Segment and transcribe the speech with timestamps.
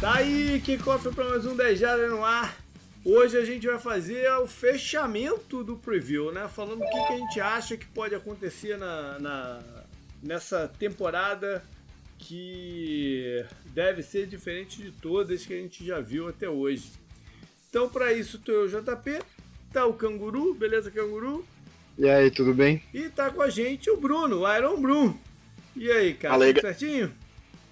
[0.00, 2.56] Tá aí, kickoff para mais um 10 Jardas no ar.
[3.04, 6.48] Hoje a gente vai fazer o fechamento do preview, né?
[6.48, 9.62] Falando o que, que a gente acha que pode acontecer na, na,
[10.22, 11.62] nessa temporada
[12.16, 16.92] que deve ser diferente de todas que a gente já viu até hoje.
[17.68, 19.20] Então, para isso, tô eu, JP,
[19.74, 21.44] tá o Canguru, beleza, Canguru?
[21.98, 22.80] E aí, tudo bem?
[22.94, 25.20] E tá com a gente o Bruno, o Iron Bruno.
[25.74, 27.12] E aí, cara, Fala aí, tudo certinho?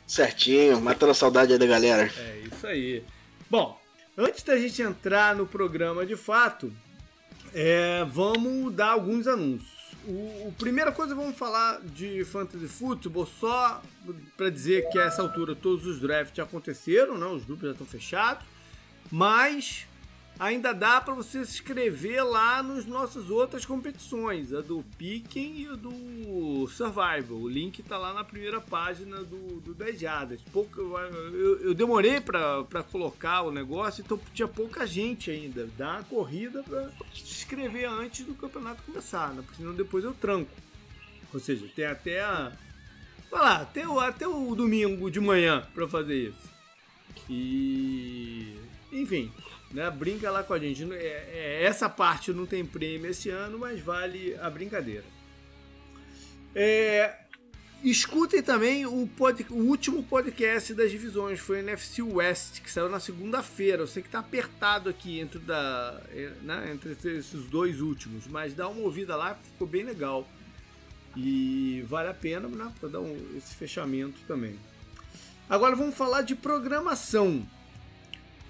[0.05, 2.10] Certinho, matando a saudade aí da galera.
[2.19, 3.05] É isso aí.
[3.48, 3.80] Bom,
[4.19, 6.73] antes da gente entrar no programa de fato,
[7.55, 9.71] é, vamos dar alguns anúncios.
[10.05, 13.80] O, o primeira coisa vamos falar de fantasy football só
[14.37, 17.37] para dizer que a essa altura todos os drafts já aconteceram, não?
[17.37, 18.45] Os grupos já estão fechados,
[19.09, 19.87] mas
[20.39, 25.66] ainda dá para você se inscrever lá nas nossas outras competições, a do Piquen e
[25.66, 27.39] a do Survival.
[27.39, 30.41] O link está lá na primeira página do, do 10 Jadas.
[30.52, 35.69] Pouco, eu, eu demorei para colocar o negócio, então tinha pouca gente ainda.
[35.77, 39.43] Dá uma corrida para se inscrever antes do campeonato começar, né?
[39.43, 40.51] porque senão depois eu tranco.
[41.33, 42.52] Ou seja, tem até a.
[43.30, 46.51] Vai lá, até o, até o domingo de manhã para fazer isso.
[47.29, 48.55] E.
[48.93, 49.33] Enfim,
[49.73, 49.90] né?
[49.90, 50.90] Brinca lá com a gente.
[50.92, 55.04] É, é, essa parte não tem prêmio esse ano, mas vale a brincadeira.
[56.54, 57.16] É,
[57.82, 62.88] escutem também o, pod, o, último podcast das divisões, foi o NFC West, que saiu
[62.88, 63.82] na segunda-feira.
[63.82, 66.00] Eu sei que está apertado aqui entre, da,
[66.43, 70.28] né, entre esses dois últimos, mas dá uma ouvida lá, ficou bem legal.
[71.16, 74.59] E vale a pena né, para dar um, esse fechamento também.
[75.48, 77.47] Agora vamos falar de programação.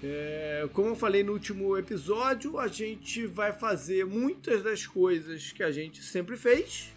[0.05, 5.63] É, como eu falei no último episódio, a gente vai fazer muitas das coisas que
[5.63, 6.93] a gente sempre fez,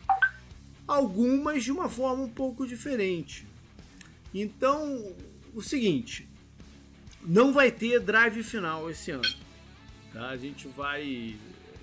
[0.88, 3.46] algumas de uma forma um pouco diferente.
[4.34, 5.14] Então,
[5.54, 6.28] o seguinte,
[7.22, 9.34] não vai ter drive final esse ano.
[10.12, 10.30] Tá?
[10.30, 11.36] A gente vai,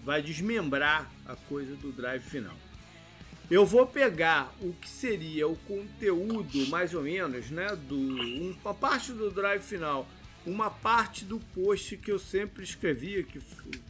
[0.04, 2.56] vai desmembrar a coisa do drive final.
[3.50, 7.98] Eu vou pegar o que seria o conteúdo, mais ou menos, né, do
[8.62, 10.06] uma parte do drive final
[10.46, 13.40] uma parte do post que eu sempre escrevia, que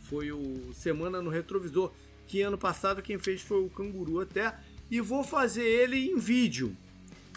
[0.10, 1.92] foi o Semana no Retrovisor,
[2.28, 4.56] que ano passado quem fez foi o Canguru até,
[4.90, 6.76] e vou fazer ele em vídeo,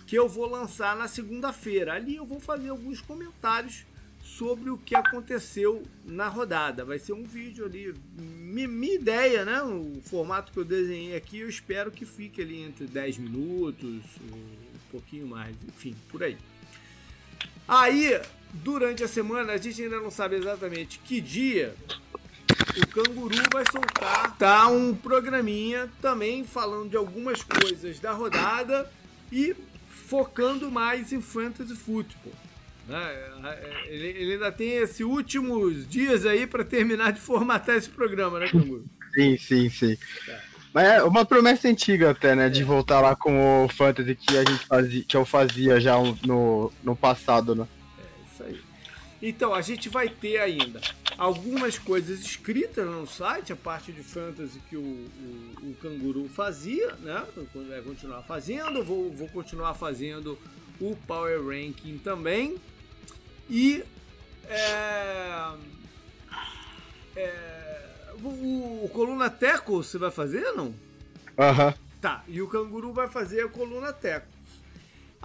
[0.07, 1.95] que eu vou lançar na segunda-feira.
[1.95, 3.85] Ali eu vou fazer alguns comentários
[4.23, 6.85] sobre o que aconteceu na rodada.
[6.85, 9.63] Vai ser um vídeo ali, minha ideia, né?
[9.63, 14.91] O formato que eu desenhei aqui, eu espero que fique ali entre 10 minutos, um
[14.91, 16.37] pouquinho mais, enfim, por aí.
[17.69, 18.21] Aí,
[18.53, 21.75] durante a semana, a gente ainda não sabe exatamente que dia
[22.77, 28.91] o Canguru vai soltar tá um programinha também falando de algumas coisas da rodada
[29.33, 29.55] e
[29.89, 32.33] focando mais em fantasy football.
[32.87, 33.57] Né?
[33.87, 38.49] Ele, ele ainda tem esses últimos dias aí para terminar de formatar esse programa, né,
[38.49, 38.85] Canguru?
[39.15, 39.97] Sim, sim, sim.
[40.25, 40.41] Tá.
[40.73, 42.51] Mas é uma promessa antiga até, né?
[42.51, 46.71] De voltar lá com o Fantasy que a gente fazia, que eu fazia já no,
[46.85, 47.67] no passado, né?
[49.21, 50.81] Então, a gente vai ter ainda
[51.17, 56.93] algumas coisas escritas no site, a parte de fantasy que o, o, o Canguru fazia,
[56.97, 57.27] né?
[57.55, 60.39] Vai continuar fazendo, vou, vou continuar fazendo
[60.81, 62.57] o Power Ranking também.
[63.49, 63.83] E
[64.49, 65.53] é,
[67.17, 67.81] é,
[68.23, 70.75] o, o Coluna Teco você vai fazer não?
[71.39, 71.69] Aham.
[71.69, 71.87] Uhum.
[72.01, 74.36] Tá, e o Canguru vai fazer a Coluna Teco.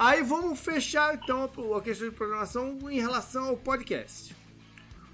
[0.03, 1.43] Aí vamos fechar então
[1.77, 4.35] a questão de programação em relação ao podcast.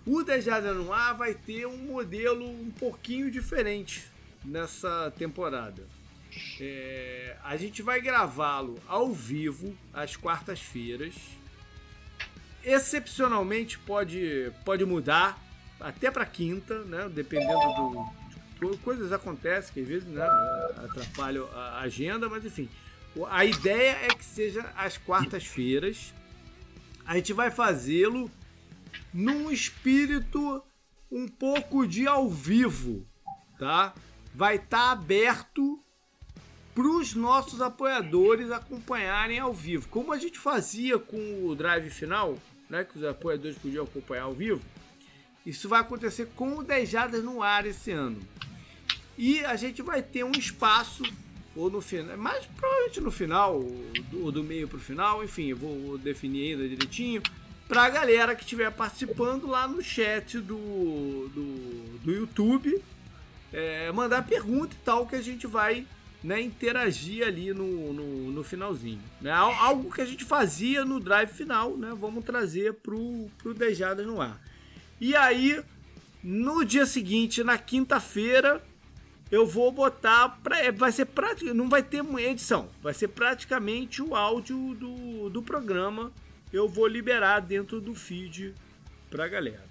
[0.06, 4.10] O Dejada no Ar vai ter um modelo um pouquinho diferente
[4.46, 5.86] nessa temporada.
[6.62, 11.16] É, a gente vai gravá-lo ao vivo às quartas-feiras.
[12.64, 15.38] Excepcionalmente pode, pode mudar
[15.82, 17.10] até para quinta, né?
[17.14, 17.60] Dependendo
[18.62, 18.78] do.
[18.78, 20.26] Coisas acontecem que às vezes né,
[20.78, 22.70] atrapalham a agenda, mas enfim.
[23.26, 26.14] A ideia é que seja às quartas-feiras.
[27.06, 28.30] A gente vai fazê-lo
[29.14, 30.64] num espírito
[31.12, 33.06] um pouco de ao vivo,
[33.58, 33.94] tá?
[34.36, 35.82] Vai estar tá aberto
[36.76, 39.88] para os nossos apoiadores acompanharem ao vivo.
[39.90, 42.38] Como a gente fazia com o drive final,
[42.70, 44.62] né, que os apoiadores podiam acompanhar ao vivo,
[45.46, 48.20] isso vai acontecer com o 10 Jadas no ar esse ano.
[49.18, 51.04] E a gente vai ter um espaço
[51.58, 53.66] ou no final, mas provavelmente no final,
[54.14, 57.22] ou do, meio para o final, enfim, eu vou definir ainda direitinho,
[57.68, 62.82] para a galera que estiver participando lá no chat do, do, do YouTube,
[63.52, 65.86] é, mandar pergunta e tal que a gente vai
[66.24, 69.02] né, interagir ali no, no, no, finalzinho.
[69.20, 69.32] Né?
[69.32, 71.94] Algo que a gente fazia no drive final, né?
[72.00, 74.40] Vamos trazer pro, pro Dejadas no ar.
[75.00, 75.62] E aí,
[76.24, 78.64] no dia seguinte, na quinta-feira,
[79.32, 80.40] eu vou botar.
[80.44, 85.30] Pra, é, vai ser prático, não vai ter edição, vai ser praticamente o áudio do,
[85.30, 86.12] do programa.
[86.52, 88.54] Eu vou liberar dentro do feed
[89.10, 89.68] pra galera.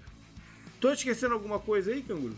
[0.79, 2.35] Tô esquecendo alguma coisa aí, Canguru?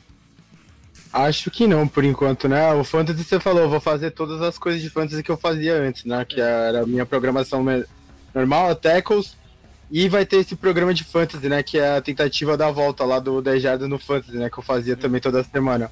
[1.11, 2.71] Acho que não, por enquanto, né?
[2.73, 6.05] O Fantasy você falou, vou fazer todas as coisas de Fantasy que eu fazia antes,
[6.05, 6.23] né?
[6.23, 7.65] Que era a minha programação
[8.33, 9.35] normal, a Tackles,
[9.91, 11.63] e vai ter esse programa de Fantasy, né?
[11.63, 14.49] Que é a tentativa da volta lá do 10 Jardas no Fantasy, né?
[14.49, 15.91] Que eu fazia também toda semana.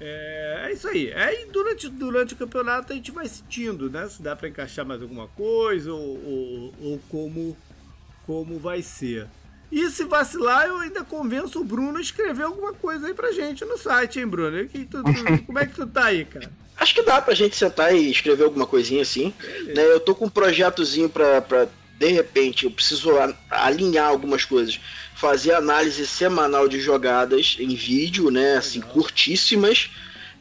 [0.00, 1.12] É, é isso aí.
[1.12, 4.08] Aí durante, durante o campeonato a gente vai sentindo, né?
[4.08, 7.56] Se dá para encaixar mais alguma coisa ou, ou, ou, como,
[8.26, 9.28] como vai ser.
[9.70, 13.64] E se vacilar, eu ainda convenço o Bruno a escrever alguma coisa aí pra gente
[13.64, 14.68] no site, hein, Bruno?
[14.68, 15.02] Tu, tu,
[15.46, 16.50] como é que tu tá aí, cara?
[16.76, 19.32] Acho que dá pra gente sentar e escrever alguma coisinha assim.
[19.74, 19.84] Né?
[19.84, 21.68] Eu tô com um projetozinho pra, pra,
[21.98, 23.10] de repente, eu preciso
[23.48, 24.80] alinhar algumas coisas
[25.22, 28.56] fazer análise semanal de jogadas em vídeo, né?
[28.56, 29.88] Assim, curtíssimas,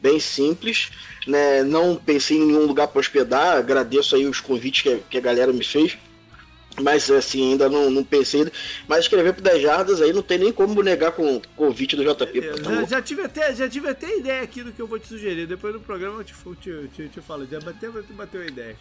[0.02, 0.90] bem simples.
[1.28, 1.62] Né?
[1.62, 5.54] Não pensei em nenhum lugar para hospedar, agradeço aí os convites que, que a galera
[5.54, 6.00] me fez.
[6.82, 8.52] Mas assim, ainda não, não pensei.
[8.88, 12.04] Mas escrever por 10 jardas aí não tem nem como negar com o convite do
[12.04, 12.42] JP.
[12.42, 15.08] Tá já, já, tive até, já tive até ideia aqui do que eu vou te
[15.08, 15.46] sugerir.
[15.46, 17.46] Depois do programa eu te, te, te, te falo.
[17.46, 18.76] Já bateu, bateu a ideia.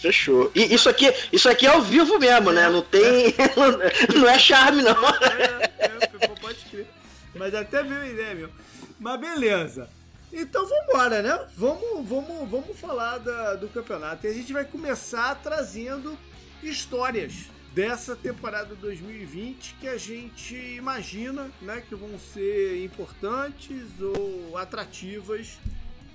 [0.00, 0.50] Fechou.
[0.54, 2.68] E isso aqui, isso aqui é ao vivo mesmo, né?
[2.70, 3.34] Não tem.
[4.16, 4.92] não é charme, não.
[4.92, 6.86] É, é, pode crer.
[7.34, 8.50] Mas até veio ideia, meu.
[8.98, 9.88] Mas beleza.
[10.32, 11.46] Então vamos embora, né?
[11.56, 14.26] Vamos, vamos, vamos falar da, do campeonato.
[14.26, 16.16] E a gente vai começar trazendo
[16.62, 25.58] histórias dessa temporada 2020 que a gente imagina né, que vão ser importantes ou atrativas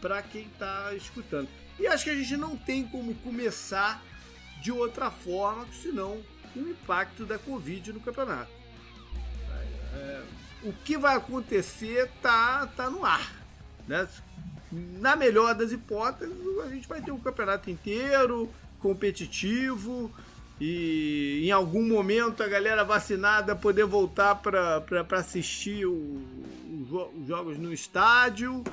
[0.02, 1.48] para quem está escutando.
[1.80, 4.04] E acho que a gente não tem como começar
[4.62, 6.22] de outra forma senão
[6.56, 8.52] o impacto da Covid no campeonato.
[9.94, 10.22] É,
[10.64, 13.34] o que vai acontecer tá, tá no ar.
[13.88, 14.08] Né?
[14.72, 18.50] Na melhor das hipóteses, a gente vai ter um campeonato inteiro,
[18.80, 20.12] competitivo,
[20.60, 28.64] e em algum momento a galera vacinada poder voltar para assistir os jogos no estádio.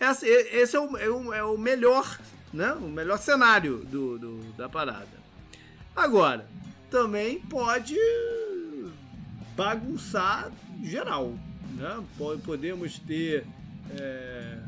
[0.00, 2.18] Esse, esse é, o, é, o, é o melhor
[2.52, 2.72] né?
[2.72, 5.20] O melhor cenário do, do, da parada.
[5.94, 6.46] Agora,
[6.90, 7.96] também pode
[9.56, 10.50] bagunçar
[10.82, 11.34] geral,
[11.76, 12.02] né?
[12.44, 13.46] Podemos ter
[13.98, 14.58] é,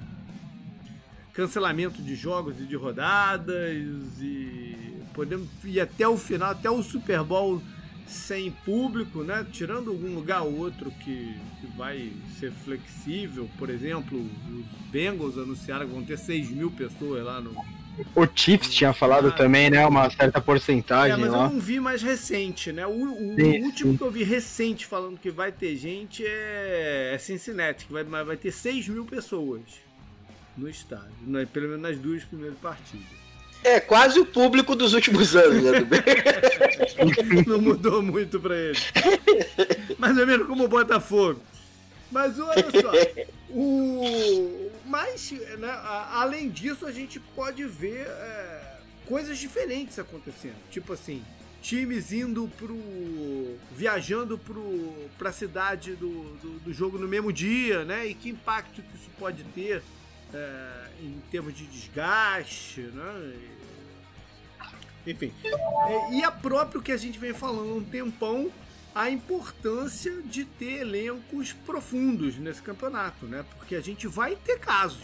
[1.32, 7.22] cancelamento de jogos e de rodadas e podemos ir até o final, até o Super
[7.22, 7.60] Bowl
[8.06, 9.46] sem público, né?
[9.50, 15.86] Tirando algum lugar ou outro que, que vai ser flexível, por exemplo, os Bengals anunciaram
[15.86, 17.54] que vão ter 6 mil pessoas lá no.
[18.16, 19.86] O Chiefs tinha falado ah, também, né?
[19.86, 21.12] Uma certa porcentagem.
[21.12, 21.44] É, mas lá.
[21.44, 22.86] eu não vi mais recente, né?
[22.86, 23.96] O, o, sim, o último sim.
[23.98, 28.36] que eu vi recente falando que vai ter gente é, é Cincinnati, que vai, vai
[28.36, 29.60] ter 6 mil pessoas
[30.56, 31.46] no estádio, né?
[31.50, 33.21] pelo menos nas duas primeiras partidas.
[33.64, 35.78] É quase o público dos últimos anos, né?
[37.46, 38.78] Não mudou muito pra ele.
[39.98, 41.40] Mais ou menos como o Botafogo.
[42.10, 42.92] Mas olha só,
[43.48, 44.70] o...
[44.84, 45.70] mas, né,
[46.12, 48.76] além disso, a gente pode ver é,
[49.06, 50.56] coisas diferentes acontecendo.
[50.70, 51.22] Tipo assim,
[51.62, 52.76] times indo pro.
[53.74, 56.08] viajando pro, pra cidade do,
[56.42, 58.06] do, do jogo no mesmo dia, né?
[58.06, 59.82] E que impacto que isso pode ter
[60.34, 63.34] é, em termos de desgaste, né?
[65.06, 65.32] Enfim.
[66.12, 68.50] E a próprio que a gente vem falando um tempão,
[68.94, 73.44] a importância de ter elencos profundos nesse campeonato, né?
[73.56, 75.02] Porque a gente vai ter casos.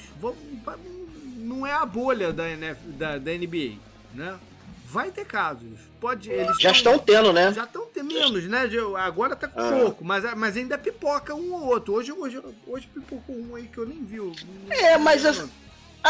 [1.38, 3.76] Não é a bolha da, NF, da, da NBA,
[4.14, 4.38] né?
[4.84, 5.78] Vai ter casos.
[6.00, 7.52] Pode, eles já estão, estão tendo, né?
[7.52, 8.70] Já estão tendo menos, né?
[8.98, 9.70] Agora tá com ah.
[9.70, 11.94] pouco, mas, mas ainda pipoca um ou outro.
[11.94, 14.18] Hoje, hoje, hoje pipocou um aí que eu nem vi.
[14.70, 15.50] é, mas assim,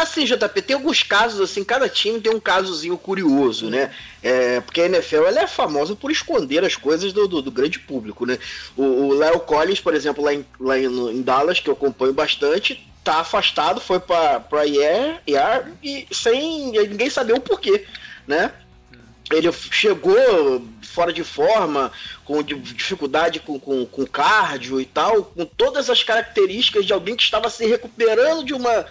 [0.01, 3.91] assim, JP, tem alguns casos, assim, cada time tem um casozinho curioso, né?
[4.21, 7.79] É, porque a NFL ela é famosa por esconder as coisas do, do, do grande
[7.79, 8.37] público, né?
[8.75, 12.87] O Léo Collins, por exemplo, lá, em, lá em, em, Dallas, que eu acompanho bastante,
[13.03, 17.85] tá afastado, foi pra, pra IAR, IAR e sem ninguém saber o porquê,
[18.27, 18.51] né?
[19.31, 21.91] ele chegou fora de forma,
[22.25, 27.23] com dificuldade com, com, com cardio e tal, com todas as características de alguém que
[27.23, 28.85] estava se recuperando de uma,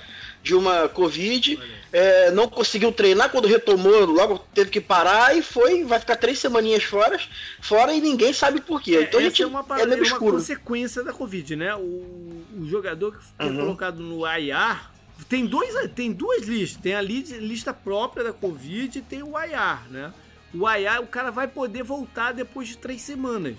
[0.48, 1.60] de uma Covid,
[1.92, 6.38] é, não conseguiu treinar, quando retomou, logo teve que parar e foi, vai ficar três
[6.38, 7.20] semaninhas fora,
[7.60, 8.96] fora e ninguém sabe por quê.
[8.96, 11.74] É, então a gente é uma, é é uma consequência da Covid, né?
[11.74, 13.58] O, o jogador que uhum.
[13.58, 14.80] é colocado no IR
[15.28, 16.80] tem, dois, tem duas listas.
[16.80, 20.14] Tem a lista própria da Covid e tem o IR, né?
[20.54, 23.56] O IR, o cara vai poder voltar depois de três semanas.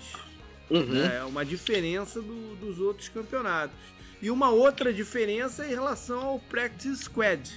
[0.68, 1.04] Uhum.
[1.04, 3.78] É uma diferença do, dos outros campeonatos.
[4.22, 7.50] E uma outra diferença em relação ao Practice Squad,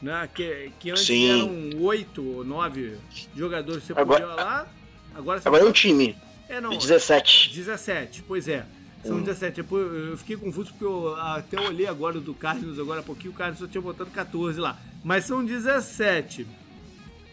[0.00, 0.28] né?
[0.32, 1.30] Que, que antes Sim.
[1.30, 2.96] eram oito ou nove
[3.36, 4.68] jogadores que você agora, podia lá.
[5.14, 6.16] Agora, agora é um time.
[6.48, 6.76] É, não.
[6.76, 7.52] 17.
[7.54, 8.64] 17, pois é.
[9.04, 9.22] São hum.
[9.22, 9.64] 17.
[9.70, 13.58] Eu fiquei confuso porque eu até olhei agora do Carlos agora há pouquinho, o Carlos
[13.58, 14.78] só tinha botado 14 lá.
[15.02, 16.46] Mas são 17.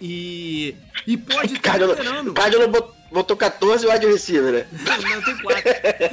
[0.02, 0.76] E.
[1.06, 2.32] E pode estar veterano.
[2.32, 3.00] O Carlos botou
[3.38, 4.68] 14 wide receiver, né?
[4.72, 5.63] Não, tem 4.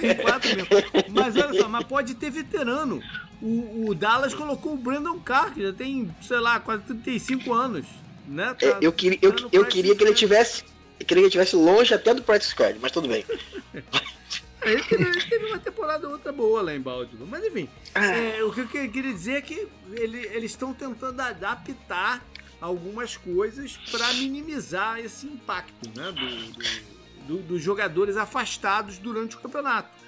[0.00, 0.68] Tem 4 mesmo.
[1.10, 3.02] Mas olha só, mas pode ter veterano.
[3.40, 7.86] O, o Dallas colocou o Brandon Carr, que já tem, sei lá, quase 35 anos.
[8.26, 8.54] Né?
[8.54, 10.64] Tá, é, eu queria, eu, eu queria que ele tivesse.
[10.98, 13.24] Eu queria que ele tivesse longe até do practice squad, mas tudo bem.
[14.60, 17.28] Ele teve, ele teve, uma temporada outra boa lá em Baltimore.
[17.28, 18.06] Mas enfim, ah.
[18.06, 22.24] é, o que eu queria dizer é que ele, eles estão tentando adaptar
[22.60, 29.38] algumas coisas para minimizar esse impacto né, do, do, do, dos jogadores afastados durante o
[29.38, 29.98] campeonato.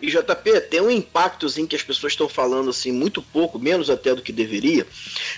[0.00, 4.14] E JP, tem um impactozinho que as pessoas estão falando assim, muito pouco, menos até
[4.14, 4.86] do que deveria,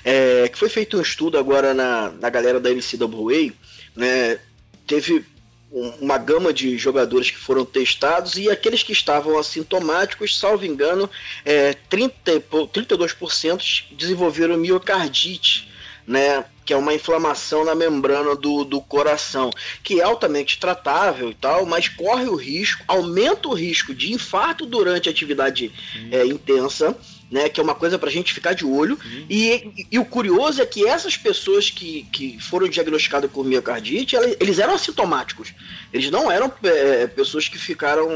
[0.05, 3.53] é, que foi feito um estudo agora na, na galera da NCAA,
[3.95, 4.41] né,
[4.87, 5.25] teve
[5.71, 11.11] uma gama de jogadores que foram testados e aqueles que estavam assintomáticos, salvo engano,
[11.45, 15.69] é, 30, 32% desenvolveram miocardite,
[16.09, 16.45] né?
[16.65, 19.51] Que é uma inflamação na membrana do, do coração,
[19.85, 24.65] que é altamente tratável e tal, mas corre o risco, aumenta o risco de infarto
[24.65, 25.71] durante a atividade
[26.11, 26.97] é, intensa
[27.31, 27.49] né?
[27.49, 28.99] Que é uma coisa para a gente ficar de olho.
[29.29, 34.17] E, e, e, o curioso é que essas pessoas que, que foram diagnosticadas com miocardite,
[34.41, 35.53] eles eram assintomáticos.
[35.93, 38.09] Eles não eram é, pessoas que ficaram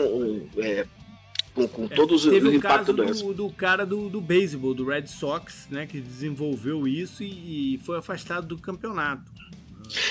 [0.56, 0.86] é,
[1.54, 5.06] com, com é, todos os um impactos do, do cara do, do beisebol, do Red
[5.06, 5.86] Sox, né?
[5.86, 9.30] Que desenvolveu isso e, e foi afastado do campeonato.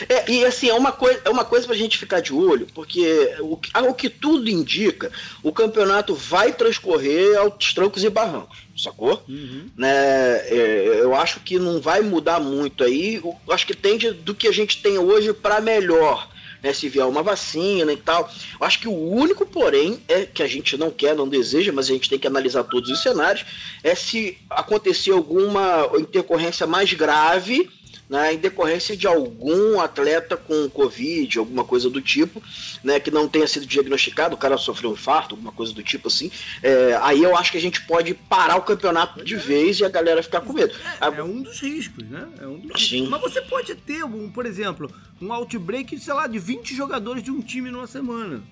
[0.07, 3.35] É, e assim, é uma coisa, é uma coisa pra gente ficar de olho, porque
[3.39, 9.23] o, o que tudo indica, o campeonato vai transcorrer aos trancos e barrancos, sacou?
[9.27, 9.69] Uhum.
[9.75, 14.35] Né, é, eu acho que não vai mudar muito aí, eu acho que tende do
[14.35, 16.29] que a gente tem hoje para melhor.
[16.61, 18.29] Né, se vier uma vacina e tal.
[18.59, 21.89] Eu acho que o único, porém, é que a gente não quer, não deseja, mas
[21.89, 23.43] a gente tem que analisar todos os cenários,
[23.83, 27.67] é se acontecer alguma intercorrência mais grave
[28.11, 32.43] né, em decorrência de algum atleta com Covid, alguma coisa do tipo,
[32.83, 36.09] né, que não tenha sido diagnosticado, o cara sofreu um infarto, alguma coisa do tipo
[36.09, 36.29] assim,
[36.61, 39.89] é, aí eu acho que a gente pode parar o campeonato de vez e a
[39.89, 40.75] galera ficar com medo.
[40.99, 42.27] É, é um dos riscos, né?
[42.41, 43.07] É um dos Sim.
[43.07, 44.91] Mas você pode ter, um, por exemplo,
[45.21, 48.43] um outbreak, sei lá, de 20 jogadores de um time numa semana.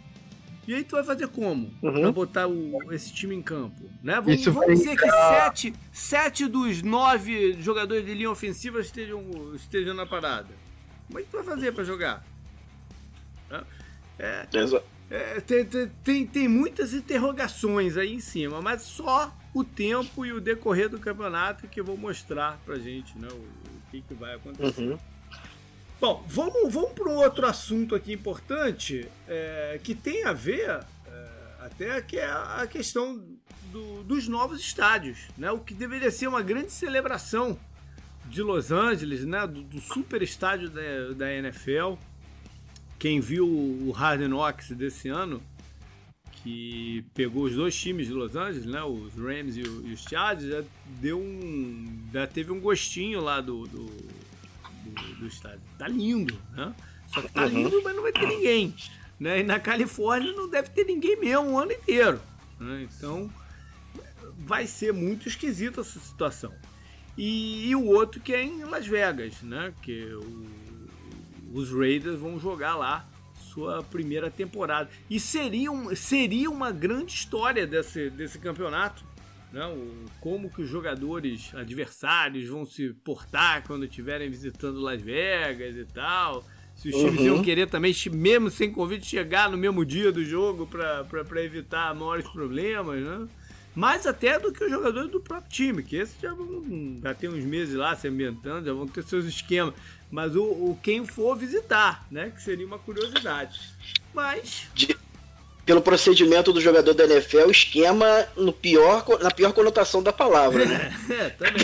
[0.69, 1.73] E aí tu vai fazer como?
[1.81, 2.01] Uhum.
[2.01, 3.89] Pra botar o, esse time em campo?
[4.03, 4.21] Né?
[4.21, 9.19] Vamos, vamos dizer que sete, sete dos nove jogadores de linha ofensiva estejam,
[9.55, 10.49] estejam na parada.
[11.07, 12.23] Como é que tu vai fazer pra jogar?
[14.19, 14.45] É,
[15.09, 15.65] é, tem,
[16.03, 20.99] tem, tem muitas interrogações aí em cima, mas só o tempo e o decorrer do
[20.99, 24.83] campeonato que vou mostrar pra gente né, o, o que, que vai acontecer.
[24.83, 24.99] Uhum.
[25.99, 31.29] Bom, vamos, vamos para um outro assunto aqui importante é, que tem a ver é,
[31.59, 33.21] até que é a questão
[33.69, 35.51] do, dos novos estádios, né?
[35.51, 37.59] O que deveria ser uma grande celebração
[38.27, 39.45] de Los Angeles, né?
[39.45, 41.95] Do, do super estádio da, da NFL.
[42.97, 45.41] Quem viu o Hard Knocks desse ano,
[46.31, 48.81] que pegou os dois times de Los Angeles, né?
[48.83, 50.63] Os Rams e, o, e os Chargers, já
[51.01, 54.18] deu um, já teve um gostinho lá do, do
[54.89, 55.61] do, do estádio.
[55.77, 56.73] Tá lindo, né?
[57.07, 57.49] Só que tá uhum.
[57.49, 58.75] lindo, mas não vai ter ninguém.
[59.19, 59.39] Né?
[59.39, 62.21] E na Califórnia não deve ter ninguém mesmo o ano inteiro.
[62.59, 62.83] Né?
[62.83, 63.29] Então
[64.37, 66.53] vai ser muito esquisita essa situação.
[67.17, 69.73] E, e, o outro que é em Las Vegas, né?
[69.81, 70.47] Que o,
[71.53, 73.07] os Raiders vão jogar lá
[73.53, 74.89] sua primeira temporada.
[75.09, 79.03] E seria, um, seria uma grande história desse, desse campeonato
[79.51, 79.65] né?
[79.65, 85.85] O, como que os jogadores adversários vão se portar quando estiverem visitando Las Vegas e
[85.85, 86.43] tal.
[86.75, 87.25] Se os times uhum.
[87.25, 92.25] iam querer também, mesmo sem convite, chegar no mesmo dia do jogo para evitar maiores
[92.29, 93.27] problemas, né?
[93.75, 97.29] Mais até do que os jogadores do próprio time, que esses já, vão, já tem
[97.29, 99.73] uns meses lá se ambientando, já vão ter seus esquemas.
[100.09, 102.31] Mas o, o quem for visitar, né?
[102.31, 103.59] Que seria uma curiosidade.
[104.13, 104.67] Mas.
[105.69, 110.65] Pelo procedimento do jogador da NFL, esquema no pior, na pior conotação da palavra.
[110.65, 110.91] Né?
[111.11, 111.61] é, também.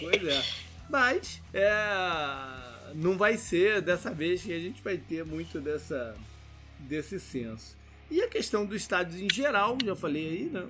[0.00, 0.42] pois é.
[0.90, 6.16] Mas é, não vai ser dessa vez que a gente vai ter muito dessa,
[6.80, 7.76] desse senso.
[8.10, 10.66] E a questão dos estádios em geral, já falei aí, né?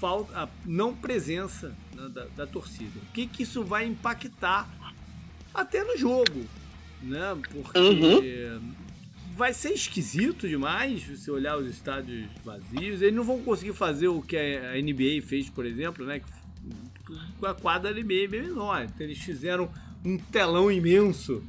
[0.00, 2.98] Falta, a não presença né, da, da, torcida.
[3.08, 4.68] O que, que isso vai impactar
[5.54, 6.44] até no jogo,
[7.00, 7.38] né?
[7.52, 8.74] Porque uhum.
[9.38, 13.00] Vai ser esquisito demais você olhar os estádios vazios.
[13.00, 16.20] Eles não vão conseguir fazer o que a NBA fez, por exemplo, né?
[17.42, 18.82] A quadra NBA é bem menor.
[18.82, 19.70] Então, eles fizeram
[20.04, 21.40] um telão imenso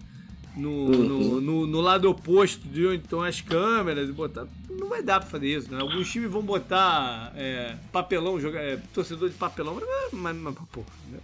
[0.55, 1.03] no, uhum.
[1.03, 4.45] no, no, no, lado oposto de onde estão as câmeras e botar.
[4.69, 5.81] Não vai dar pra fazer isso, né?
[5.81, 9.81] Alguns times vão botar é, papelão, jogar, é, torcedor de papelão,
[10.11, 11.19] mas, mas, pô, né?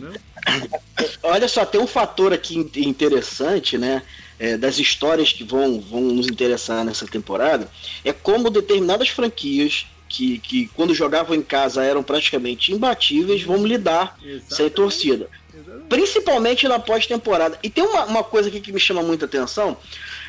[0.00, 0.12] né?
[1.22, 4.02] Olha só, tem um fator aqui interessante, né?
[4.38, 7.70] É, das histórias que vão, vão nos interessar nessa temporada,
[8.04, 14.16] é como determinadas franquias que, que quando jogavam em casa eram praticamente imbatíveis, vão lidar
[14.22, 14.54] Exatamente.
[14.54, 15.28] sem torcida
[15.88, 17.58] principalmente na pós-temporada.
[17.62, 19.76] E tem uma, uma coisa aqui que me chama muita atenção: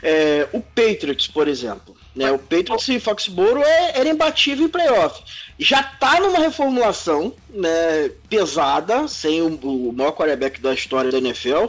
[0.02, 1.96] é, o Patriots, por exemplo.
[2.16, 2.32] Né?
[2.32, 5.24] O Patriots e Foxboro é, era imbatível em playoff.
[5.58, 11.68] Já tá numa reformulação né, pesada, sem o, o maior quarterback da história da NFL,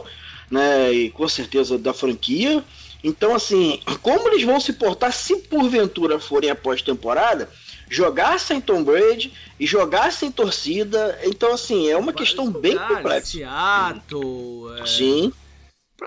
[0.49, 2.63] né, e com certeza da franquia.
[3.03, 7.49] Então, assim, como eles vão se portar se porventura forem a pós-temporada?
[7.89, 11.19] jogar sem Tom Brady e jogar sem torcida.
[11.23, 13.25] Então, assim, é uma Vários questão lugares, bem complexa.
[13.25, 14.79] Seattle.
[14.79, 14.85] É...
[14.85, 15.33] Sim.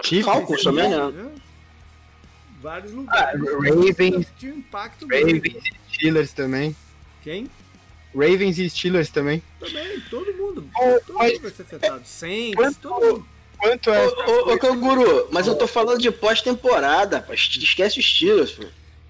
[0.05, 1.11] Chiefs, Falcons também, né?
[1.11, 1.31] né?
[2.61, 3.41] Vários lugares.
[3.41, 4.27] Ah, Ravens.
[4.43, 6.77] Impacto Ravens e Steelers também.
[7.23, 7.49] Quem?
[8.15, 9.43] Ravens e Steelers também.
[9.61, 10.69] Também, todo mundo.
[10.79, 11.33] Oh, todo mas...
[11.33, 12.03] mundo vai ser afetado.
[12.05, 13.29] Saints, quanto, todo mundo.
[13.59, 14.07] Quanto é?
[14.07, 17.27] Ô, ô, ô Canguru, mas eu tô falando de pós-temporada.
[17.33, 18.65] Esquece os Steelers, pô.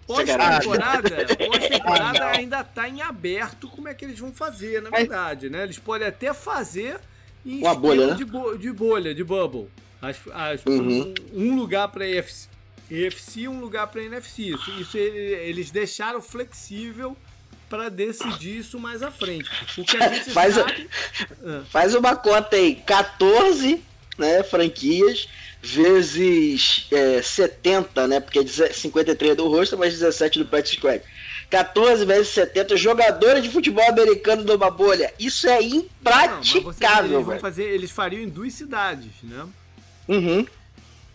[0.07, 5.65] Pós-temporada, pós-temporada ainda está em aberto como é que eles vão fazer, na verdade, né?
[5.65, 6.99] Eles podem até fazer
[7.45, 8.15] em Uma bolha, né?
[8.15, 9.69] de, bo de bolha, de bubble.
[10.01, 11.13] As, as, uhum.
[11.35, 12.49] um, um, lugar para EFC,
[12.91, 14.45] EFC e um lugar para NFC.
[14.45, 17.15] Isso, isso eles deixaram flexível
[17.69, 19.51] para decidir isso mais à frente.
[19.77, 20.89] O que a gente faz, sabe...
[21.45, 21.63] Ah.
[21.69, 23.85] faz uma conta aí, 14
[24.19, 25.29] né, franquias
[25.63, 28.21] vezes é, 70, né?
[28.21, 31.03] Porque 53 é do rosto, mas 17 do practice squad.
[31.51, 35.13] 14 vezes 70 jogadores de futebol americano numa bolha.
[35.19, 39.49] Isso é impraticável, não, eles, fazer, eles fariam em duas cidades, né?
[40.07, 40.47] Uhum.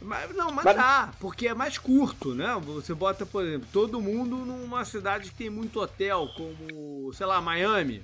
[0.01, 2.59] Mas, não, mas, mas dá, porque é mais curto, né?
[2.65, 7.39] Você bota, por exemplo, todo mundo numa cidade que tem muito hotel, como, sei lá,
[7.39, 8.03] Miami,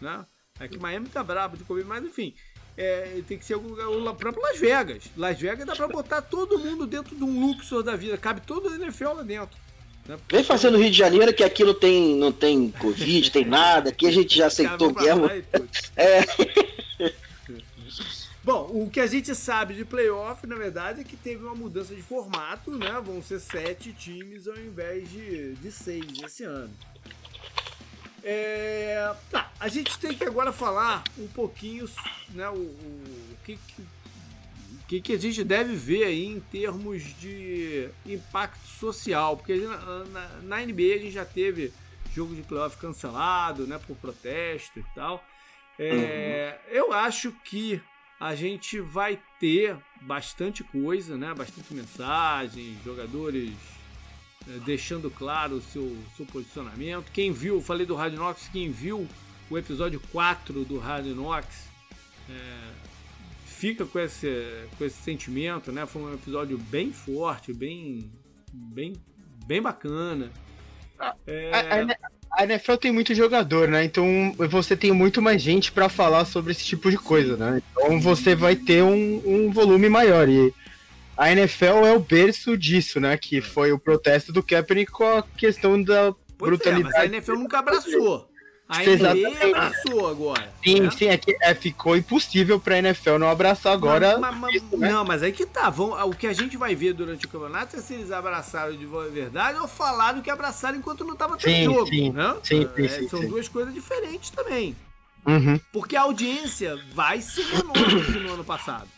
[0.00, 0.24] né?
[0.58, 2.34] É que Miami tá brabo de comer, mas enfim
[2.76, 3.88] é, tem que ser algum lugar.
[3.88, 5.04] O próprio Las Vegas.
[5.16, 8.18] Las Vegas dá pra botar todo mundo dentro de um Luxor da vida.
[8.18, 9.56] Cabe todo o NFL lá dentro.
[10.06, 10.18] Né?
[10.30, 13.90] Vem fazer no Rio de Janeiro que aqui não tem, não tem Covid, tem nada.
[13.90, 15.42] Aqui a gente já aceitou guerra.
[15.96, 16.20] É.
[18.44, 21.92] Bom, o que a gente sabe de playoff, na verdade, é que teve uma mudança
[21.92, 23.00] de formato, né?
[23.04, 26.70] Vão ser sete times ao invés de, de seis esse ano.
[28.22, 31.88] É, tá, a gente tem que agora falar um pouquinho,
[32.30, 33.58] né, o, o que,
[34.88, 40.28] que, que, a gente deve ver aí em termos de impacto social, porque na, na,
[40.42, 41.72] na NBA a gente já teve
[42.14, 45.24] jogo de playoff cancelado, né, por protesto e tal.
[45.78, 46.74] É, uhum.
[46.74, 47.80] Eu acho que
[48.18, 53.75] a gente vai ter bastante coisa, né, bastante mensagem, jogadores
[54.64, 57.10] deixando claro o seu, seu posicionamento.
[57.12, 59.06] Quem viu, falei do Rádio Nox, quem viu
[59.50, 61.46] o episódio 4 do Rádio Nox
[62.28, 62.32] é,
[63.44, 64.28] fica com esse,
[64.76, 65.86] com esse sentimento, né?
[65.86, 68.10] Foi um episódio bem forte, bem,
[68.52, 68.94] bem,
[69.46, 70.30] bem bacana.
[71.26, 71.50] É...
[71.52, 73.84] A, a, a, NFL tem muito jogador, né?
[73.84, 77.62] Então você tem muito mais gente para falar sobre esse tipo de coisa, né?
[77.72, 80.28] Então você vai ter um, um volume maior.
[80.28, 80.52] E
[81.16, 83.16] a NFL é o berço disso, né?
[83.16, 86.94] Que foi o protesto do Kaepernick com a questão da pois brutalidade.
[86.94, 88.28] É, mas a NFL nunca abraçou.
[88.68, 90.52] A NBA abraçou agora.
[90.62, 90.90] Sim, né?
[90.90, 94.18] sim, é que é, ficou impossível pra NFL não abraçar agora.
[94.18, 94.90] Mas, mas, isso, né?
[94.90, 95.70] Não, mas aí que tá.
[95.70, 98.84] Vão, o que a gente vai ver durante o campeonato é se eles abraçaram de
[98.84, 101.86] verdade ou falaram que abraçaram enquanto não tava tendo jogo.
[101.86, 102.36] Sim, né?
[102.42, 103.28] sim, é, sim, São sim.
[103.28, 104.74] duas coisas diferentes também.
[105.24, 105.60] Uhum.
[105.72, 108.88] Porque a audiência vai ser menor do que no ano passado.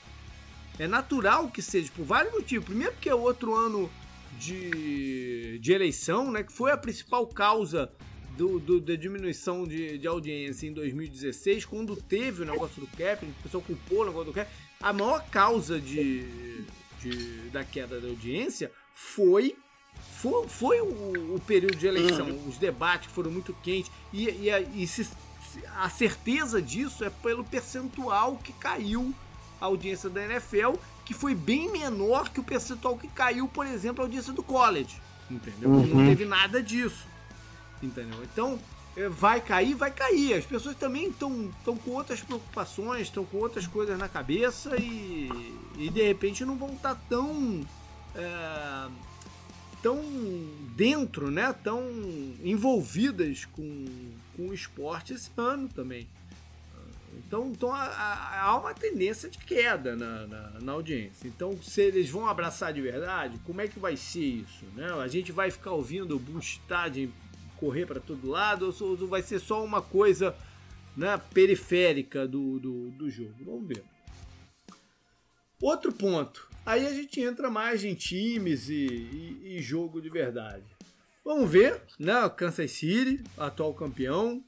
[0.78, 2.66] É natural que seja, por vários motivos.
[2.66, 3.90] Primeiro, porque é outro ano
[4.38, 6.42] de, de eleição, né?
[6.42, 7.90] Que foi a principal causa
[8.36, 13.24] do, do, da diminuição de, de audiência em 2016, quando teve o negócio do cap,
[13.26, 14.48] o pessoal culpou o negócio do cap.
[14.80, 16.62] A maior causa de,
[17.00, 19.56] de, da queda da audiência foi
[20.18, 22.48] foi, foi o, o, período de eleição, uhum.
[22.48, 25.08] os debates foram muito quentes e, e, e se,
[25.76, 29.12] a certeza disso é pelo percentual que caiu
[29.61, 34.03] a audiência da NFL, que foi bem menor que o percentual que caiu, por exemplo,
[34.03, 35.01] a audiência do college.
[35.31, 35.71] Entendeu?
[35.71, 35.87] Uhum.
[35.87, 37.07] Não teve nada disso.
[37.83, 38.23] Entendeu?
[38.25, 38.59] Então,
[38.97, 40.35] é, vai cair, vai cair.
[40.35, 41.51] As pessoas também estão
[41.85, 45.31] com outras preocupações, estão com outras coisas na cabeça e,
[45.77, 47.61] e de repente não vão estar tá tão.
[48.14, 48.88] É,
[49.83, 50.03] tão
[50.75, 51.55] dentro, né?
[51.62, 51.81] Tão
[52.42, 53.87] envolvidas com,
[54.37, 56.09] com o esporte esse ano também.
[57.16, 61.29] Então, então há, uma tendência de queda na, na, na, audiência.
[61.29, 64.64] Então, se eles vão abraçar de verdade, como é que vai ser isso?
[64.75, 64.90] Né?
[64.92, 67.09] A gente vai ficar ouvindo o Bustad
[67.59, 70.35] correr para todo lado ou vai ser só uma coisa
[70.97, 73.35] né, periférica do, do, do jogo?
[73.44, 73.83] Vamos ver.
[75.61, 76.49] Outro ponto.
[76.64, 80.64] Aí a gente entra mais em times e, e, e jogo de verdade.
[81.25, 82.29] Vamos ver, né?
[82.37, 84.42] Kansas City, atual campeão.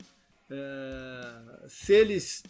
[0.51, 2.43] É, se eles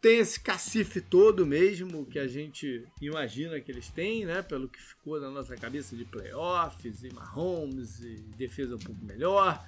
[0.00, 4.42] têm esse cacife todo mesmo que a gente imagina que eles têm, né?
[4.42, 9.66] Pelo que ficou na nossa cabeça de playoffs e Mahomes e defesa um pouco melhor.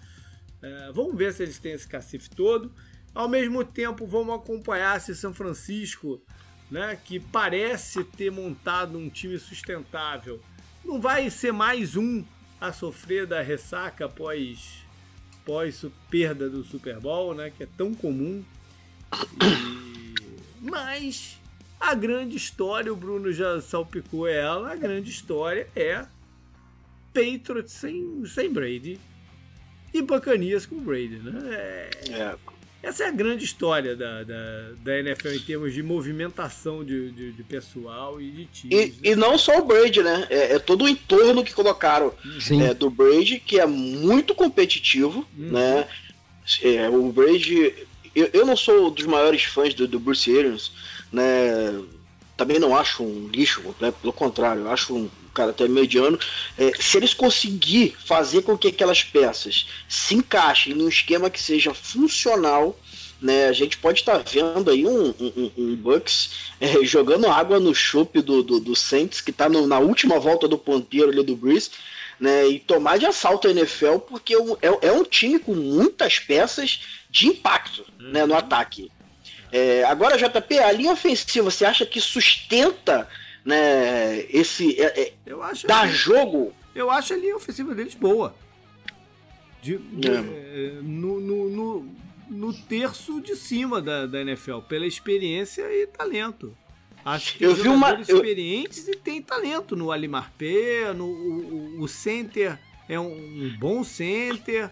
[0.62, 2.72] É, vamos ver se eles têm esse cacife todo.
[3.14, 6.22] Ao mesmo tempo, vamos acompanhar se São Francisco,
[6.70, 10.40] né, que parece ter montado um time sustentável,
[10.82, 12.24] não vai ser mais um
[12.58, 14.81] a sofrer da ressaca após,
[15.42, 18.44] após perda do Super Bowl, né, que é tão comum.
[19.12, 20.60] E...
[20.60, 21.38] Mas
[21.80, 26.06] a grande história, o Bruno já salpicou ela, a grande história é
[27.12, 29.00] Patriots sem, sem Brady
[29.92, 31.54] e Bacanias com Brady, né?
[31.54, 31.90] É...
[32.10, 32.51] é.
[32.82, 37.32] Essa é a grande história da, da, da NFL em termos de movimentação de, de,
[37.32, 38.76] de pessoal e de times.
[38.76, 39.12] E, né?
[39.12, 40.26] e, não só o Brady, né?
[40.28, 42.12] É, é, todo o entorno que colocaram
[42.50, 45.52] é, do Brady, que é muito competitivo, uhum.
[45.52, 45.86] né?
[46.62, 47.72] É, o Brady.
[48.14, 50.72] Eu, eu não sou dos maiores fãs do, do Bruce Arians,
[51.12, 51.22] né?
[52.36, 53.92] Também não acho um lixo, né?
[53.92, 56.18] pelo contrário, eu acho um cara até mediano,
[56.58, 61.72] é, se eles conseguir fazer com que aquelas peças se encaixem num esquema que seja
[61.72, 62.78] funcional,
[63.20, 67.60] né, a gente pode estar tá vendo aí um, um, um Bucks é, jogando água
[67.60, 71.36] no chope do, do, do Saints, que está na última volta do ponteiro ali do
[71.36, 71.70] Breeze,
[72.18, 76.18] né, e tomar de assalto a NFL, porque é, é, é um time com muitas
[76.18, 78.90] peças de impacto né, no ataque.
[79.52, 83.08] É, agora, JP, a linha ofensiva, você acha que sustenta
[83.44, 86.52] né, esse é, é, eu acho dar jogo.
[86.74, 88.34] Eu acho a linha ofensiva deles boa.
[89.60, 90.14] De, de, é.
[90.14, 90.72] é.
[90.82, 91.94] no, no, no,
[92.28, 96.56] no, terço de cima da, da NFL, pela experiência e talento.
[97.04, 98.94] Acho que eu vi uma experientes eu...
[98.94, 104.70] e tem talento no Alimar P, no o, o center é um, um bom center.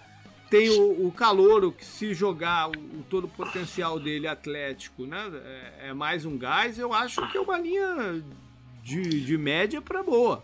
[0.50, 5.30] Tem o, o Calouro, que se jogar o, o, todo o potencial dele atlético, né?
[5.44, 6.78] É, é, mais um gás.
[6.78, 8.22] Eu acho que é uma linha
[8.82, 10.42] de, de média para boa.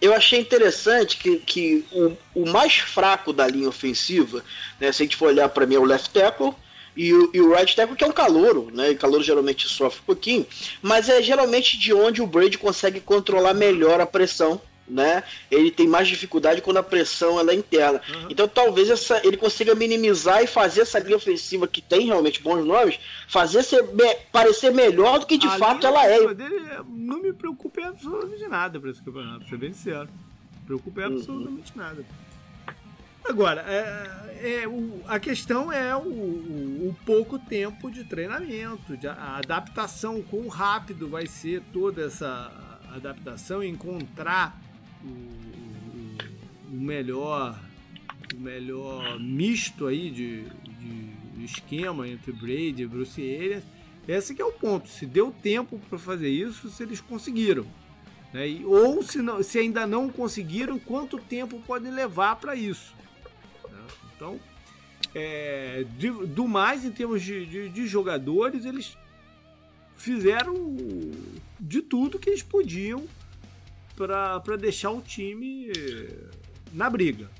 [0.00, 4.44] Eu achei interessante que, que o, o mais fraco da linha ofensiva,
[4.78, 6.54] né, se a gente for olhar para mim, é o left tackle,
[6.96, 8.90] e o, e o right tackle que é um calouro, né?
[8.90, 10.46] E calouro geralmente sofre um pouquinho,
[10.80, 15.22] mas é geralmente de onde o Brady consegue controlar melhor a pressão né?
[15.50, 18.00] Ele tem mais dificuldade quando a pressão ela é interna.
[18.08, 18.28] Uhum.
[18.30, 22.64] Então talvez essa, ele consiga minimizar e fazer essa linha ofensiva que tem realmente bons
[22.64, 26.34] nomes, fazer ser, me, parecer melhor do que de a fato ela é.
[26.34, 30.08] Dele não me preocupa absolutamente nada para esse campeonato, pra ser bem sincero.
[30.64, 31.06] Preocupa uhum.
[31.06, 32.04] absolutamente nada.
[33.28, 39.08] Agora, é, é, o, a questão é o, o, o, pouco tempo de treinamento, de,
[39.08, 42.52] a adaptação, quão rápido vai ser toda essa
[42.94, 44.56] adaptação, encontrar
[45.06, 47.58] o, o, melhor
[48.34, 53.64] o melhor misto aí de, de esquema entre Brady e Bruce Arians.
[54.06, 54.88] Esse que é o ponto.
[54.88, 57.66] Se deu tempo para fazer isso, se eles conseguiram.
[58.32, 58.60] Né?
[58.64, 62.94] Ou se, não, se ainda não conseguiram, quanto tempo pode levar para isso.
[63.64, 63.78] Né?
[64.14, 64.40] Então,
[65.14, 68.96] é, de, do mais, em termos de, de, de, jogadores, eles
[69.96, 70.54] fizeram
[71.58, 73.04] de tudo que eles podiam
[73.96, 75.72] para deixar o time
[76.72, 77.30] na briga.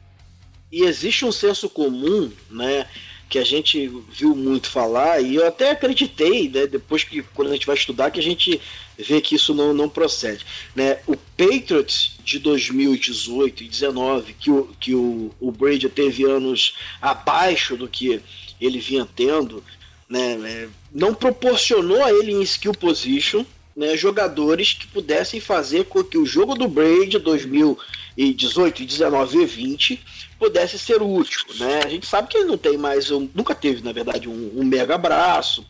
[0.73, 2.89] E existe um senso comum, né,
[3.29, 7.53] que a gente viu muito falar, e eu até acreditei, né, depois que quando a
[7.53, 8.61] gente vai estudar, que a gente
[8.99, 10.45] vê que isso não, não procede.
[10.75, 10.99] Né?
[11.07, 17.77] O Patriots de 2018 e 2019, que, o, que o, o Brady teve anos abaixo
[17.77, 18.21] do que
[18.61, 19.63] ele vinha tendo,
[20.09, 23.45] né, né não proporcionou a ele em skill position,
[23.77, 30.05] né, jogadores que pudessem fazer com que o jogo do Brady 2018, 19 e 20
[30.39, 31.43] pudesse ser útil.
[31.59, 31.81] Né?
[31.85, 34.65] A gente sabe que ele não tem mais, um, nunca teve, na verdade, um, um
[34.65, 35.67] mega braço.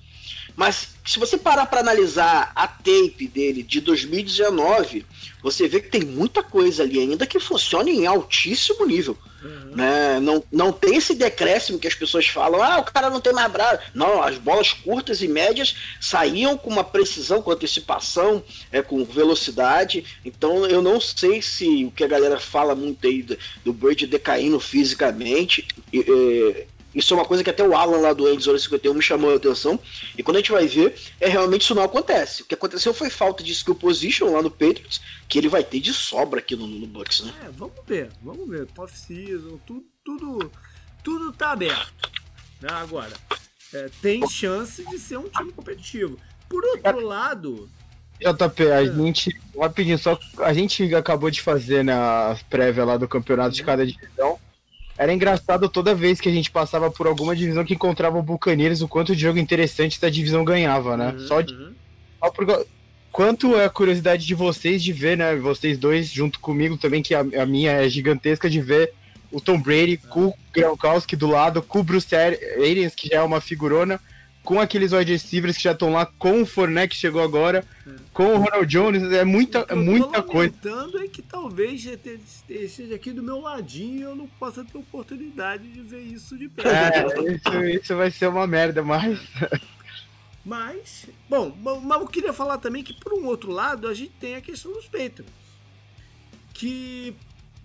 [0.56, 5.04] Mas se você parar para analisar a tape dele de 2019,
[5.42, 9.16] você vê que tem muita coisa ali ainda que funciona em altíssimo nível.
[9.42, 9.76] Uhum.
[9.76, 10.18] Né?
[10.18, 13.52] Não, não tem esse decréscimo que as pessoas falam, ah, o cara não tem mais
[13.52, 13.82] braço.
[13.94, 18.42] Não, as bolas curtas e médias saíam com uma precisão, com antecipação,
[18.72, 20.04] é, com velocidade.
[20.24, 24.06] Então eu não sei se o que a galera fala muito aí do, do Brady
[24.06, 25.66] decaindo fisicamente.
[25.92, 26.66] É,
[26.96, 29.36] isso é uma coisa que até o Alan lá do Endzone 51 me chamou a
[29.36, 29.78] atenção.
[30.16, 32.40] E quando a gente vai ver, é realmente isso não acontece.
[32.40, 35.78] O que aconteceu foi falta de skill position lá no Patriots, que ele vai ter
[35.78, 37.34] de sobra aqui no, no Bucks, né?
[37.44, 38.66] É, vamos ver, vamos ver.
[38.78, 40.50] Off-season, tudo, tudo,
[41.04, 42.10] tudo tá aberto.
[42.62, 42.70] Né?
[42.70, 43.12] Agora,
[43.74, 46.18] é, tem chance de ser um time competitivo.
[46.48, 47.68] Por outro lado.
[48.18, 48.86] JP, a é.
[48.86, 49.38] gente.
[49.54, 53.86] Rapidinho, só a gente acabou de fazer na né, prévia lá do campeonato de cada
[53.86, 54.38] divisão.
[54.98, 58.80] Era engraçado toda vez que a gente passava por alguma divisão que encontrava o Buccaneers,
[58.80, 61.12] o quanto de jogo interessante da divisão ganhava, né?
[61.12, 61.72] Uhum, só, de, uhum.
[62.18, 62.66] só por,
[63.12, 65.36] quanto é a curiosidade de vocês de ver, né?
[65.36, 68.92] Vocês dois junto comigo também, que a, a minha é gigantesca de ver
[69.30, 70.10] o Tom Brady uhum.
[70.10, 74.00] com o Gronkowski do lado, com o Bruce Arians, que já é uma figurona,
[74.46, 77.90] com aqueles wide receivers que já estão lá, com o Fournette que chegou agora, é.
[78.12, 80.54] com o Ronald Jones, é muita, é muita coisa.
[80.64, 81.84] O é que talvez
[82.48, 86.48] esteja aqui do meu ladinho e eu não possa ter oportunidade de ver isso de
[86.48, 86.68] perto.
[86.68, 89.18] É, isso, isso vai ser uma merda, mas...
[90.48, 94.36] Mas, bom, mas eu queria falar também que, por um outro lado, a gente tem
[94.36, 95.26] a questão dos Patriots.
[96.54, 97.16] Que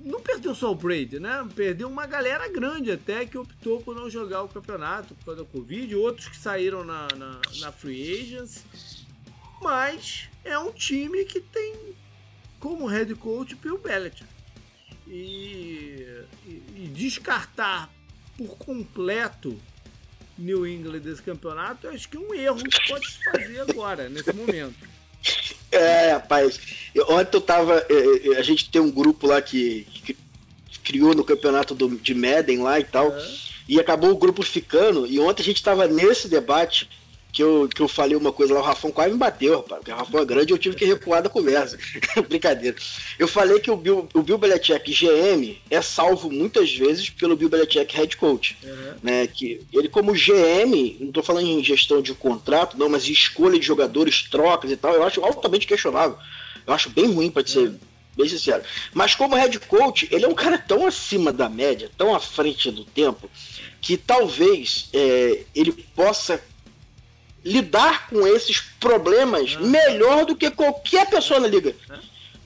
[0.04, 1.48] não perdeu só o Brady, né?
[1.56, 5.50] Perdeu uma galera grande até que optou por não jogar o campeonato por causa da
[5.50, 8.64] Covid, outros que saíram na, na, na Free Agents.
[9.62, 11.96] Mas é um time que tem
[12.60, 14.30] como head coach Bill Belichick.
[15.08, 16.08] E,
[16.46, 17.92] e, e descartar
[18.38, 19.60] por completo
[20.38, 24.10] New England desse campeonato, eu acho que é um erro que pode se fazer agora,
[24.10, 25.01] nesse momento.
[25.72, 26.60] É, rapaz.
[26.94, 27.86] Eu, ontem eu tava.
[27.90, 30.16] É, é, a gente tem um grupo lá que, que
[30.84, 33.14] criou no campeonato do, de Madden lá e tal.
[33.68, 35.08] E acabou o grupo ficando.
[35.08, 36.90] E ontem a gente tava nesse debate
[37.32, 39.92] que eu, que eu falei uma coisa lá, o Rafão quase me bateu, rapaz, porque
[39.92, 41.78] o Rafão é grande e eu tive que recuar da conversa.
[42.28, 42.76] Brincadeira.
[43.18, 47.50] Eu falei que o Bill, o Bill Belichick GM é salvo muitas vezes pelo Bill
[47.50, 48.58] Belichick Head Coach.
[48.64, 48.94] Uhum.
[49.02, 53.14] Né, que ele como GM, não estou falando em gestão de contrato, não, mas em
[53.14, 56.18] escolha de jogadores, trocas e tal, eu acho altamente questionável.
[56.68, 57.80] Eu acho bem ruim, para ser uhum.
[58.16, 58.64] bem sincero.
[58.94, 62.70] Mas como head coach, ele é um cara tão acima da média, tão à frente
[62.72, 63.30] do tempo,
[63.80, 66.42] que talvez é, ele possa
[67.44, 69.62] lidar com esses problemas ah.
[69.62, 71.76] melhor do que qualquer pessoa na liga.
[71.90, 72.00] Ah.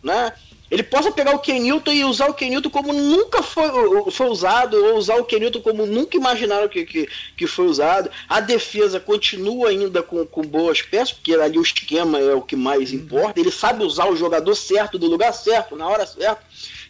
[0.04, 0.34] Né?
[0.70, 3.70] Ele possa pegar o Kenilton e usar o Kenilton como nunca foi,
[4.12, 8.10] foi usado, ou usar o Kenilton como nunca imaginaram que, que, que foi usado.
[8.28, 12.56] A defesa continua ainda com, com boas peças, porque ali o esquema é o que
[12.56, 12.98] mais uhum.
[12.98, 13.40] importa.
[13.40, 16.42] Ele sabe usar o jogador certo, do lugar certo, na hora certa.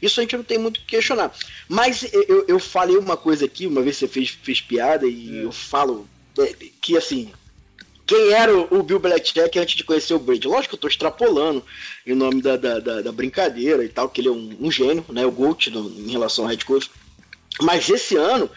[0.02, 1.32] Isso a gente não tem muito que questionar.
[1.68, 5.44] Mas eu, eu falei uma coisa aqui, uma vez você fez, fez piada, e é.
[5.44, 6.08] eu falo
[6.40, 7.32] é, que assim,
[8.06, 10.48] quem era o, Bill Belichick antes de conhecer o Brady.
[10.48, 11.66] Lógico que eu estou extrapolando
[12.06, 15.04] em nome da, da, da, da, brincadeira e tal, que ele é um, um gênio,
[15.10, 15.26] né?
[15.26, 16.92] O no, em relação ao head coach.
[17.62, 18.50] Mas esse ano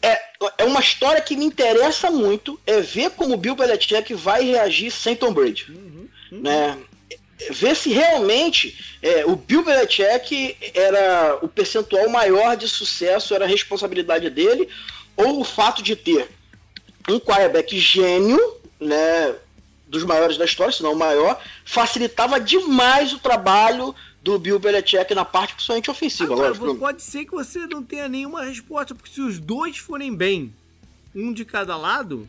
[0.00, 0.18] é,
[0.58, 4.90] é uma história que me interessa muito, é ver como o Bill Belichick vai reagir
[4.90, 5.66] sem Tom Brady.
[5.68, 6.40] Uhum, uhum.
[6.40, 6.78] Né?
[7.50, 13.48] Ver se realmente é, o Bill Belichick era o percentual maior de sucesso, era a
[13.48, 14.68] responsabilidade dele,
[15.16, 16.28] ou o fato de ter
[17.08, 19.34] um quarterback gênio né,
[19.86, 25.14] dos maiores da história, se não o maior, facilitava demais o trabalho do Bill Belichick
[25.14, 26.34] na parte principalmente ofensiva.
[26.34, 26.74] Agora, lógico.
[26.76, 30.52] Pode ser que você não tenha nenhuma resposta, porque se os dois forem bem,
[31.14, 32.28] um de cada lado,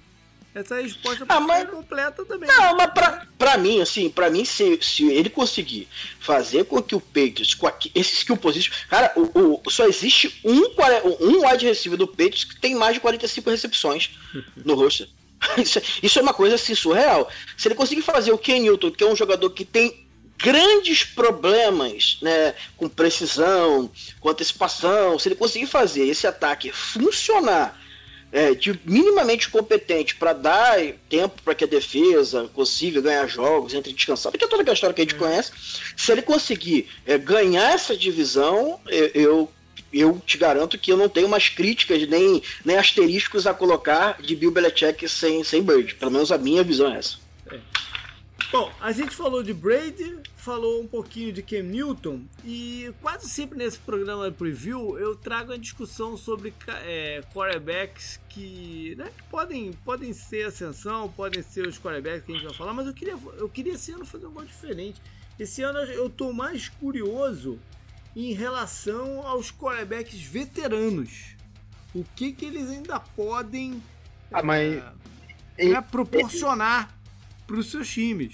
[0.54, 1.62] essa resposta ah, mas...
[1.62, 2.48] ser completa também.
[2.48, 5.88] Não, mas pra, pra mim, assim, pra mim, se, se ele conseguir
[6.20, 8.74] fazer com que o Patriots, com esse skill position.
[8.90, 10.62] Cara, o, o, só existe um,
[11.20, 14.12] um wide receiver do Patriots que tem mais de 45 recepções
[14.56, 15.08] no roster.
[15.58, 17.30] Isso, isso é uma coisa assim, surreal.
[17.58, 20.06] Se ele conseguir fazer o Ken Newton, que é um jogador que tem
[20.38, 27.80] grandes problemas né, com precisão, com antecipação, se ele conseguir fazer esse ataque funcionar
[28.32, 33.92] é, de minimamente competente para dar tempo para que a defesa consiga ganhar jogos, entre
[33.92, 35.18] descansar, porque é toda aquela história que a gente é.
[35.18, 35.52] conhece,
[35.98, 39.52] se ele conseguir é, ganhar essa divisão, eu, eu
[39.92, 44.36] eu te garanto que eu não tenho mais críticas nem, nem asteriscos a colocar de
[44.36, 45.96] Bill Belichick sem, sem Bird.
[45.96, 47.18] Pelo menos a minha visão é essa.
[47.52, 47.60] É.
[48.52, 53.60] Bom, a gente falou de Brady, falou um pouquinho de Cam Newton e quase sempre
[53.60, 56.52] nesse programa de preview eu trago a discussão sobre
[56.84, 62.36] é, quarterbacks que, né, que podem, podem ser ascensão, podem ser os quarterbacks que a
[62.36, 65.00] gente vai falar, mas eu queria, eu queria esse ano fazer um diferente.
[65.38, 67.60] Esse ano eu tô mais curioso
[68.20, 71.36] em relação aos quarterbacks veteranos.
[71.96, 73.82] O que que eles ainda podem
[74.32, 74.84] ah, mas...
[75.58, 76.94] é, é, proporcionar
[77.48, 78.34] para os seus times.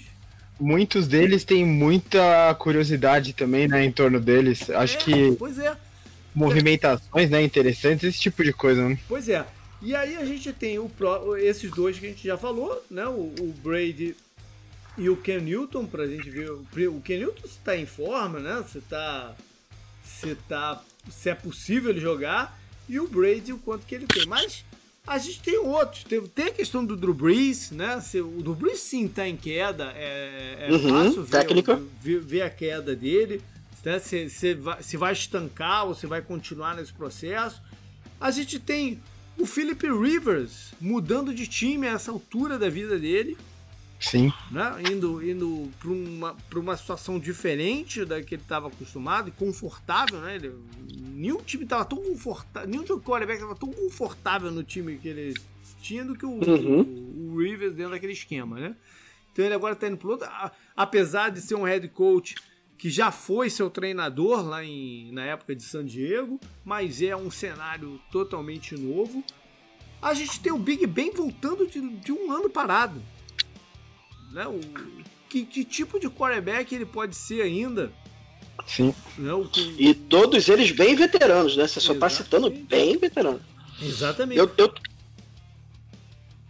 [0.58, 4.68] Muitos deles têm muita curiosidade também, né, em torno deles.
[4.70, 5.76] Acho é, que pois é.
[6.34, 8.88] movimentações, né, interessantes, esse tipo de coisa.
[8.88, 8.98] Né?
[9.06, 9.46] Pois é.
[9.80, 13.06] E aí a gente tem o pro, esses dois que a gente já falou, né,
[13.06, 14.16] o, o Brady
[14.98, 16.50] e o Ken Newton pra gente ver.
[16.50, 18.64] O Ken Newton está em forma, né?
[18.66, 19.34] Você tá
[20.20, 24.26] se tá se é possível ele jogar e o Brady o quanto que ele tem.
[24.26, 24.64] Mas
[25.06, 26.04] a gente tem outros.
[26.04, 28.00] Tem, tem a questão do Drew Brees, né?
[28.00, 29.92] Se, o Drew Brees sim tá em queda.
[29.94, 31.46] É, é uhum, fácil ver,
[32.00, 33.40] ver, ver, a queda dele.
[33.84, 33.98] Né?
[34.00, 37.62] Se, se, vai, se vai estancar ou se vai continuar nesse processo.
[38.20, 39.00] A gente tem
[39.38, 43.36] o Philip Rivers mudando de time a essa altura da vida dele.
[43.98, 44.32] Sim.
[44.50, 44.82] Né?
[44.92, 50.36] Indo, indo para uma, uma situação diferente da que ele estava acostumado e confortável, né?
[50.36, 50.54] Ele,
[51.14, 55.34] nenhum time estava tão confortável, nenhum quarterback estava tão confortável no time que ele
[55.80, 56.80] tinha do que o, uhum.
[56.82, 58.76] o, o, Rivers dentro daquele esquema, né?
[59.32, 60.28] Então ele agora está indo pro outro,
[60.74, 62.34] apesar de ser um head coach
[62.78, 67.30] que já foi seu treinador lá em, na época de San Diego, mas é um
[67.30, 69.24] cenário totalmente novo.
[70.00, 73.02] A gente tem o Big Ben voltando de, de um ano parado
[74.36, 74.46] né?
[74.46, 74.60] O,
[75.30, 77.90] que, que tipo de quarterback ele pode ser ainda?
[78.66, 78.94] Sim.
[79.16, 79.32] Né?
[79.32, 81.66] O, e todos eles bem veteranos, né?
[81.66, 83.40] Você só está citando bem veterano.
[83.80, 84.38] Exatamente.
[84.38, 84.72] Eu, eu...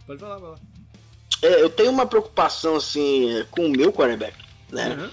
[0.05, 0.57] Pode falar, vai lá.
[1.41, 4.35] É, eu tenho uma preocupação assim com o meu quarterback,
[4.69, 4.95] né?
[4.95, 5.09] Uhum.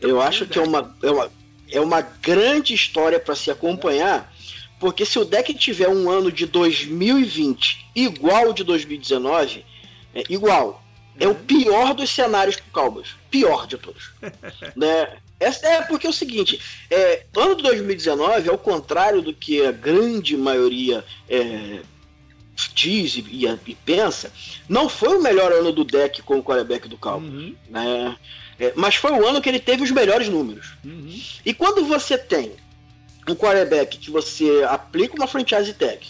[0.00, 1.32] Eu acho que é uma, é uma,
[1.72, 4.32] é uma grande história para se acompanhar,
[4.78, 9.64] porque se o deck tiver um ano de 2020 igual de 2019,
[10.14, 10.83] é igual,
[11.18, 13.16] é o pior dos cenários pro Cowboys.
[13.30, 14.12] Pior de todos.
[14.74, 15.08] né?
[15.40, 20.36] É, porque é o seguinte, é, ano de 2019, ao contrário do que a grande
[20.36, 21.80] maioria é,
[22.74, 24.32] diz e, e, e, pensa,
[24.68, 27.32] não foi o melhor ano do deck com o quarterback do Cowboys.
[27.32, 27.56] Uhum.
[27.68, 28.16] Né?
[28.58, 30.74] É, mas foi o ano que ele teve os melhores números.
[30.84, 31.20] Uhum.
[31.44, 32.52] E quando você tem
[33.28, 36.06] um quarterback que você aplica uma franchise tag,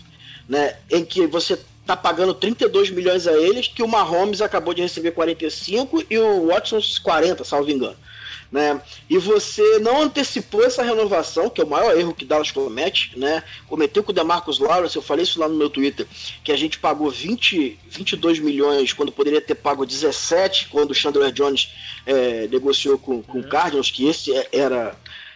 [0.48, 4.82] né, em que você tá pagando 32 milhões a eles, que o Mahomes acabou de
[4.82, 7.96] receber 45 e o Watson 40, salvo engano.
[8.50, 8.80] Né?
[9.10, 13.42] E você não antecipou essa renovação, que é o maior erro que Dallas comete, né?
[13.66, 16.06] Cometeu com o DeMarcus Lawrence, eu falei isso lá no meu Twitter,
[16.44, 21.32] que a gente pagou 20, 22 milhões quando poderia ter pago 17, quando o Chandler
[21.32, 21.70] Jones
[22.06, 23.48] é, negociou com, com o uhum.
[23.48, 24.94] Cardinals, que esse é, era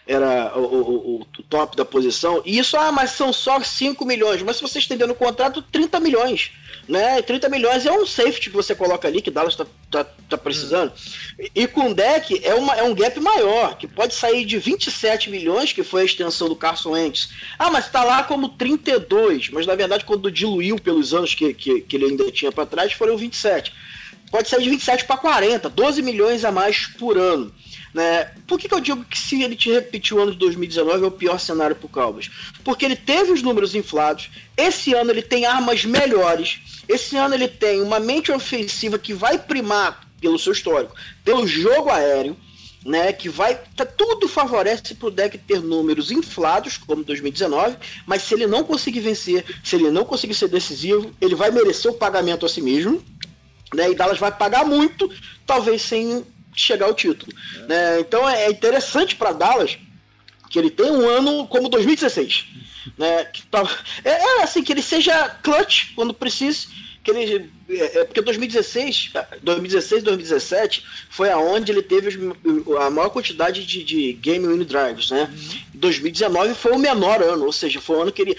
[0.08, 2.40] era o, o, o, top da posição.
[2.42, 4.42] E isso, ah, mas são só 5 milhões.
[4.42, 6.50] Mas se você estender no contrato, 30 milhões.
[6.88, 7.20] Né?
[7.20, 10.90] 30 milhões é um safety que você coloca ali, que Dallas está tá, tá precisando.
[11.38, 14.58] E, e, com o deck é, uma, é um gap maior, que pode sair de
[14.58, 17.28] 27 milhões, que foi a extensão do Carson Wentz.
[17.58, 19.50] Ah, mas está lá como 32.
[19.50, 22.94] Mas na verdade, quando diluiu pelos anos que, que, que ele ainda tinha para trás,
[22.94, 23.74] foram 27.
[24.30, 27.52] Pode sair de 27 para 40, 12 milhões a mais por ano.
[27.94, 28.30] Né?
[28.46, 31.06] Por que, que eu digo que se ele te repetir o ano de 2019 é
[31.06, 32.30] o pior cenário para o Cowboys?
[32.62, 37.48] Porque ele teve os números inflados, esse ano ele tem armas melhores, esse ano ele
[37.48, 42.36] tem uma mente ofensiva que vai primar pelo seu histórico, pelo jogo aéreo,
[42.84, 48.22] né, que vai tá, tudo favorece para o deck ter números inflados como 2019, mas
[48.22, 51.94] se ele não conseguir vencer, se ele não conseguir ser decisivo, ele vai merecer o
[51.94, 53.02] pagamento a si mesmo,
[53.74, 55.10] né, e Dallas vai pagar muito,
[55.46, 57.32] talvez sem chegar ao título.
[57.56, 57.66] É.
[57.66, 58.00] Né?
[58.00, 59.78] Então é interessante para Dallas
[60.50, 62.46] que ele tenha um ano como 2016.
[62.96, 63.24] Né?
[63.26, 63.62] Que tá,
[64.04, 66.68] é, é, assim, que ele seja clutch quando precise.
[67.02, 72.34] Que ele, é, é porque 2016, 2016, 2017 foi aonde ele teve
[72.80, 75.30] a maior quantidade de, de game win drives, né?
[75.30, 75.58] Uhum.
[75.74, 78.36] 2019 foi o menor ano, ou seja, foi o ano que ele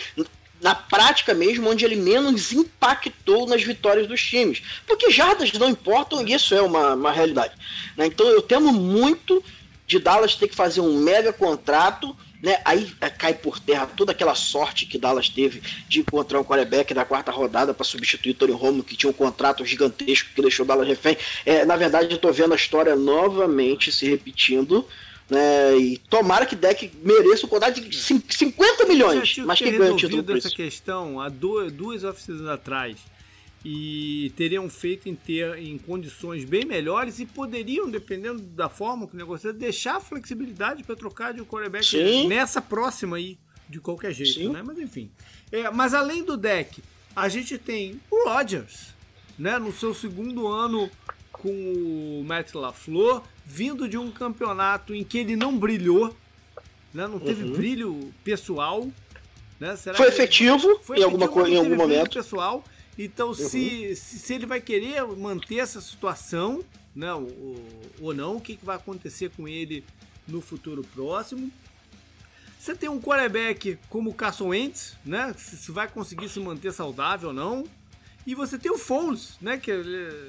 [0.61, 4.61] na prática mesmo, onde ele menos impactou nas vitórias dos times.
[4.85, 7.53] Porque jardas não importam e isso é uma, uma realidade.
[7.95, 8.07] Né?
[8.07, 9.43] Então eu temo muito
[9.87, 12.59] de Dallas ter que fazer um mega contrato, né?
[12.63, 16.93] aí é, cai por terra toda aquela sorte que Dallas teve de encontrar um quarterback
[16.93, 20.87] da quarta rodada para substituir Tony Romo, que tinha um contrato gigantesco que deixou Dallas
[20.87, 21.17] refém.
[21.45, 24.85] É, na verdade, eu estou vendo a história novamente se repetindo.
[25.29, 25.77] Né?
[25.77, 30.23] E tomara que deck mereça o contrato de 50 milhões, mas que ganha o título
[30.23, 32.97] por essa questão há duas, duas off-seasons atrás.
[33.63, 39.13] e teriam feito em ter em condições bem melhores e poderiam, dependendo da forma que
[39.13, 42.27] o negócio é, deixar a flexibilidade para trocar de um quarterback Sim.
[42.27, 44.49] nessa próxima aí, de qualquer jeito, Sim.
[44.49, 44.63] né?
[44.65, 45.11] Mas enfim.
[45.51, 46.81] É, mas além do deck,
[47.15, 48.95] a gente tem o Rodgers,
[49.37, 49.59] né?
[49.59, 50.89] No seu segundo ano
[51.41, 56.15] com o Matt LaFleur, vindo de um campeonato em que ele não brilhou,
[56.93, 57.07] né?
[57.07, 57.51] Não teve Uhum.
[57.51, 58.87] brilho pessoal,
[59.59, 59.75] né?
[59.75, 62.13] Será Foi efetivo foi em, alguma efetivo, co- em mas algum momento.
[62.13, 62.63] pessoal.
[62.97, 66.63] Então, se, se, se ele vai querer manter essa situação,
[66.93, 67.63] né, ou,
[68.01, 69.85] ou não, o que, que vai acontecer com ele
[70.27, 71.49] no futuro próximo.
[72.59, 76.73] Você tem um quarterback como o Carson Wentz, né, se, se vai conseguir se manter
[76.73, 77.63] saudável ou não.
[78.29, 79.71] E você tem o Foles, né, que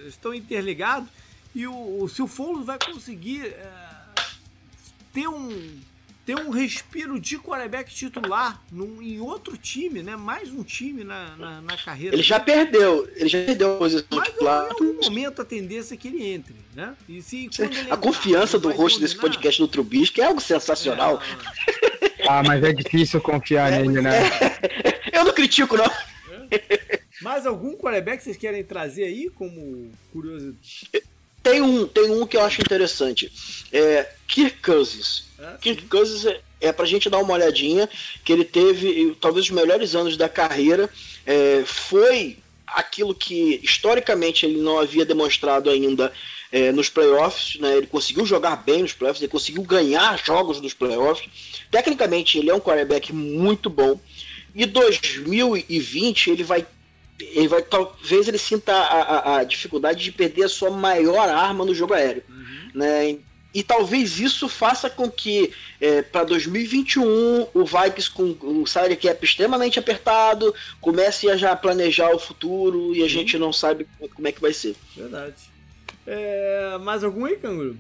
[0.08, 1.06] estão interligados.
[1.54, 3.68] E o, o- se o Foles vai conseguir é,
[5.12, 5.78] ter um
[6.24, 10.16] ter um respiro de quarterback titular num, em outro time, né?
[10.16, 12.14] Mais um time na, na, na carreira.
[12.14, 14.68] Ele já perdeu, ele já perdeu a posição Mas em titular.
[14.70, 16.94] algum momento a tendência é que ele entre, né?
[17.08, 17.50] E se,
[17.90, 21.20] A confiança entrar, do host desse podcast do Trubisky é algo sensacional.
[22.28, 24.12] Ah, mas é difícil confiar nele, né?
[25.12, 25.90] Eu não critico, não.
[27.20, 30.88] Mais algum quarterback que vocês querem trazer aí como curiosidade?
[31.42, 33.32] Tem um, tem um que eu acho interessante.
[33.72, 35.24] É Kirk Cousins.
[35.38, 35.86] É, Kirk.
[35.86, 37.88] Cousins é, é pra gente dar uma olhadinha,
[38.24, 40.88] que ele teve talvez os melhores anos da carreira.
[41.26, 46.12] É, foi aquilo que historicamente ele não havia demonstrado ainda
[46.52, 47.58] é, nos playoffs.
[47.58, 47.78] Né?
[47.78, 51.28] Ele conseguiu jogar bem nos playoffs, ele conseguiu ganhar jogos nos playoffs.
[51.70, 53.98] Tecnicamente, ele é um quarterback muito bom.
[54.54, 56.66] E 2020 ele vai
[57.20, 61.64] ele vai talvez ele sinta a, a- a dificuldade de perder a sua maior arma
[61.64, 62.70] no jogo aéreo, Uhum.
[62.74, 63.16] né?
[63.52, 65.52] E talvez isso faça com que
[66.12, 72.18] para 2021 o Vikings com o salary cap extremamente apertado comece a já planejar o
[72.20, 74.76] futuro e a gente não sabe como é que vai ser.
[74.96, 75.34] Verdade.
[76.06, 77.76] É, mais algum aí, Canguru?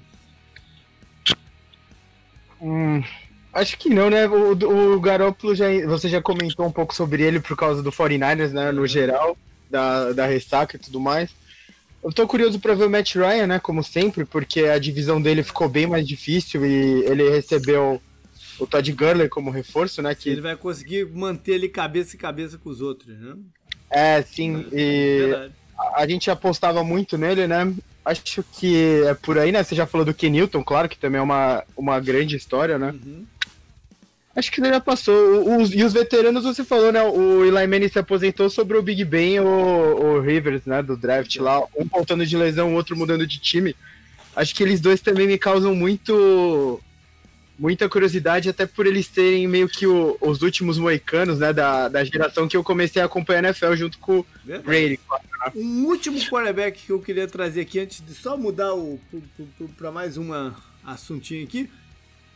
[2.60, 3.02] Hum,
[3.52, 4.26] acho que não, né?
[4.28, 5.66] O, o Garoppolo já.
[5.86, 8.72] Você já comentou um pouco sobre ele por causa do 49ers, né?
[8.72, 9.36] No geral,
[9.70, 11.30] da, da ressaca e tudo mais.
[12.02, 13.58] Eu tô curioso pra ver o Matt Ryan, né?
[13.58, 18.00] Como sempre, porque a divisão dele ficou bem mais difícil e ele recebeu
[18.58, 20.16] o Todd Gurley como reforço, né?
[20.24, 23.34] Ele Que vai conseguir manter ele cabeça e cabeça com os outros, né?
[23.90, 24.66] é, sim.
[24.72, 25.54] E Verdade.
[25.94, 27.72] a gente apostava muito nele, né?
[28.02, 29.62] Acho que é por aí, né?
[29.62, 32.92] Você já falou do Kenilton, claro, que também é uma, uma grande história, né?
[32.92, 33.26] Uhum.
[34.34, 35.42] Acho que já passou.
[35.44, 37.02] O- os- e os veteranos, você falou, né?
[37.02, 40.82] O Eli Manning se aposentou sobre o Big Ben e o, o Rivers, né?
[40.82, 41.60] Do draft lá.
[41.76, 43.74] Um voltando de lesão, o outro mudando de time.
[44.36, 46.80] Acho que eles dois também me causam muito.
[47.58, 51.52] Muita curiosidade, até por eles terem meio que o- os últimos moicanos, né?
[51.52, 54.66] Da, da geração que eu comecei a acompanhar a NFL junto com o Verdade.
[54.66, 55.00] Brady.
[55.56, 58.98] Um último quarterback que eu queria trazer aqui, antes de só mudar o
[59.76, 61.68] para mais uma assuntinho aqui,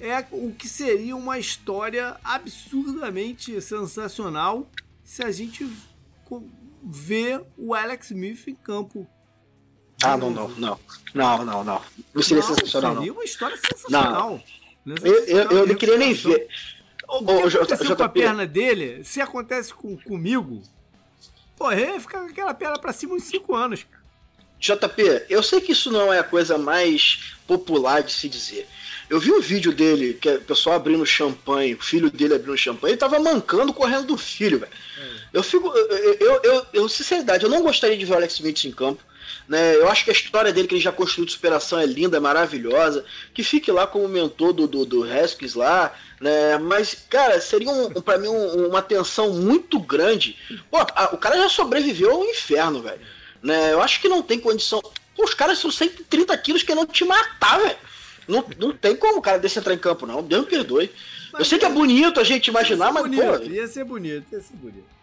[0.01, 4.69] é o que seria uma história absurdamente sensacional
[5.03, 5.69] se a gente
[6.83, 9.07] ver o Alex Smith em campo.
[10.03, 10.81] Ah, não, não, não.
[11.15, 11.83] Não, não, não.
[12.13, 13.15] Não seria sensacional, seria não.
[13.15, 14.43] uma história sensacional.
[14.85, 14.95] Né?
[15.03, 16.49] Eu, eu, eu não queria nem ver.
[17.09, 20.63] O que aconteceu com a perna dele, se acontece com, comigo,
[21.57, 24.05] pô, ele ia ficar com aquela perna pra cima uns 5 anos, cara.
[24.59, 28.67] JP, eu sei que isso não é a coisa mais popular de se dizer.
[29.11, 32.57] Eu vi um vídeo dele, que é o pessoal abrindo champanhe, o filho dele abrindo
[32.57, 34.73] champanhe, ele tava mancando correndo do filho, velho.
[35.33, 35.69] Eu fico.
[35.69, 39.03] Eu, eu, eu, eu, sinceridade, eu não gostaria de ver o Alex Smith em campo.
[39.49, 39.77] Né?
[39.77, 42.21] Eu acho que a história dele que ele já construiu de superação é linda, é
[42.21, 43.05] maravilhosa.
[43.35, 45.93] Que fique lá como mentor do, do, do Haskins lá.
[46.21, 46.57] Né?
[46.59, 50.37] Mas, cara, seria um, um, pra mim um- uma tensão muito grande.
[50.71, 53.01] Pô, a- o cara já sobreviveu ao inferno, velho.
[53.43, 53.73] Né?
[53.73, 54.81] Eu acho que não tem condição.
[55.17, 57.77] Pô, os caras são 130 quilos querendo te matar, velho.
[58.27, 60.23] Não, não tem como o cara desse entrar em campo, não.
[60.23, 60.91] Deus me perdoe.
[61.39, 63.33] Eu sei que é bonito a gente imaginar, mas, ser pô.
[63.33, 64.95] bonito, ia ser bonito, ia ser bonito.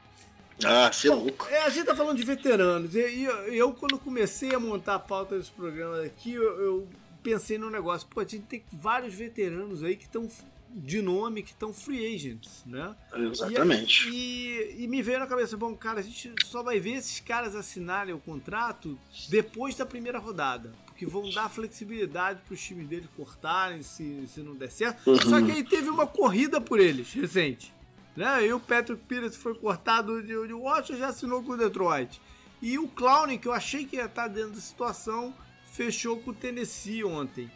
[0.64, 1.48] Ah, você é louco.
[1.50, 2.96] É, a gente tá falando de veteranos.
[2.96, 6.88] E, e eu, eu, quando comecei a montar a pauta desse programa aqui, eu, eu
[7.24, 8.08] pensei no negócio.
[8.08, 10.30] Pô, a gente tem vários veteranos aí que estão
[10.74, 12.96] de nome, que estão free agents, né?
[13.14, 14.10] Exatamente.
[14.10, 17.20] E, e, e me veio na cabeça, bom, cara, a gente só vai ver esses
[17.20, 18.98] caras assinarem o contrato
[19.30, 20.72] depois da primeira rodada.
[20.86, 25.10] Porque vão dar flexibilidade para os times deles cortarem se, se não der certo.
[25.10, 25.22] Uhum.
[25.22, 27.74] Só que aí teve uma corrida por eles, recente.
[28.16, 28.48] Né?
[28.48, 32.22] E o Patrick Pires foi cortado de, de Washington já assinou com o Detroit.
[32.62, 35.34] E o Clown, que eu achei que ia estar dentro da situação,
[35.66, 37.50] fechou com o Tennessee ontem.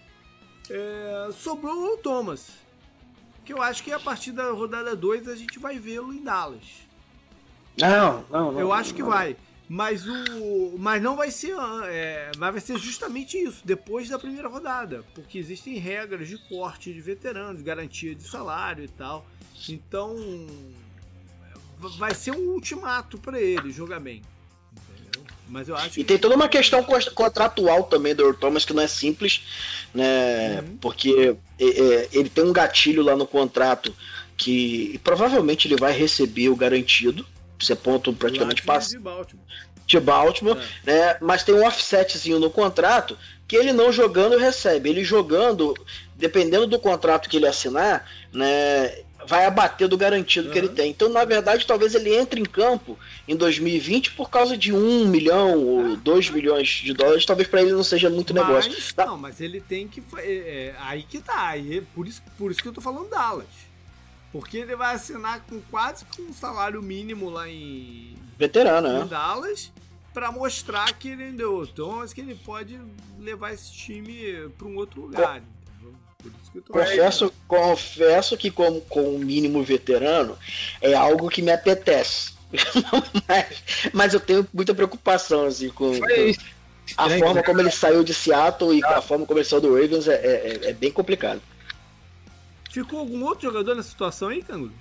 [0.69, 2.64] É, sobrou o Thomas.
[3.45, 6.63] Que eu acho que a partir da rodada 2 a gente vai vê-lo em Dallas.
[7.79, 8.59] Não, não, não.
[8.59, 9.09] Eu acho que não.
[9.09, 9.37] vai.
[9.67, 10.77] Mas o.
[10.77, 11.55] Mas não vai ser.
[11.85, 15.03] É, mas vai ser justamente isso, depois da primeira rodada.
[15.13, 19.25] Porque existem regras de corte de veteranos, garantia de salário e tal.
[19.69, 20.15] Então.
[21.77, 24.21] Vai ser um ultimato para ele jogar bem.
[25.47, 26.83] Mas eu acho e tem toda uma questão
[27.13, 29.43] contratual também do Earl Thomas que não é simples,
[29.93, 30.61] né?
[30.61, 30.77] Uhum.
[30.77, 33.95] Porque é, é, ele tem um gatilho lá no contrato
[34.37, 37.25] que provavelmente ele vai receber o garantido.
[37.59, 38.91] Isso é ponto praticamente passo.
[38.91, 39.45] De Baltimore.
[39.85, 40.91] De Baltimore, é.
[40.91, 41.17] né?
[41.21, 43.17] Mas tem um offsetzinho no contrato
[43.47, 44.89] que ele não jogando recebe.
[44.89, 45.73] Ele jogando,
[46.15, 49.04] dependendo do contrato que ele assinar, né?
[49.27, 50.53] Vai abater do garantido uhum.
[50.53, 50.91] que ele tem.
[50.91, 52.97] Então, na verdade, talvez ele entre em campo
[53.27, 57.25] em 2020 por causa de um milhão ou ah, dois milhões de dólares.
[57.25, 58.93] Talvez para ele não seja muito mas, negócio.
[58.93, 59.05] Tá?
[59.05, 60.03] Não, mas ele tem que.
[60.17, 61.47] É, é, aí que tá.
[61.49, 63.47] Aí, é por, isso, por isso que eu tô falando Dallas.
[64.31, 68.15] Porque ele vai assinar com quase com um salário mínimo lá em.
[68.37, 69.05] Veterano, em é.
[69.05, 69.71] Dallas.
[70.13, 72.79] Pra mostrar que ele deu Então, que ele pode
[73.19, 75.41] levar esse time para um outro lugar.
[76.69, 80.37] Confesso, confesso que como com o mínimo veterano
[80.81, 82.33] é algo que me apetece.
[83.27, 86.05] mas, mas, eu tenho muita preocupação assim, com, com
[86.97, 87.43] a forma né?
[87.43, 90.69] como ele saiu de Seattle e a forma como ele saiu do Ravens é, é,
[90.69, 91.41] é, bem complicado.
[92.71, 94.73] Ficou algum outro jogador nessa situação aí, Cangudo?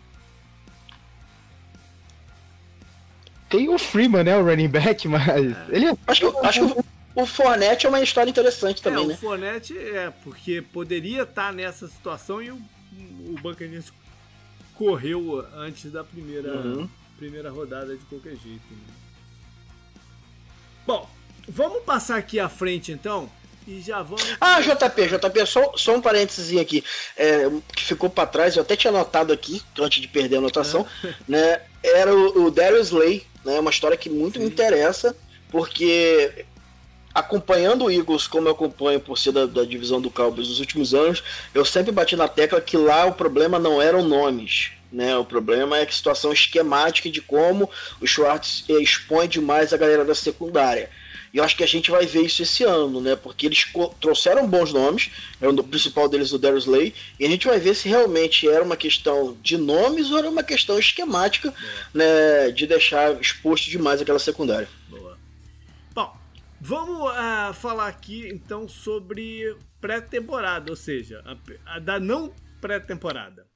[3.49, 4.37] Tem o Freeman, né?
[4.37, 5.29] O running back, mas.
[5.29, 5.67] É.
[5.71, 6.85] Ele é acho que, acho que
[7.15, 9.15] o Fornette é uma história interessante também, é, né?
[9.15, 13.93] O Fornette é, porque poderia estar nessa situação e o, o Buccaneers
[14.75, 16.89] correu antes da primeira, uhum.
[17.17, 18.65] primeira rodada de qualquer jeito.
[18.71, 18.95] Né?
[20.87, 21.09] Bom,
[21.49, 23.31] vamos passar aqui à frente então.
[23.67, 24.23] E já vamos.
[24.39, 26.85] Ah, JP, JP, só, só um parênteses aqui.
[27.17, 30.87] É, que ficou para trás, eu até tinha anotado aqui, antes de perder a anotação,
[31.03, 31.15] é.
[31.27, 31.63] né?
[31.83, 33.59] Era o, o Darius Slay, né?
[33.59, 34.41] Uma história que muito Sim.
[34.41, 35.17] me interessa,
[35.51, 36.45] porque
[37.15, 40.93] acompanhando o Eagles como eu acompanho por ser da, da, divisão do Cowboys nos últimos
[40.93, 41.23] anos,
[41.55, 44.73] eu sempre bati na tecla que lá o problema não eram nomes.
[44.93, 45.17] Né?
[45.17, 50.15] O problema é a situação esquemática de como o Schwartz expõe demais a galera da
[50.15, 50.91] secundária.
[51.35, 53.17] E eu acho que a gente vai ver isso esse ano, né?
[53.17, 53.67] Porque eles
[54.01, 55.11] trouxeram bons nomes,
[55.41, 58.63] é o principal deles o Darius Slay, e a gente vai ver se realmente era
[58.63, 61.53] uma questão de nomes ou era uma questão esquemática,
[61.93, 62.53] né?
[62.53, 64.69] De deixar exposto demais aquela secundária.
[66.61, 73.47] Vamos uh, falar aqui então sobre pré-temporada, ou seja, a, a da não pré-temporada.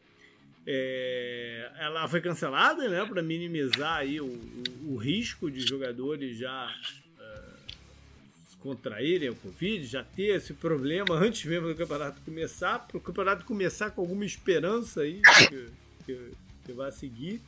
[0.67, 6.71] É, ela foi cancelada, né, para minimizar aí o, o, o, risco de jogadores já
[7.19, 13.01] uh, contraírem o Covid, já ter esse problema antes mesmo do campeonato começar, para o
[13.01, 15.69] campeonato começar com alguma esperança aí que,
[16.05, 16.33] que,
[16.67, 17.41] que vai seguir.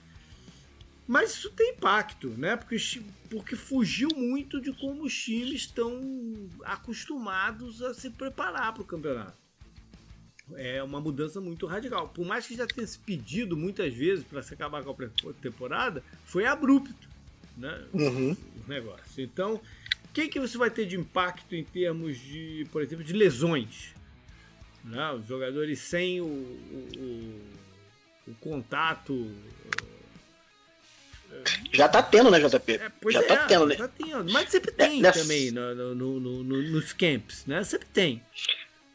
[1.10, 2.54] Mas isso tem impacto, né?
[2.54, 2.76] Porque,
[3.28, 6.00] porque fugiu muito de como os times estão
[6.62, 9.36] acostumados a se preparar para o campeonato.
[10.54, 12.10] É uma mudança muito radical.
[12.10, 16.00] Por mais que já tenha se pedido muitas vezes para se acabar com a temporada,
[16.24, 17.08] foi abrupto
[17.56, 17.84] né?
[17.92, 18.36] Uhum.
[18.64, 19.24] o negócio.
[19.24, 23.14] Então, o que, que você vai ter de impacto em termos de, por exemplo, de
[23.14, 23.96] lesões?
[24.84, 25.10] Né?
[25.10, 29.28] Os jogadores sem o, o, o, o contato
[31.72, 32.72] já tá tendo, né, JP?
[32.72, 33.74] É, já tá é, tá tendo, né?
[33.76, 34.32] Tá tendo.
[34.32, 37.62] Mas sempre é, tem é, também no, no, no, nos camps, né?
[37.64, 38.22] Sempre tem.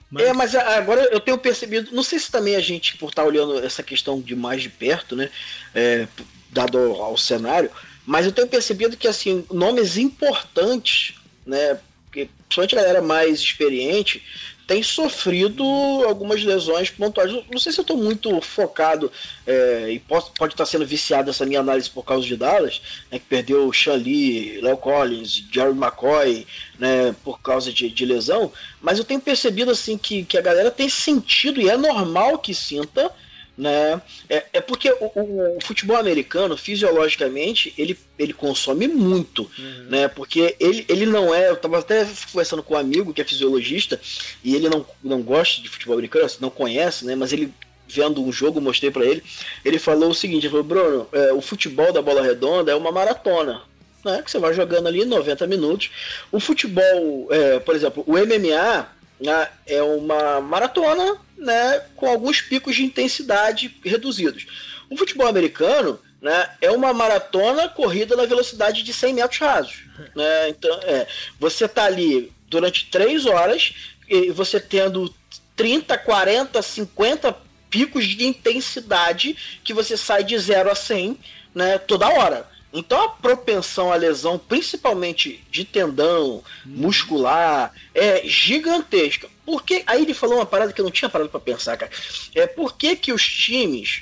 [0.09, 0.23] Mas...
[0.23, 3.27] É, mas agora eu tenho percebido, não sei se também a gente, por estar tá
[3.27, 5.29] olhando essa questão de mais de perto, né,
[5.73, 6.07] é,
[6.51, 7.71] dado ao cenário,
[8.05, 11.15] mas eu tenho percebido que, assim, nomes importantes,
[11.45, 14.23] né, porque principalmente a galera mais experiente,
[14.67, 15.63] tem sofrido
[16.07, 17.31] algumas lesões pontuais.
[17.51, 19.11] Não sei se eu estou muito focado
[19.45, 23.19] é, e pode, pode estar sendo viciado essa minha análise por causa de Dallas, né,
[23.19, 26.47] que perdeu o Lee, Léo Collins, Jerry McCoy,
[26.79, 28.51] né, por causa de, de, lesão,
[28.81, 32.53] mas eu tenho percebido assim que, que a galera tem sentido, e é normal que
[32.53, 33.11] sinta,
[33.57, 34.01] né?
[34.29, 39.85] É, é porque o, o, o, futebol americano, fisiologicamente, ele, ele consome muito, uhum.
[39.89, 40.07] né?
[40.07, 41.49] Porque ele, ele não é.
[41.49, 43.99] Eu estava até conversando com um amigo que é fisiologista
[44.43, 47.15] e ele não, não gosta de futebol americano, assim, não conhece, né?
[47.15, 47.53] Mas ele
[47.87, 49.23] vendo um jogo, mostrei para ele.
[49.63, 52.91] Ele falou o seguinte: ele falou, Bruno, é, o futebol da bola redonda é uma
[52.91, 53.61] maratona.
[54.03, 55.89] Né, que você vai jogando ali 90 minutos.
[56.31, 58.87] O futebol, é, por exemplo, o MMA
[59.19, 64.45] né, é uma maratona né, com alguns picos de intensidade reduzidos.
[64.89, 69.83] O futebol americano né, é uma maratona corrida na velocidade de 100 metros rasos.
[70.15, 70.49] Né?
[70.49, 71.07] Então, é,
[71.39, 73.73] você está ali durante 3 horas
[74.07, 75.13] e você tendo
[75.55, 77.35] 30, 40, 50
[77.69, 81.19] picos de intensidade que você sai de 0 a 100
[81.53, 82.47] né, toda hora.
[82.75, 86.43] Então a propensão à lesão, principalmente de tendão, uhum.
[86.65, 89.29] muscular, é gigantesca.
[89.45, 91.91] Porque aí ele falou uma parada que eu não tinha parado para pensar, cara.
[92.33, 94.01] É por que, que os times.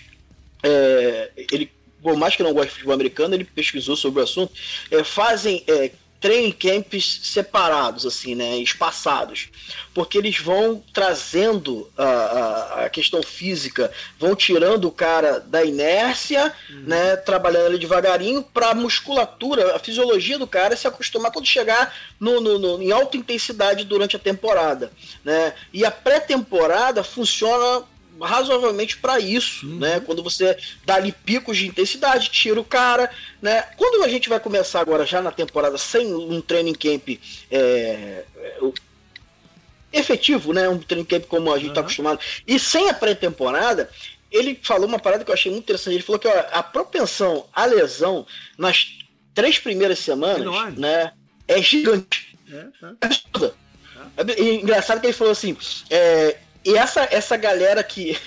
[0.64, 1.70] É, ele,
[2.02, 4.54] por mais que não goste de futebol americano, ele pesquisou sobre o assunto.
[4.90, 5.92] É, fazem é,
[6.24, 9.50] training camps separados, assim, né, espaçados,
[9.94, 16.54] porque eles vão trazendo a, a, a, questão física, vão tirando o cara da inércia,
[16.70, 16.84] uhum.
[16.88, 21.94] né, trabalhando ele devagarinho para a musculatura, a fisiologia do cara se acostumar quando chegar
[22.18, 24.94] no, no, no em alta intensidade durante a temporada,
[25.26, 27.84] né, e a pré-temporada funciona
[28.22, 29.80] razoavelmente para isso, uhum.
[29.80, 30.00] né?
[30.00, 33.10] Quando você dá ali picos de intensidade, tira o cara,
[33.42, 33.62] né?
[33.78, 37.10] Quando a gente vai começar agora já na temporada sem um training camp
[37.52, 38.60] é, é,
[39.92, 40.70] efetivo, né?
[40.70, 41.86] Um training camp como a gente está uhum.
[41.86, 43.90] acostumado e sem a pré-temporada,
[44.32, 45.96] ele falou uma parada que eu achei muito interessante.
[45.96, 48.26] Ele falou que ó, a propensão à lesão
[48.58, 48.98] nas
[49.34, 51.14] três primeiras semanas, né,
[51.48, 52.38] é gigante.
[52.52, 52.68] É,
[53.46, 53.52] é.
[54.18, 54.54] É.
[54.56, 55.56] engraçado que ele falou assim:
[55.90, 58.18] é, e essa, essa galera que.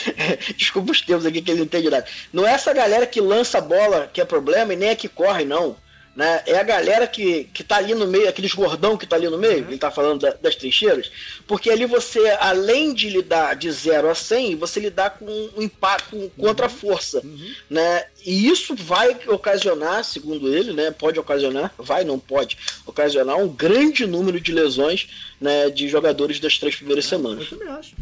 [0.56, 2.06] Desculpa os termos aqui que ele não entende nada.
[2.32, 5.08] Não é essa galera que lança a bola que é problema e nem é que
[5.08, 5.76] corre, não
[6.18, 6.42] né?
[6.46, 9.38] É a galera que, que tá ali no meio, aqueles gordão que tá ali no
[9.38, 9.68] meio, uhum.
[9.68, 11.12] ele tá falando da, das trincheiras,
[11.46, 16.10] porque ali você, além de lidar de 0 a 100, você lidar com um impacto,
[16.10, 17.30] com contra-força, uhum.
[17.30, 17.52] uhum.
[17.70, 18.04] né?
[18.26, 20.90] E isso vai ocasionar, segundo ele, né?
[20.90, 25.08] Pode ocasionar, vai, não pode, ocasionar um grande número de lesões
[25.40, 27.44] né, de jogadores das três primeiras é, semanas.
[27.52, 27.94] Eu também acho.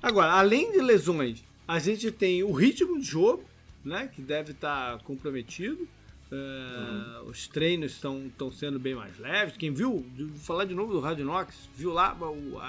[0.00, 3.42] Agora, além de lesões, a gente tem o ritmo de jogo,
[3.84, 4.08] né?
[4.14, 5.88] Que deve estar tá comprometido.
[6.34, 9.56] Uh, os treinos estão sendo bem mais leves.
[9.56, 12.16] Quem viu, vou falar de novo do Rádio Nox, viu lá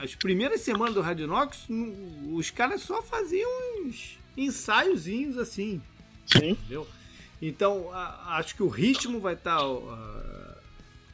[0.01, 1.65] as primeiras semanas do Rádio Nox,
[2.31, 3.49] os caras só faziam
[3.79, 5.81] uns ensaiozinhos assim.
[6.27, 6.51] Sim.
[6.51, 6.87] Entendeu?
[7.41, 10.55] Então, acho que o ritmo vai estar tá, uh,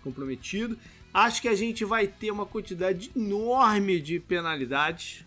[0.03, 0.77] comprometido.
[1.13, 5.25] Acho que a gente vai ter uma quantidade enorme de penalidades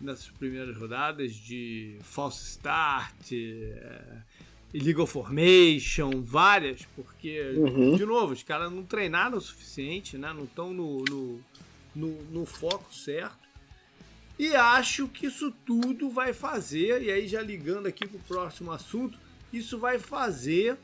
[0.00, 3.32] nessas primeiras rodadas de false start.
[3.32, 4.22] Uh,
[4.72, 7.96] Legal Formation, várias, porque, uhum.
[7.96, 10.32] de novo, os caras não treinaram o suficiente, né?
[10.32, 11.40] não estão no, no,
[11.94, 13.46] no, no, foco certo.
[14.38, 18.70] E acho que isso tudo vai fazer, e aí já ligando aqui para o próximo
[18.70, 19.18] assunto,
[19.52, 20.76] isso vai fazer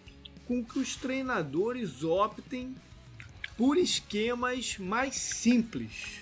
[0.46, 2.74] com que os treinadores optem
[3.56, 6.20] por esquemas mais simples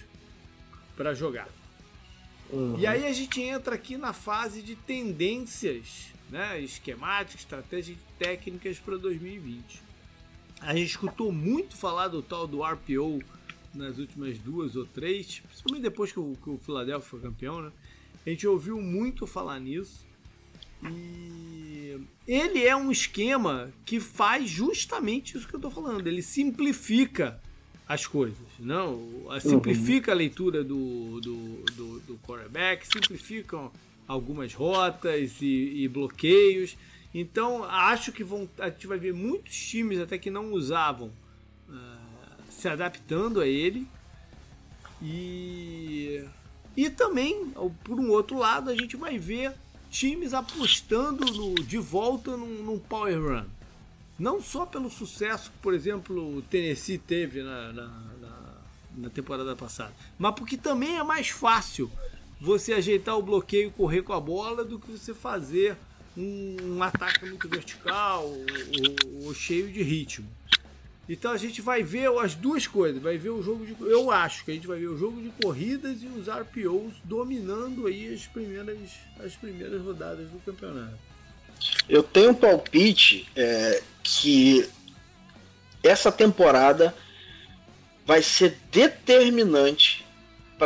[0.97, 1.49] para jogar.
[2.51, 2.77] Uhum.
[2.79, 8.97] E aí a gente entra aqui na fase de tendências né, esquemáticas, estratégias técnicas para
[8.97, 9.83] 2020.
[10.61, 13.22] A gente escutou muito falar do tal do RPO
[13.74, 17.72] nas últimas duas ou três, principalmente depois que o, que o Philadelphia foi campeão, né?
[18.26, 20.07] A gente ouviu muito falar nisso.
[20.83, 26.07] E ele é um esquema que faz justamente isso que eu estou falando.
[26.07, 27.41] Ele simplifica
[27.89, 29.26] as coisas, não?
[29.41, 33.70] Simplifica a leitura do, do, do, do quarterback, simplifica
[34.11, 36.77] algumas rotas e, e bloqueios.
[37.15, 41.13] Então acho que vão, a gente vai ver muitos times até que não usavam
[41.69, 43.87] uh, se adaptando a ele.
[45.01, 46.25] E,
[46.77, 47.53] e também,
[47.85, 49.53] por um outro lado, a gente vai ver
[49.91, 53.47] times apostando no, de volta num, num, power run.
[54.19, 57.87] Não só pelo sucesso que, por exemplo, o Tennessee teve na, na,
[58.21, 58.55] na,
[58.97, 61.91] na temporada passada, mas porque também é mais fácil
[62.41, 65.76] você ajeitar o bloqueio e correr com a bola do que você fazer
[66.16, 70.26] um, um ataque muito vertical ou, ou, ou, cheio de ritmo.
[71.09, 73.76] Então a gente vai ver as duas coisas, vai ver o jogo de.
[73.80, 77.86] Eu acho que a gente vai ver o jogo de corridas e os RPOs dominando
[77.86, 78.78] aí as primeiras,
[79.18, 80.99] as primeiras rodadas do campeonato.
[81.88, 84.68] Eu tenho um palpite é, que
[85.82, 86.95] essa temporada
[88.07, 90.07] vai ser determinante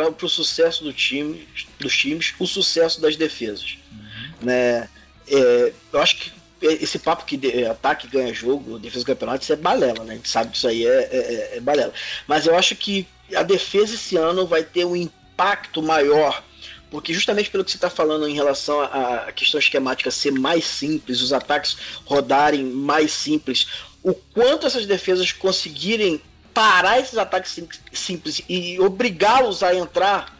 [0.03, 1.47] para o sucesso do time,
[1.79, 3.77] dos times, o sucesso das defesas.
[3.91, 4.47] Uhum.
[4.47, 4.89] Né?
[5.27, 6.31] É, eu acho que
[6.61, 10.13] esse papo que de, ataque ganha jogo, defesa do campeonato, isso é balela, né?
[10.13, 11.93] A gente sabe que isso aí é, é, é, é balela.
[12.27, 16.43] Mas eu acho que a defesa esse ano vai ter um impacto maior
[16.89, 21.21] porque justamente pelo que você está falando em relação à questão esquemática ser mais simples,
[21.21, 21.75] os ataques
[22.05, 23.67] rodarem mais simples,
[24.01, 26.21] o quanto essas defesas conseguirem
[26.55, 30.33] parar esses ataques simples e obrigá-los a entrar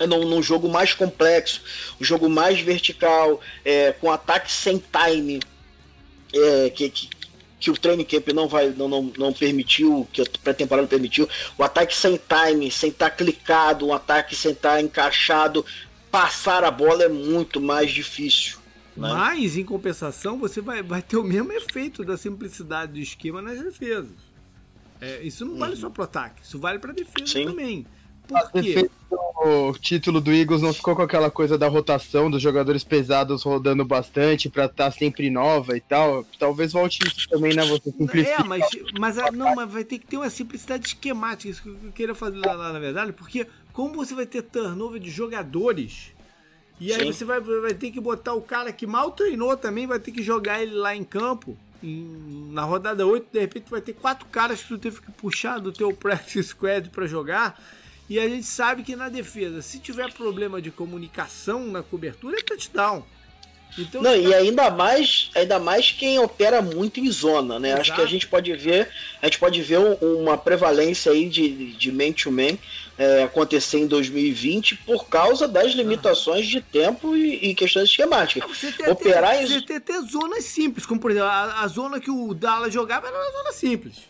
[0.00, 1.60] num, num, jogo mais complexo,
[2.00, 5.40] um jogo mais vertical, é, com ataque sem time,
[6.32, 7.10] é, que, que,
[7.60, 11.28] que, o training camp não vai não, não, não permitiu, que a pré-temporada permitiu,
[11.58, 15.64] o ataque sem time, sem estar clicado, um ataque sem estar encaixado,
[16.10, 18.58] passar a bola é muito mais difícil.
[18.96, 19.08] Né?
[19.12, 23.60] Mas, em compensação, você vai, vai ter o mesmo efeito da simplicidade do esquema nas
[23.60, 24.23] defesas.
[25.04, 25.80] É, isso não vale uhum.
[25.80, 27.44] só pro ataque, isso vale pra defesa Sim.
[27.44, 27.86] também.
[28.26, 28.90] Por quê?
[29.10, 33.84] O título do Eagles não ficou com aquela coisa da rotação dos jogadores pesados rodando
[33.84, 36.24] bastante para estar tá sempre nova e tal.
[36.38, 37.62] Talvez volte isso também, né?
[37.66, 38.40] Você simplificar.
[38.40, 38.64] É, mas,
[38.98, 41.50] mas, não, mas vai ter que ter uma simplicidade esquemática.
[41.50, 44.98] Isso que eu queria fazer lá, lá na verdade, porque como você vai ter turnover
[44.98, 46.14] de jogadores,
[46.80, 47.12] e aí Sim.
[47.12, 50.22] você vai, vai ter que botar o cara que mal treinou também, vai ter que
[50.22, 51.58] jogar ele lá em campo.
[51.82, 55.58] Em, na rodada 8, de repente vai ter quatro caras que tu teve que puxar
[55.58, 57.60] do teu practice squad para jogar.
[58.08, 62.42] E a gente sabe que na defesa, se tiver problema de comunicação na cobertura, é
[62.42, 63.04] touchdown.
[63.76, 67.70] Então, não, e ainda mais, ainda mais quem opera muito em zona, né?
[67.70, 67.80] Exato.
[67.80, 68.88] Acho que a gente pode ver,
[69.20, 72.56] a gente pode ver uma prevalência aí de, de man-to-man
[72.96, 78.48] é, acontecer em 2020 por causa das limitações de tempo e, e questões esquemáticas.
[78.48, 79.46] Você tem, Operar em...
[79.46, 83.08] Você tem até zonas simples, como por exemplo, a, a, zona que o Dallas jogava
[83.08, 84.02] era uma zona simples.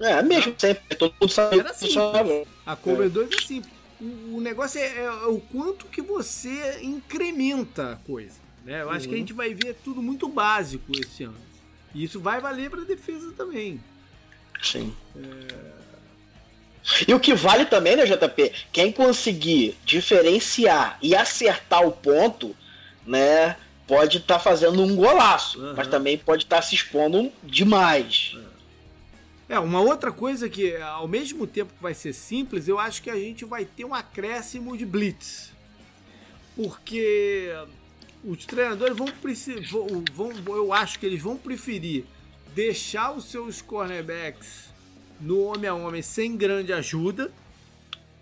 [0.00, 1.58] É, mesmo, sempre, todo mundo sabe.
[1.58, 2.48] Era simples.
[2.64, 3.40] A cover 2 é.
[3.42, 3.72] simples.
[4.00, 8.36] O, o negócio é, é, o quanto que você incrementa a coisa.
[8.64, 8.82] Né?
[8.82, 9.20] Eu acho que a uhum.
[9.20, 11.36] gente vai ver tudo muito básico esse ano.
[11.94, 13.80] E isso vai valer para defesa também.
[14.62, 14.94] Sim.
[15.16, 15.79] É...
[17.06, 18.52] E o que vale também, né, JP?
[18.72, 22.56] Quem conseguir diferenciar e acertar o ponto,
[23.06, 23.56] né,
[23.86, 25.74] pode estar tá fazendo um golaço, uhum.
[25.76, 28.36] mas também pode estar tá se expondo demais.
[29.48, 33.10] É, uma outra coisa que, ao mesmo tempo que vai ser simples, eu acho que
[33.10, 35.52] a gente vai ter um acréscimo de blitz.
[36.54, 37.52] Porque
[38.22, 39.60] os treinadores vão precisar.
[40.14, 42.04] Vão, eu acho que eles vão preferir
[42.54, 44.69] deixar os seus cornerbacks
[45.20, 47.30] no homem a homem sem grande ajuda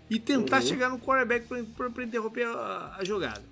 [0.09, 0.67] e tentar uhum.
[0.67, 3.43] chegar no cornerback para interromper a, a, jogada.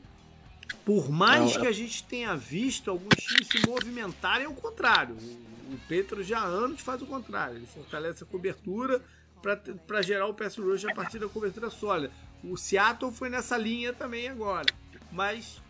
[0.83, 5.15] Por mais Não, que a gente tenha visto alguns times se movimentarem ao contrário.
[5.15, 7.57] O, o Petro já há anos faz o contrário.
[7.57, 9.01] Ele fortalece a cobertura
[9.85, 12.11] para gerar o pass rush a partir da cobertura sólida.
[12.43, 14.67] O Seattle foi nessa linha também agora.
[15.11, 15.61] Mas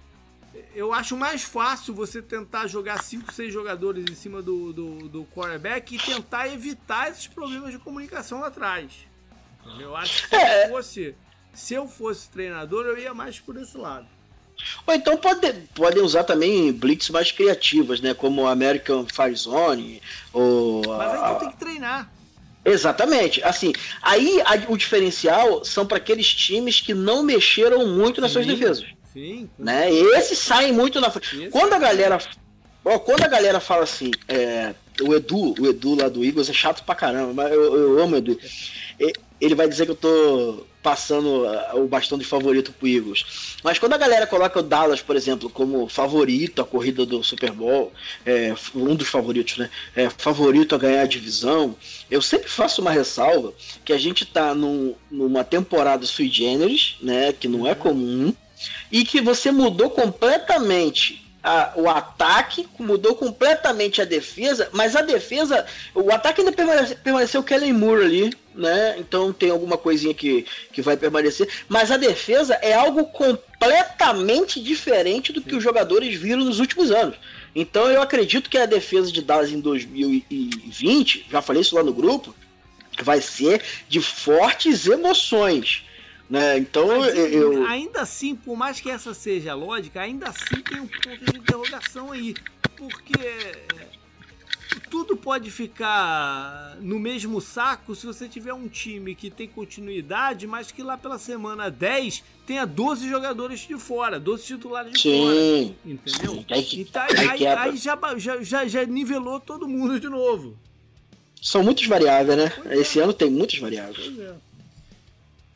[0.76, 5.26] eu acho mais fácil você tentar jogar 5, 6 jogadores em cima do, do, do
[5.26, 8.92] quarterback e tentar evitar esses problemas de comunicação lá atrás.
[9.80, 10.66] Eu acho que se é.
[10.66, 11.16] eu fosse,
[11.54, 14.08] se eu fosse treinador, eu ia mais por esse lado.
[14.86, 18.14] Ou então pode, podem usar também blitz mais criativas, né?
[18.14, 20.02] Como American Fire Zone.
[20.34, 22.12] Ou, Mas aí tu tem que treinar.
[22.66, 23.44] Exatamente.
[23.44, 28.22] Assim, aí a, o diferencial são para aqueles times que não mexeram muito Sim.
[28.22, 28.97] nas suas defesas.
[29.18, 29.50] Sim.
[29.58, 29.92] Né?
[29.92, 31.50] Esses saem muito na frente.
[31.50, 32.20] Quando a galera.
[32.86, 36.54] Ó, quando a galera fala assim, é, o Edu, o Edu lá do Eagles é
[36.54, 38.40] chato pra caramba, mas eu, eu amo o Edu.
[39.42, 43.58] Ele vai dizer que eu tô passando o bastão de favorito pro Eagles.
[43.64, 47.52] Mas quando a galera coloca o Dallas, por exemplo, como favorito à corrida do Super
[47.52, 47.92] Bowl,
[48.24, 49.70] é, um dos favoritos, né?
[49.96, 51.76] É, favorito a ganhar a divisão,
[52.10, 53.52] eu sempre faço uma ressalva
[53.84, 57.34] que a gente tá num, numa temporada sui generis, né?
[57.34, 58.32] Que não é comum
[58.92, 65.66] e que você mudou completamente a, o ataque, mudou completamente a defesa, mas a defesa,
[65.96, 68.96] o ataque ainda permanece, permaneceu Kellen Moore ali, né?
[68.98, 75.32] Então tem alguma coisinha que, que vai permanecer, mas a defesa é algo completamente diferente
[75.32, 77.16] do que os jogadores viram nos últimos anos.
[77.56, 81.94] Então eu acredito que a defesa de Dallas em 2020, já falei isso lá no
[81.94, 82.36] grupo,
[83.02, 85.84] vai ser de fortes emoções.
[86.30, 86.58] Né?
[86.58, 87.66] Então Mas, eu.
[87.66, 91.38] Ainda assim, por mais que essa seja a lógica, ainda assim tem um ponto de
[91.38, 92.36] interrogação aí.
[92.76, 93.88] Porque é,
[94.90, 100.72] tudo pode ficar no mesmo saco se você tiver um time que tem continuidade, mas
[100.72, 105.22] que lá pela semana 10 tenha 12 jogadores de fora, 12 titulares de Sim.
[105.22, 105.94] fora.
[105.94, 106.34] Entendeu?
[106.34, 106.46] Sim.
[106.50, 107.98] Aí, então, aí, aí já,
[108.42, 110.58] já, já nivelou todo mundo de novo.
[111.42, 112.50] São muitas variáveis, né?
[112.50, 113.04] Pois Esse é.
[113.04, 114.08] ano tem muitas variáveis.
[114.08, 114.34] Pois é.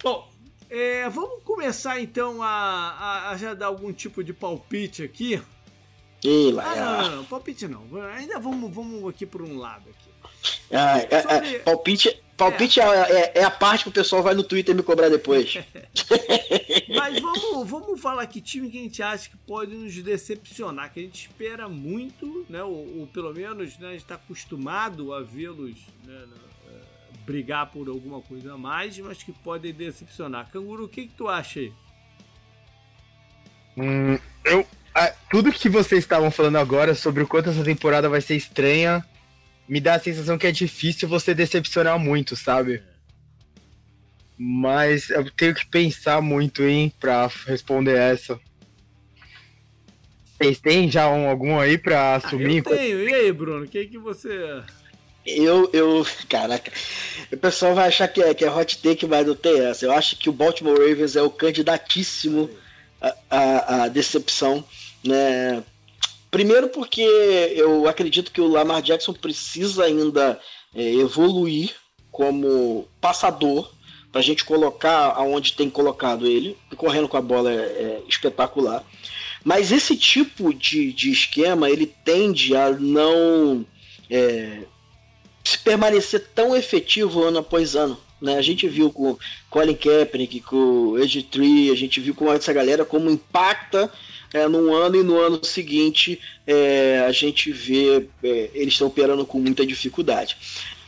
[0.03, 0.30] Bom,
[0.71, 5.41] é, vamos começar então a, a, a, já dar algum tipo de palpite aqui.
[6.23, 7.83] Ih, ah, não, não, não, palpite não.
[8.15, 10.09] Ainda vamos, vamos aqui por um lado aqui.
[10.71, 11.55] Ah, é, é Sobre...
[11.55, 12.85] é, palpite, palpite é.
[12.85, 13.31] é.
[13.39, 15.55] É, a parte que o pessoal vai no Twitter me cobrar depois.
[16.95, 21.01] Mas vamos, vamos falar que time que a gente acha que pode nos decepcionar, que
[21.01, 22.63] a gente espera muito, né?
[22.63, 26.25] Ou, ou pelo menos né, a gente está acostumado a vê-los né,
[27.25, 30.49] brigar por alguma coisa a mais, mas que podem decepcionar.
[30.51, 31.73] Canguru, o que, que tu acha aí?
[33.77, 34.67] Hum, eu,
[35.29, 39.05] tudo que vocês estavam falando agora sobre o quanto essa temporada vai ser estranha,
[39.67, 42.83] me dá a sensação que é difícil você decepcionar muito, sabe?
[44.37, 48.39] Mas eu tenho que pensar muito, hein, pra responder essa.
[50.41, 52.63] Vocês têm já um, algum aí pra assumir?
[52.65, 53.09] Ah, eu tenho.
[53.09, 53.65] E aí, Bruno?
[53.65, 54.63] O que, que você.
[55.25, 56.71] Eu, eu, caraca,
[57.31, 59.85] o pessoal vai achar que é, que é hot take, mas não tem essa.
[59.85, 62.49] Eu acho que o Baltimore Ravens é o candidatíssimo
[63.29, 64.63] à, decepção,
[65.03, 65.63] né?
[66.29, 67.01] Primeiro porque
[67.55, 70.39] eu acredito que o Lamar Jackson precisa ainda
[70.73, 71.75] é, evoluir
[72.09, 73.71] como passador
[74.11, 78.83] para a gente colocar aonde tem colocado ele, correndo com a bola é, é espetacular.
[79.43, 83.65] Mas esse tipo de, de esquema ele tende a não
[84.09, 84.63] é,
[85.43, 87.97] se permanecer tão efetivo ano após ano.
[88.21, 88.37] Né?
[88.37, 89.17] A gente viu com
[89.49, 93.91] Colin Kaepernick, com Edge Tree, a gente viu com essa galera como impacta
[94.33, 99.25] é, num ano e no ano seguinte é, a gente vê é, eles estão operando
[99.25, 100.37] com muita dificuldade.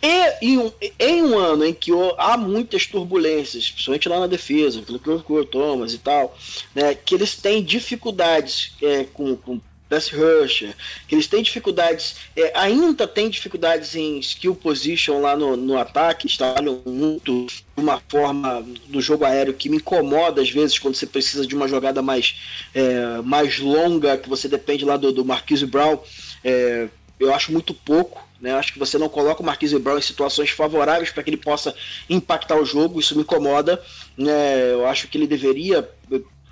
[0.01, 4.81] E em um, em um ano em que há muitas turbulências, principalmente lá na defesa,
[4.81, 6.37] pelo que o Thomas e tal,
[6.75, 9.61] né, que eles têm dificuldades é, com, com
[9.93, 10.73] pass rusher,
[11.07, 16.35] que eles têm dificuldades, é, ainda tem dificuldades em skill position lá no, no ataque,
[16.35, 21.05] trabalham muito de uma forma do jogo aéreo que me incomoda às vezes quando você
[21.05, 22.35] precisa de uma jogada mais,
[22.73, 25.99] é, mais longa, que você depende lá do, do Marquise Brown.
[26.43, 26.87] É,
[27.19, 28.27] eu acho muito pouco.
[28.41, 28.53] Né?
[28.53, 31.73] Acho que você não coloca o Marquise Brown em situações favoráveis para que ele possa
[32.09, 33.81] impactar o jogo, isso me incomoda.
[34.17, 34.73] Né?
[34.73, 35.89] Eu acho que ele deveria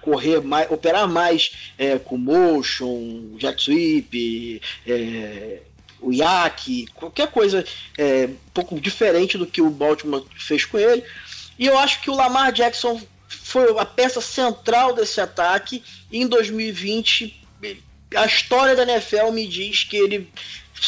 [0.01, 5.59] correr mais, operar mais é, com motion, jet sweep, é,
[6.01, 7.63] o yak, qualquer coisa
[7.97, 11.03] é, um pouco diferente do que o Baltimore fez com ele.
[11.57, 15.83] E eu acho que o Lamar Jackson foi a peça central desse ataque.
[16.11, 17.39] Em 2020,
[18.15, 20.29] a história da NFL me diz que ele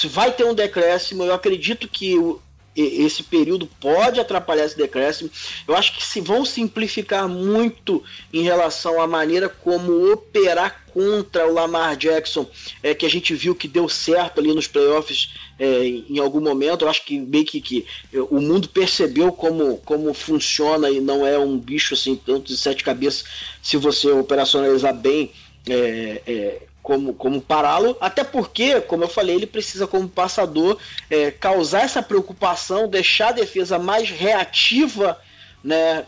[0.05, 1.24] vai ter um decréscimo.
[1.24, 2.41] Eu acredito que o,
[2.76, 5.30] esse período pode atrapalhar esse decréscimo.
[5.67, 11.53] Eu acho que se vão simplificar muito em relação à maneira como operar contra o
[11.53, 12.47] Lamar Jackson,
[12.82, 16.86] é, que a gente viu que deu certo ali nos playoffs é, em algum momento.
[16.86, 17.86] Eu acho que meio que, que
[18.30, 22.84] o mundo percebeu como, como funciona e não é um bicho assim, tanto de sete
[22.84, 23.24] cabeças,
[23.61, 25.32] se você operacionalizar bem.
[25.69, 30.77] É, é como, como pará-lo, até porque, como eu falei, ele precisa, como passador,
[31.09, 35.17] é, causar essa preocupação, deixar a defesa mais reativa
[35.63, 36.05] né,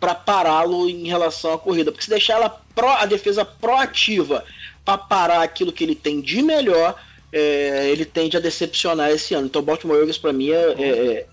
[0.00, 1.92] para pará-lo em relação à corrida.
[1.92, 4.42] Porque se deixar ela pro, a defesa proativa
[4.82, 6.98] para parar aquilo que ele tem de melhor,
[7.30, 9.48] é, ele tende a decepcionar esse ano.
[9.48, 11.26] Então, Baltimore Ravens, para mim, é, é,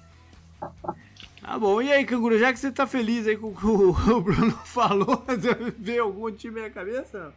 [1.41, 3.93] Tá bom, e aí, Canguru, já que você tá feliz aí com o que o
[4.19, 5.23] Bruno falou,
[5.79, 7.33] vê algum time na cabeça?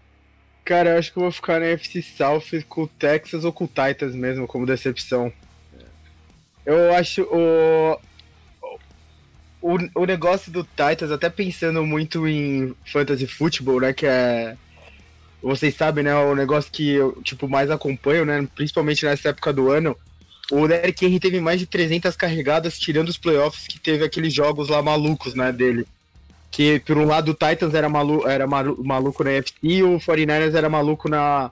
[0.65, 3.65] Cara, eu acho que eu vou ficar na FC South com o Texas ou com
[3.65, 5.33] o Titans mesmo, como decepção.
[6.65, 7.99] Eu acho o,
[9.61, 14.57] o, o negócio do Titans, até pensando muito em fantasy football, né, que é
[15.43, 19.71] vocês sabem, né, o negócio que eu, tipo, mais acompanho, né, principalmente nessa época do
[19.71, 19.97] ano,
[20.53, 24.69] o Derrick Henry teve mais de 300 carregadas, tirando os playoffs, que teve aqueles jogos
[24.69, 25.87] lá malucos, né, dele
[26.51, 30.55] que por um lado o Titans era, malu era maluco na NFC e o 49ers
[30.55, 31.51] era maluco na,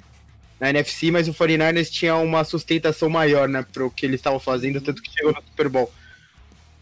[0.58, 4.80] na NFC, mas o 49ers tinha uma sustentação maior, né, pro que eles estavam fazendo,
[4.80, 5.92] tanto que chegou no Super Bowl.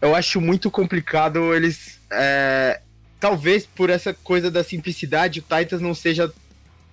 [0.00, 2.00] Eu acho muito complicado eles.
[2.10, 2.80] É,
[3.18, 6.32] talvez por essa coisa da simplicidade, o Titans não seja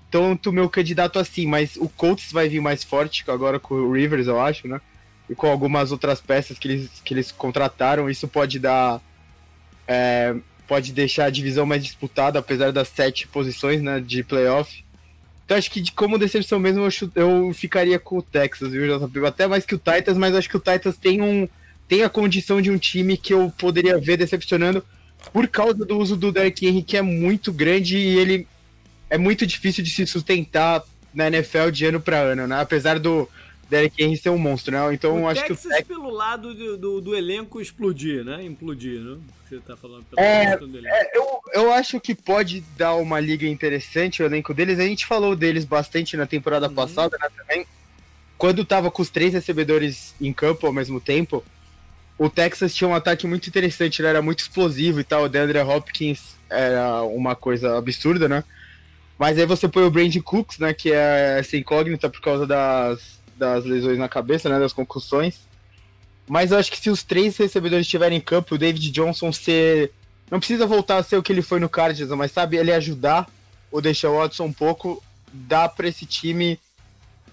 [0.10, 4.28] tanto meu candidato assim, mas o Colts vai vir mais forte agora com o Rivers,
[4.28, 4.80] eu acho, né?
[5.30, 9.02] E com algumas outras peças que eles, que eles contrataram, isso pode dar.
[9.88, 10.36] É,
[10.68, 14.84] pode deixar a divisão mais disputada, apesar das sete posições né, de playoff.
[15.46, 19.26] Então acho que de, como decepção mesmo eu, eu ficaria com o Texas, viu, JP?
[19.26, 21.48] Até mais que o Titans, mas acho que o Titans tem, um,
[21.88, 24.84] tem a condição de um time que eu poderia ver decepcionando
[25.32, 28.48] por causa do uso do Derrick Henry, que é muito grande e ele
[29.10, 30.84] é muito difícil de se sustentar
[31.14, 32.60] na NFL de ano para ano, né?
[32.60, 33.30] Apesar do,
[33.70, 34.94] Derek Henry ser um monstro, né?
[34.94, 38.44] Então o acho Texas que o Texas pelo lado do, do, do, elenco explodir, né?
[38.44, 39.18] Implodir, né?
[39.56, 44.26] Você tá falando é, é, eu, eu acho que pode dar uma liga interessante o
[44.26, 44.80] elenco deles.
[44.80, 46.74] A gente falou deles bastante na temporada uhum.
[46.74, 47.28] passada, né?
[47.36, 47.66] Também.
[48.38, 51.44] Quando tava com os três recebedores em campo ao mesmo tempo,
[52.18, 55.24] o Texas tinha um ataque muito interessante, ele era muito explosivo e tal.
[55.24, 58.44] O DeAndre Hopkins era uma coisa absurda, né?
[59.18, 60.74] Mas aí você põe o Brandon Cooks, né?
[60.74, 65.42] Que é essa incógnita por causa das das lesões na cabeça, né, das concussões.
[66.28, 69.92] Mas eu acho que se os três recebedores estiverem em campo, o David Johnson ser.
[70.32, 73.30] Não precisa voltar a ser o que ele foi no Cardinals, mas sabe, ele ajudar
[73.72, 76.60] ou deixar o Watson um pouco, dá para esse time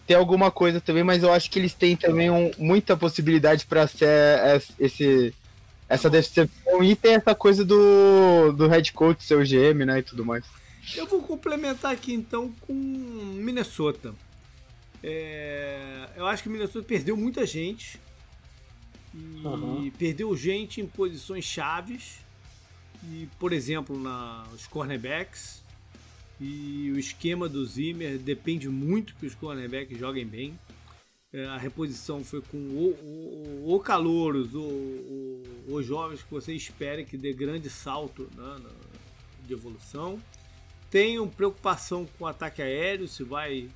[0.07, 3.87] ter alguma coisa também, mas eu acho que eles têm também um, muita possibilidade para
[3.87, 4.09] ser
[4.79, 5.33] esse,
[5.89, 10.25] essa decepção e tem essa coisa do, do head coach, seu GM, né, e tudo
[10.25, 10.45] mais.
[10.97, 14.15] Eu vou complementar aqui então com Minnesota.
[15.03, 18.01] É, eu acho que o Minnesota perdeu muita gente.
[19.15, 19.91] E uhum.
[19.99, 22.19] perdeu gente em posições chaves.
[23.05, 25.63] E, por exemplo, na, os cornerbacks.
[26.41, 30.59] E o esquema do Zimmer depende muito que os cornerbacks joguem bem.
[31.33, 37.05] É, a reposição foi com o, o, o calouros, o, os jovens que você espera
[37.05, 38.61] que dê grande salto né,
[39.47, 40.21] de evolução.
[40.91, 43.69] Tenho preocupação com o ataque aéreo, se vai,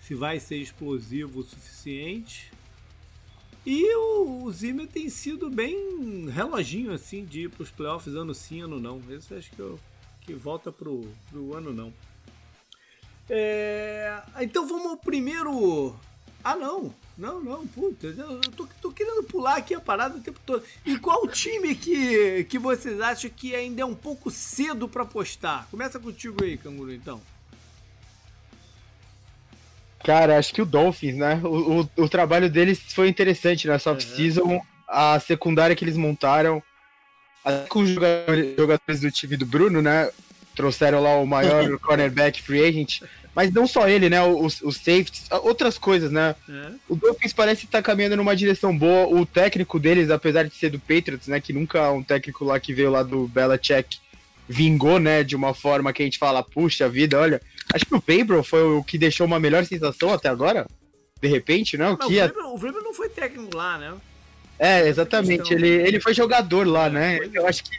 [0.00, 2.50] se vai ser explosivo o suficiente.
[3.70, 8.34] E o, o Zimmer tem sido bem reloginho assim de ir para os playoffs ano
[8.34, 8.98] sim, ano não.
[9.10, 9.78] Esse acho que, eu,
[10.22, 11.92] que volta pro, pro ano não.
[13.28, 15.94] É, então vamos ao primeiro
[16.42, 16.94] ah, não.
[17.18, 18.06] Não, não, puta.
[18.06, 20.64] Eu tô, tô, querendo pular aqui a parada o tempo todo.
[20.86, 25.68] E qual time que, que vocês acham que ainda é um pouco cedo para apostar?
[25.70, 27.20] Começa contigo aí, Canguru, então.
[30.08, 31.38] Cara, acho que o Dolphins, né?
[31.44, 33.80] O, o, o trabalho deles foi interessante na né?
[33.84, 34.58] off-season.
[34.88, 36.62] A secundária que eles montaram,
[37.68, 40.10] com os jogadores, do time do Bruno, né?
[40.56, 43.02] Trouxeram lá o maior cornerback free agent.
[43.34, 44.22] Mas não só ele, né?
[44.22, 46.34] Os, os safeties, outras coisas, né?
[46.48, 46.70] É.
[46.88, 49.14] O Dolphins parece estar tá caminhando numa direção boa.
[49.14, 51.38] O técnico deles, apesar de ser do Patriots, né?
[51.38, 53.98] Que nunca um técnico lá que veio lá do Belichick
[54.48, 55.22] vingou, né?
[55.22, 57.42] De uma forma que a gente fala, puxa vida, olha.
[57.74, 60.66] Acho que o Pabro foi o que deixou uma melhor sensação até agora.
[61.20, 61.90] De repente, né?
[61.90, 63.94] O, que o, Weber, não foi técnico lá, né?
[64.58, 65.52] É, exatamente.
[65.52, 67.18] Ele, ele foi jogador lá, é, né?
[67.32, 67.70] Eu acho que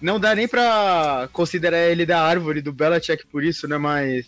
[0.00, 3.76] não dá nem pra considerar ele da árvore do Belichick por isso, né?
[3.76, 4.26] Mas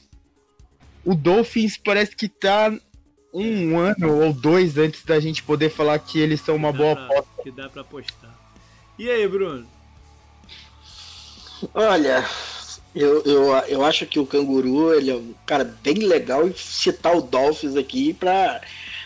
[1.05, 2.73] o Dolphins parece que tá
[3.33, 7.43] um ano ou dois antes da gente poder falar que eles são uma boa aposta.
[7.43, 8.31] Que dá pra apostar.
[8.99, 9.67] E aí, Bruno?
[11.73, 12.25] Olha,
[12.95, 17.17] eu, eu, eu acho que o Canguru ele é um cara bem legal e citar
[17.17, 18.61] o Dolphins aqui pra,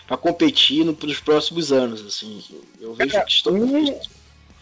[0.06, 2.04] pra competir no, nos próximos anos.
[2.04, 2.42] Assim.
[2.80, 3.54] Eu vejo que estão.
[3.54, 4.00] Um,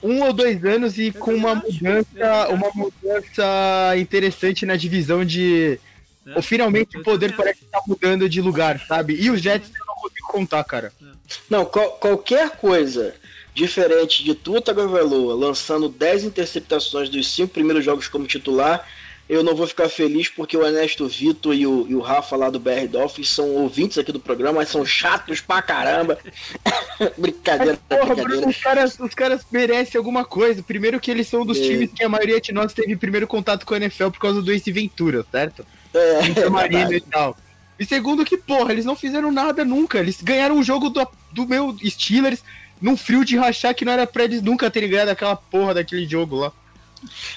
[0.02, 5.24] um ou dois anos e eu com uma acho, mudança, uma mudança interessante na divisão
[5.24, 5.80] de
[6.26, 6.40] é.
[6.40, 9.14] Finalmente o poder parece estar tá mudando de lugar, sabe?
[9.14, 10.92] E os Jets eu não consigo contar, cara.
[11.02, 11.06] É.
[11.50, 13.14] Não, qual, qualquer coisa
[13.54, 18.86] diferente de Tua Tagovailoa lançando 10 interceptações dos cinco primeiros jogos como titular,
[19.28, 22.50] eu não vou ficar feliz porque o Ernesto Vitor e o, e o Rafa lá
[22.50, 26.18] do BR Dolphins são ouvintes aqui do programa, mas são chatos pra caramba.
[27.16, 28.48] brincadeira, mas, porra, brincadeira.
[28.48, 30.62] os, caras, os caras merecem alguma coisa.
[30.62, 31.62] Primeiro que eles são dos é.
[31.62, 34.52] times que a maioria de nós teve primeiro contato com a NFL por causa do
[34.52, 35.64] Ace Ventura, certo?
[35.94, 37.36] É, Marino e tal.
[37.78, 39.98] E segundo que, porra, eles não fizeram nada nunca.
[39.98, 42.42] Eles ganharam o jogo do, do meu Steelers
[42.80, 46.06] num frio de rachar que não era pra eles nunca terem ganhado aquela porra daquele
[46.06, 46.52] jogo lá.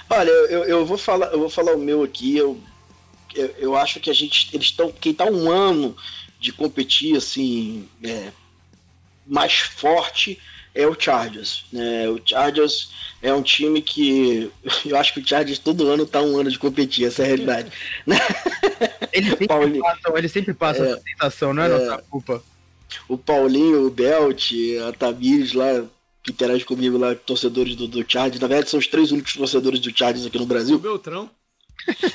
[0.09, 2.38] Olha, eu, eu, vou falar, eu vou falar o meu aqui.
[2.38, 2.59] Eu,
[3.34, 4.49] eu, eu acho que a gente.
[4.53, 4.91] Eles estão.
[4.91, 5.95] Quem tá um ano
[6.39, 7.88] de competir assim.
[8.03, 8.32] É,
[9.26, 10.39] mais forte
[10.78, 11.65] é o Chargers.
[11.74, 12.07] Né?
[12.07, 12.91] O Chargers
[13.22, 14.51] é um time que
[14.86, 17.28] eu acho que o Chargers todo ano tá um ano de competir, essa é a
[17.28, 17.72] realidade.
[19.11, 22.43] Eles sempre Paulinho, passam, ele sempre passa é, essa sensação, não é, é nossa culpa.
[23.07, 24.51] O Paulinho, o Belt,
[24.88, 25.84] a Tamires lá,
[26.28, 29.80] que interage comigo lá, torcedores do, do Chargers, na verdade são os três únicos torcedores
[29.80, 30.76] do Chargers aqui no Brasil.
[30.76, 31.30] O Beltrão.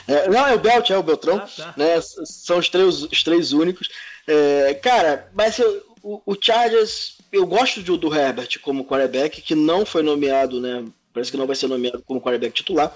[0.06, 1.38] É, não, é o Belt, é o Beltrão.
[1.38, 1.74] Ah, tá.
[1.76, 3.88] né, são os três, os três únicos.
[4.26, 5.58] É, cara, mas
[6.02, 10.84] o, o Chargers eu gosto do, do Herbert como quarterback, que não foi nomeado, né?
[11.14, 12.94] Parece que não vai ser nomeado como quarterback titular.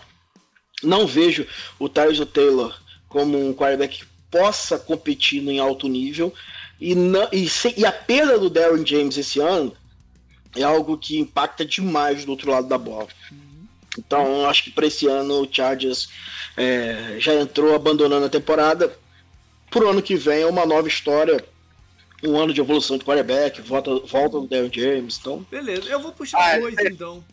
[0.83, 1.47] Não vejo
[1.79, 6.35] o Tyler Taylor como um quarterback que possa competir em alto nível.
[6.79, 9.75] E, não, e, se, e a perda do Darren James esse ano
[10.57, 13.09] é algo que impacta demais do outro lado da bola.
[13.98, 16.09] Então, acho que para esse ano o Chargers
[16.57, 18.96] é, já entrou abandonando a temporada.
[19.70, 21.42] Pro ano que vem é uma nova história
[22.22, 25.46] um ano de evolução de quarterback, volta, volta do Darren James, então.
[25.50, 26.88] Beleza, eu vou puxar ah, dois é...
[26.88, 27.24] então.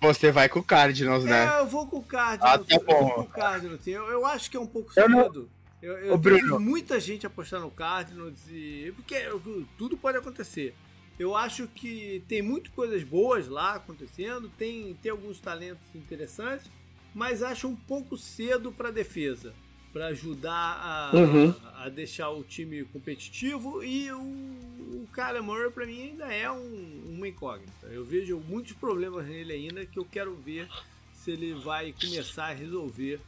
[0.00, 1.56] Você vai com o Cardinals, né?
[1.56, 2.54] É, eu vou com o Cardinals.
[2.54, 2.92] Ah, tá bom.
[2.92, 3.86] Eu vou com o Cardinals.
[3.86, 5.08] Eu, eu acho que é um pouco cedo.
[5.08, 5.48] Não...
[5.80, 6.58] Eu, eu Ô, Bruno.
[6.58, 8.92] muita gente apostando no Cardinals e.
[8.96, 9.28] Porque
[9.76, 10.74] tudo pode acontecer.
[11.18, 16.70] Eu acho que tem muitas coisas boas lá acontecendo, tem, tem alguns talentos interessantes,
[17.14, 19.52] mas acho um pouco cedo para defesa
[19.92, 21.54] para ajudar a, uhum.
[21.76, 27.02] a, deixar o time competitivo e o, o cara Murray para mim ainda é um,
[27.08, 27.86] uma incógnita.
[27.90, 30.68] Eu vejo muitos problemas nele ainda que eu quero ver
[31.12, 33.20] se ele vai começar a resolver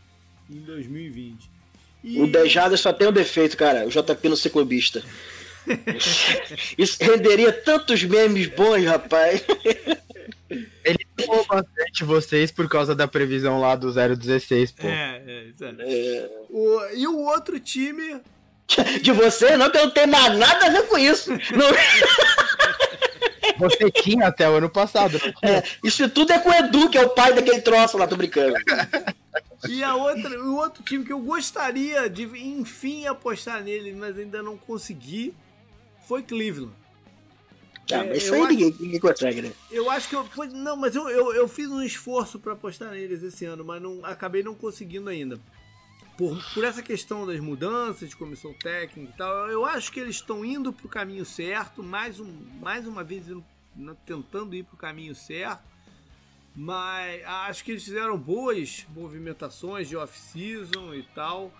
[0.48, 1.50] em 2020.
[2.02, 2.20] E...
[2.20, 5.02] O Dejada só tem um defeito, cara, o JP no ser clubista.
[6.78, 9.44] Isso renderia tantos memes bons, rapaz.
[10.84, 14.86] Ele amou bastante vocês por causa da previsão lá do 016, pô.
[14.86, 16.30] É, é É.
[16.48, 18.20] O, e o outro time.
[19.02, 21.30] De você, não, que eu não tenho mais nada a ver com isso.
[21.32, 21.66] Não,
[23.58, 25.20] Você tinha até o ano passado.
[25.42, 28.16] é, isso tudo é com o Edu, que é o pai daquele troço lá, tô
[28.16, 28.54] brincando.
[29.68, 34.42] E a outra, o outro time que eu gostaria de, enfim, apostar nele, mas ainda
[34.42, 35.34] não consegui,
[36.10, 36.72] foi Cleveland.
[37.92, 39.52] Ah, mas isso aí acho- ninguém, ninguém consegue, né?
[39.70, 40.24] Eu acho que eu.
[40.34, 43.80] pois- Não, mas eu, eu, eu fiz um esforço pra apostar neles esse ano, mas
[43.80, 45.38] não, acabei não conseguindo ainda.
[46.18, 50.16] Por, por essa questão das mudanças de comissão técnica e tal, eu acho que eles
[50.16, 52.30] estão indo pro caminho certo, mais, um,
[52.60, 53.24] mais uma vez
[54.04, 55.62] tentando ir pro caminho certo.
[56.56, 61.52] Mas acho que eles fizeram boas movimentações de off-season e tal.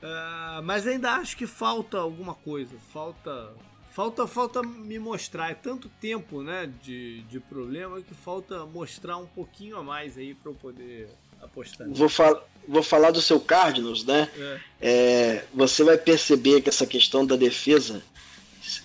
[0.00, 2.76] Ah, mas ainda acho que falta alguma coisa.
[2.92, 3.52] Falta.
[3.98, 5.50] Falta, falta me mostrar.
[5.50, 10.34] É tanto tempo né, de, de problema que falta mostrar um pouquinho a mais aí
[10.34, 11.08] para eu poder
[11.42, 11.84] apostar.
[11.90, 14.30] Vou, fal vou falar do seu Cardinals, né?
[14.38, 14.60] É.
[14.80, 18.00] É, você vai perceber que essa questão da defesa,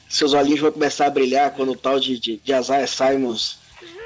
[0.09, 3.59] seus olhinhos vão começar a brilhar quando o tal de, de, de Isaiah Simons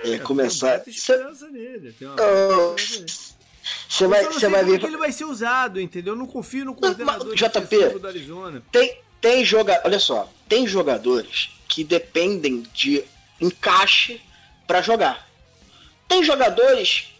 [0.03, 0.79] é, começar.
[0.81, 1.93] Tem esperança nele.
[1.93, 4.77] Tem uma Oh, você Eu vai, você vai ver.
[4.77, 6.15] que ele vai ser usado, entendeu?
[6.15, 8.61] Eu não confio no coordenador mas, JP, do Arizona.
[8.73, 13.03] Tem, tem joga, olha só, tem jogadores que dependem de
[13.39, 14.21] encaixe
[14.65, 15.27] para jogar.
[16.07, 17.13] Tem jogadores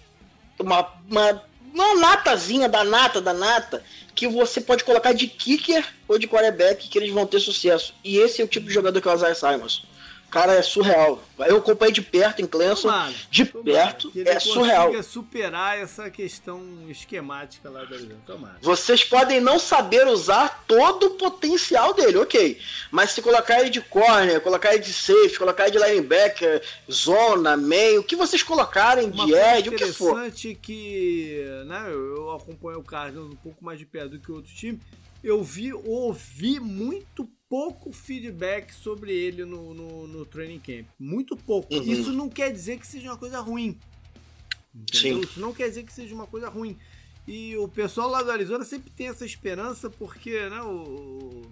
[0.60, 3.84] uma, uma, uma natazinha da nata da nata
[4.16, 7.94] que você pode colocar de kicker ou de quarterback que eles vão ter sucesso.
[8.04, 9.86] E esse é o tipo de jogador que é o Isaiah Simons.
[10.28, 11.24] O cara é surreal.
[11.40, 12.90] Eu acompanhei de perto em Clemson.
[12.90, 15.04] Tomara, de tomara perto que ele é surreal.
[15.04, 18.16] superar essa questão esquemática lá Arizona.
[18.26, 18.58] Tomara.
[18.62, 22.60] Vocês podem não saber usar todo o potencial dele, ok.
[22.92, 26.62] Mas se colocar ele de corner, colocar ele de safety, colocar ele de linebacker,
[26.92, 30.10] zona, meio, o que vocês colocarem Uma de edge, o que for.
[30.10, 34.36] interessante que né, eu acompanho o Cardinals um pouco mais de perto do que o
[34.36, 34.78] outro time.
[35.24, 40.88] Eu vi, ouvi muito pouco feedback sobre ele no, no, no training camp.
[41.00, 41.74] Muito pouco.
[41.74, 41.84] Uhum.
[41.84, 43.78] Isso não quer dizer que seja uma coisa ruim.
[44.76, 45.18] Entendeu?
[45.18, 45.22] Sim.
[45.22, 46.78] Isso não quer dizer que seja uma coisa ruim.
[47.28, 51.44] E o pessoal lá do Arizona sempre tem essa esperança porque né, o,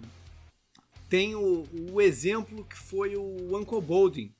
[1.08, 4.34] tem o, o exemplo que foi o Uncle Bolden,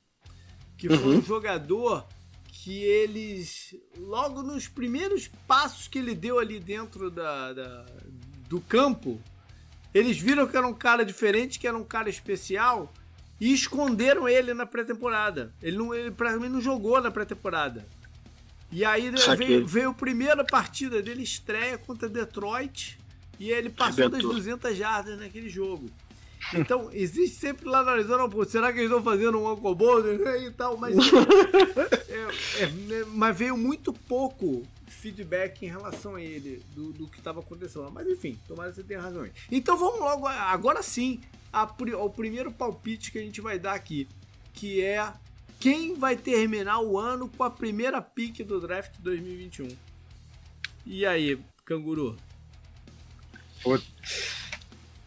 [0.77, 1.17] que foi Uhum.
[1.19, 2.07] um jogador
[2.47, 7.85] que eles, logo nos primeiros passos que ele deu ali dentro da, da-
[8.49, 9.21] do campo,
[9.97, 12.93] eles viram que era um cara diferente, que era um cara especial
[13.39, 15.53] e esconderam ele na pré-temporada.
[15.61, 17.85] Ele, não, ele praticamente não jogou na pré-temporada.
[18.71, 22.97] E aí né, veio, veio a primeira partida dele, estreia contra Detroit,
[23.39, 24.33] e ele passou Arrebentou.
[24.33, 25.89] das 200 jardas naquele jogo.
[26.53, 30.51] Então, existe sempre lá Arizona, pô, será que eles estão fazendo um Uncle Bolden e
[30.51, 30.77] tal?
[30.77, 30.95] Mas,
[32.09, 34.63] é, é, né, mas veio muito pouco
[34.97, 37.89] feedback em relação a ele, do, do que estava acontecendo.
[37.91, 39.27] Mas enfim, tomara que você tenha razão.
[39.51, 41.21] Então vamos logo, agora sim,
[41.53, 41.61] a
[41.95, 44.07] ao primeiro palpite que a gente vai dar aqui,
[44.53, 45.13] que é
[45.59, 49.67] quem vai terminar o ano com a primeira pick do draft 2021.
[50.85, 52.15] E aí, canguru?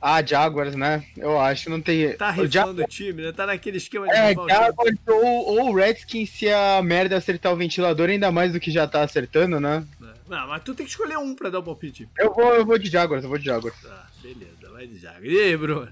[0.03, 1.05] Ah, Jaguars, né?
[1.16, 2.14] Eu acho, não tem.
[2.14, 3.32] Tá rifando o time, né?
[3.32, 4.28] Tá naquele esquema de É.
[4.34, 8.70] Jaguars ou, ou o Redskins se a merda acertar o ventilador, ainda mais do que
[8.70, 9.84] já tá acertando, né?
[10.26, 12.09] Não, mas tu tem que escolher um pra dar o palpite.
[12.18, 13.74] Eu vou, eu vou de Jaguars, eu vou de Jaguars.
[13.82, 15.24] Tá, beleza, vai de Jaguar.
[15.24, 15.88] E aí, Bruno?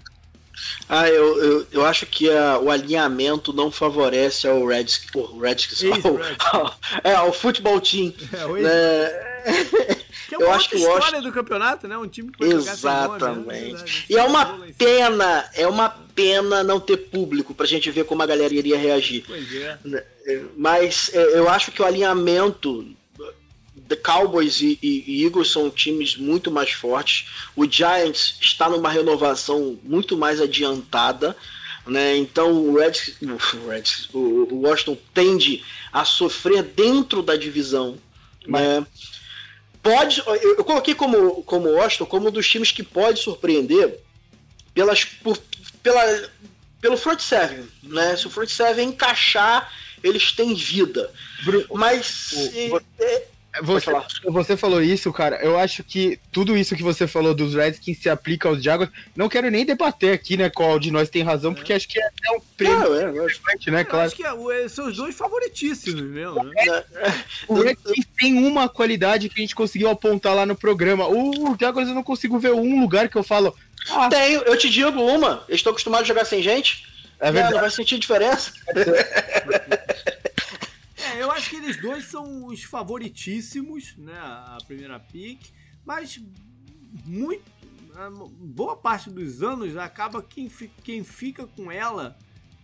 [0.88, 5.14] Ah, eu, eu, eu acho que a- o alinhamento não favorece ao Redskins.
[5.14, 5.82] O Redskins.
[6.04, 6.18] Ao-
[6.62, 8.12] ao- é, ao futebol team.
[8.32, 9.97] É, né?
[10.28, 11.96] Que é uma Eu acho que o história Washington- do campeonato, né?
[11.96, 13.08] Um time que jogar sem nome,
[13.46, 13.68] né?
[13.70, 14.04] Exatamente.
[14.10, 14.44] E é uma
[14.76, 19.24] pena, é uma pena não ter público pra gente ver como a galera iria reagir.
[19.26, 19.78] Pois é.
[20.56, 22.86] Mas é, eu acho que o alinhamento
[23.88, 27.26] The Cowboys e, e- Eagles são times muito mais fortes.
[27.56, 31.34] O Giants está numa renovação muito mais adiantada.
[31.86, 32.18] Né?
[32.18, 33.16] Então o Redskins,
[34.12, 37.96] o, o- o Washington tende a sofrer dentro da divisão.
[38.46, 38.86] Né?
[39.94, 44.00] Pode, eu, eu coloquei como, como Washington como um dos times que pode surpreender
[44.74, 45.38] pelas, por-
[45.82, 46.30] pela,
[46.80, 47.66] pelo front seven.
[47.82, 48.16] Né?
[48.16, 51.10] Se o front seven encaixar, eles têm vida.
[51.44, 53.26] Bru- Mas O- é, é,
[53.62, 54.06] Você, falar.
[54.24, 55.36] você falou isso, cara.
[55.42, 58.90] Eu acho que tudo isso que você falou dos Redskins se aplica aos Jaguars.
[59.16, 62.06] Não quero nem debater aqui, né, qual de nós tem razão, porque acho que é
[62.06, 64.06] até um prêmio, Claro, é, né, Eu claro.
[64.06, 66.84] acho que é, o- são os dois favoritíssimos mesmo, né?
[67.48, 71.06] O Redskins tem uma qualidade que a gente conseguiu apontar lá no programa.
[71.08, 73.54] O Jaguars eu não consigo ver um lugar que eu falo.
[73.90, 75.44] Ah, Tenho, eu te digo uma.
[75.48, 76.84] Eles estão acostumados a jogar sem gente.
[77.20, 77.54] é verdade.
[77.54, 78.52] Não vai sentir diferença.
[81.18, 84.16] É, eu acho que eles dois são os favoritíssimos, né?
[84.16, 85.40] A primeira pick.
[85.84, 86.20] Mas
[87.04, 87.42] muito,
[88.38, 90.50] boa parte dos anos acaba quem,
[90.84, 92.16] quem fica com ela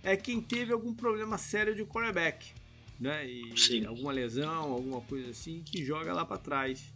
[0.04, 2.52] é quem teve algum problema sério de quarterback,
[3.00, 3.26] né?
[3.26, 3.86] E Sim.
[3.86, 6.92] alguma lesão, alguma coisa assim que joga lá para trás.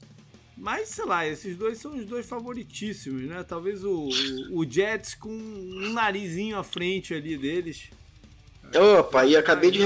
[0.57, 3.43] Mas, sei lá, esses dois são os dois favoritíssimos, né?
[3.43, 4.09] Talvez o,
[4.51, 7.91] o, o Jets com um narizinho à frente ali deles.
[8.99, 9.79] Opa, e acabei de,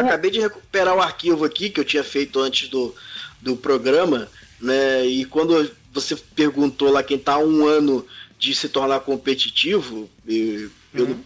[0.00, 2.94] acabei de recuperar o arquivo aqui que eu tinha feito antes do,
[3.40, 4.28] do programa,
[4.60, 5.04] né?
[5.04, 8.06] E quando você perguntou lá quem tá um ano
[8.38, 11.22] de se tornar competitivo, eu, uhum.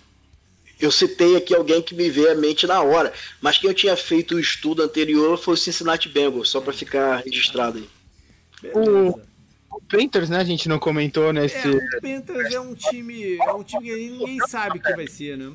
[0.81, 3.13] eu citei aqui alguém que me veio à mente na hora.
[3.41, 7.23] Mas quem eu tinha feito o estudo anterior foi o Cincinnati Bengals, só para ficar
[7.25, 7.89] registrado aí.
[8.75, 9.21] O,
[9.71, 10.39] o Panthers, né?
[10.39, 11.57] A gente não comentou nesse.
[11.57, 13.37] É, o Panthers é um time.
[13.37, 15.53] É um time que ninguém sabe que vai ser, né?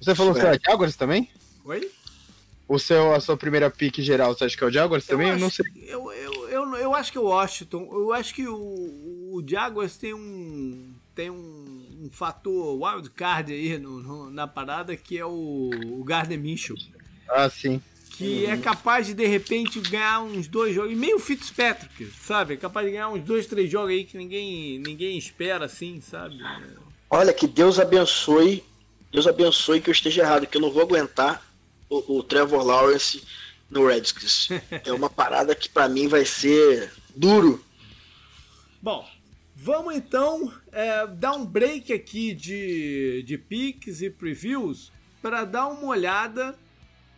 [0.00, 1.30] Você falou que é Jaguars também?
[1.64, 1.90] Oi?
[2.66, 5.28] O seu, a sua primeira pick geral, você acha que é o Jaguars também?
[5.28, 5.66] Eu, eu não sei.
[5.86, 7.88] Eu, eu, eu, eu, acho que é o Washington.
[7.92, 10.94] Eu acho que o, o Jaguars tem um.
[11.14, 15.70] Tem um, um fator wild card aí no, no, na parada que é o,
[16.00, 16.76] o Gardner Mitchell.
[17.28, 17.80] Ah, sim
[18.16, 18.52] que uhum.
[18.52, 22.54] é capaz de de repente ganhar uns dois jogos, meio Fitzpatrick, sabe?
[22.54, 26.38] É capaz de ganhar uns dois, três jogos aí que ninguém, ninguém espera assim, sabe?
[27.10, 28.62] Olha, que Deus abençoe,
[29.10, 31.42] Deus abençoe que eu esteja errado, que eu não vou aguentar
[31.88, 33.22] o, o Trevor Lawrence
[33.70, 34.48] no Redskins.
[34.84, 37.64] é uma parada que para mim vai ser duro.
[38.82, 39.08] Bom,
[39.54, 44.92] vamos então é, dar um break aqui de, de picks e previews
[45.22, 46.58] para dar uma olhada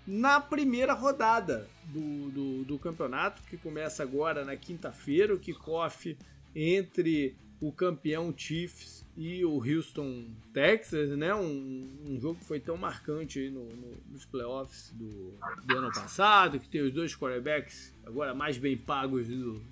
[0.06, 6.16] na primeira rodada do, do, do campeonato, que começa agora na quinta-feira, o kickoff
[6.54, 11.34] entre o campeão Chiefs e o Houston Texas, né?
[11.34, 15.32] Um, um jogo que foi tão marcante no, no, nos playoffs do,
[15.64, 19.62] do, ano passado, que tem os dois quarterbacks agora mais bem pagos do,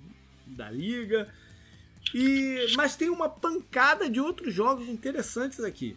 [0.47, 1.31] da liga.
[2.13, 5.95] E, mas tem uma pancada de outros jogos interessantes aqui.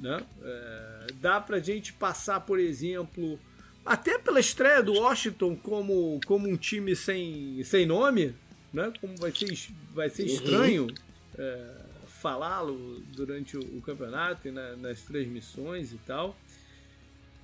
[0.00, 0.24] Né?
[0.42, 3.38] É, dá pra gente passar, por exemplo,
[3.84, 8.34] até pela estreia do Washington como, como um time sem, sem nome,
[8.72, 8.92] né?
[9.00, 10.28] Como vai ser, vai ser uhum.
[10.28, 10.94] estranho
[11.38, 11.83] é,
[12.24, 16.34] falá-lo durante o, campeonato e na, nas transmissões e tal.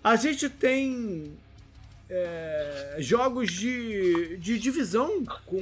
[0.03, 1.37] A gente tem
[2.09, 5.61] é, jogos de, de divisão com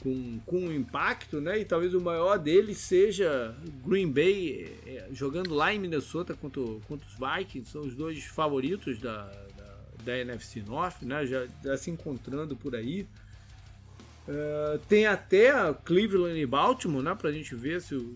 [0.00, 1.58] com, com impacto, né?
[1.58, 3.52] E talvez o maior deles seja
[3.84, 9.00] Green Bay é, jogando lá em Minnesota contra, contra os Vikings, são os dois favoritos
[9.00, 9.24] da,
[9.56, 11.26] da, da NFC North, né?
[11.26, 13.08] Já, já se encontrando por aí.
[14.28, 15.50] Uh, tem até
[15.84, 17.14] Cleveland e Baltimore, né?
[17.14, 18.14] Pra gente ver se o,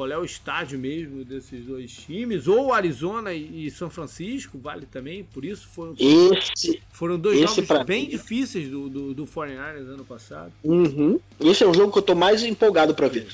[0.00, 5.24] qual é o estádio mesmo desses dois times, ou Arizona e, São Francisco, vale também,
[5.24, 8.08] por isso foram, esse, foram dois jogos bem mim.
[8.08, 10.50] difíceis do, do, do 49ers ano passado.
[10.64, 11.20] Uhum.
[11.38, 13.26] Esse é o jogo que eu tô mais empolgado para ver.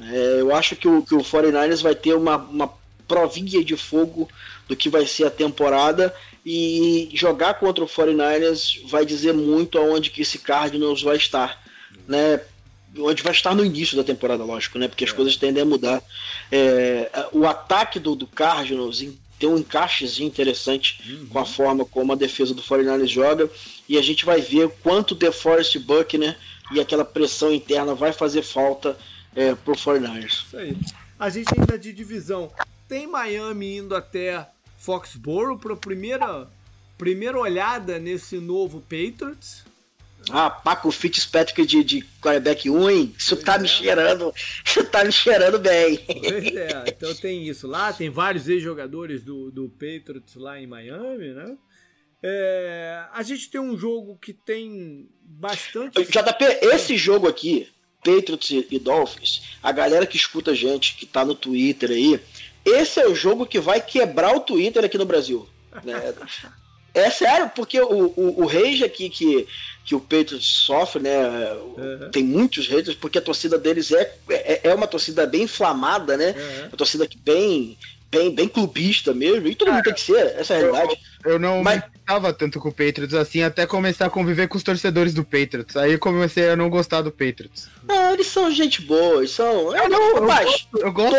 [0.00, 2.72] É, eu acho que o, que o 49ers vai ter uma, uma
[3.06, 4.26] provinha de fogo
[4.66, 6.14] do que vai ser a temporada
[6.50, 11.62] e jogar contra o 49ers vai dizer muito aonde que esse Cardinals vai estar,
[12.06, 12.40] né?
[12.96, 14.88] onde vai estar no início da temporada, lógico, né?
[14.88, 15.12] Porque as é.
[15.12, 16.02] coisas tendem a mudar.
[16.50, 19.04] É, o ataque do, do Cardinals
[19.38, 21.26] tem um encaixezinho interessante uhum.
[21.26, 23.50] com a forma como a defesa do 49ers joga.
[23.86, 26.34] E a gente vai ver quanto o DeForest Buckner
[26.72, 28.96] e aquela pressão interna vai fazer falta
[29.36, 30.46] é, pro 49ers.
[30.46, 30.74] Isso aí.
[31.18, 32.50] A gente ainda de divisão
[32.88, 34.48] tem Miami indo até
[34.78, 36.48] Foxborough para a primeira,
[36.96, 39.64] primeira olhada nesse novo Patriots.
[40.30, 43.14] Ah, Paco Fitzpatrick de, de quarterback 1, hein?
[43.16, 43.58] Isso pois tá é.
[43.58, 44.34] me cheirando.
[44.64, 45.98] Isso tá me cheirando bem.
[46.06, 51.32] Pois é, então tem isso lá, tem vários ex-jogadores do, do Patriots lá em Miami,
[51.32, 51.56] né?
[52.22, 56.02] É, a gente tem um jogo que tem bastante.
[56.02, 57.68] JP, esse jogo aqui,
[58.04, 62.20] Patriots e Dolphins, a galera que escuta a gente, que tá no Twitter aí,
[62.70, 65.48] esse é o jogo que vai quebrar o Twitter aqui no Brasil.
[65.84, 66.14] Né?
[66.94, 69.46] É sério, porque o, o, o rage aqui que,
[69.84, 71.52] que o Patriots sofre, né?
[71.52, 72.10] Uhum.
[72.10, 76.34] Tem muitos haters, porque a torcida deles é, é, é uma torcida bem inflamada, né?
[76.36, 76.68] Uhum.
[76.68, 77.78] Uma torcida que bem,
[78.10, 81.00] bem, bem clubista mesmo, e todo mundo tem que ser, essa é a realidade.
[81.24, 81.82] Eu, eu não Mas...
[81.82, 85.76] me tanto com o Patriots assim, até começar a conviver com os torcedores do Patriots.
[85.76, 87.68] Aí comecei a não gostar do Patriots.
[87.86, 89.76] Não, eles são gente boa, eles são.
[89.76, 91.16] Eu, não, eu, gosto, eu gosto.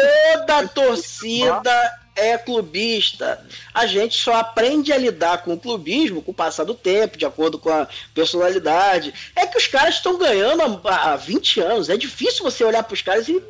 [0.47, 3.45] Toda torcida é clubista.
[3.73, 7.25] A gente só aprende a lidar com o clubismo com o passar do tempo, de
[7.25, 9.13] acordo com a personalidade.
[9.35, 11.89] É que os caras estão ganhando há, há 20 anos.
[11.89, 13.41] É difícil você olhar para os caras e,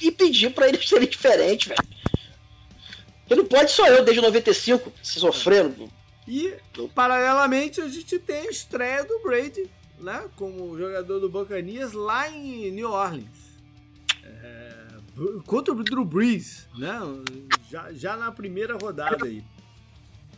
[0.00, 1.95] e pedir para eles serem diferentes, velho.
[3.26, 5.90] Porque não pode só eu, desde 95, se sofrendo.
[6.28, 6.54] E,
[6.94, 12.70] paralelamente, a gente tem a estreia do Brady né, como jogador do Buccaneers lá em
[12.70, 13.56] New Orleans.
[14.22, 14.76] É,
[15.46, 17.00] contra o Drew Brees, né?
[17.70, 19.42] Já, já na primeira rodada aí.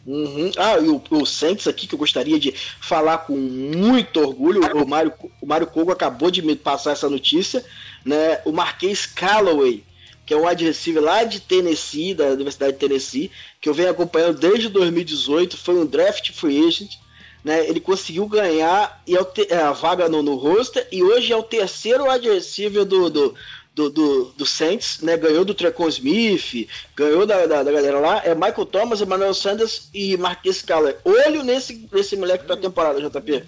[0.06, 0.50] Uhum.
[0.56, 4.88] Ah, e o, o Saints aqui que eu gostaria de falar com muito orgulho, o
[4.88, 7.62] Mário, o Mário Kogo acabou de me passar essa notícia,
[8.04, 8.40] né?
[8.46, 9.84] O Marquês Callaway,
[10.28, 13.30] que é um wide receiver lá de Tennessee, da Universidade de Tennessee,
[13.62, 16.96] que eu venho acompanhando desde 2018, foi um draft free agent,
[17.42, 17.66] né?
[17.66, 22.10] Ele conseguiu ganhar e é a vaga no, no roster e hoje é o terceiro
[22.10, 23.34] wide receiver do, do
[23.74, 25.16] do, do, do Saints, né?
[25.16, 28.22] Ganhou do Trecon Smith, ganhou da, da, da, galera lá.
[28.22, 30.98] É Michael Thomas, Emmanuel Sanders e Marquês Caller.
[31.04, 33.44] Olho nesse, nesse moleque pra temporada, JP.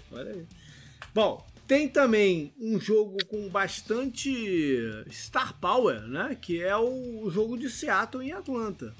[1.12, 4.76] Bom, tem também um jogo com bastante
[5.08, 6.36] star power, né?
[6.42, 8.92] Que é o jogo de Seattle em Atlanta.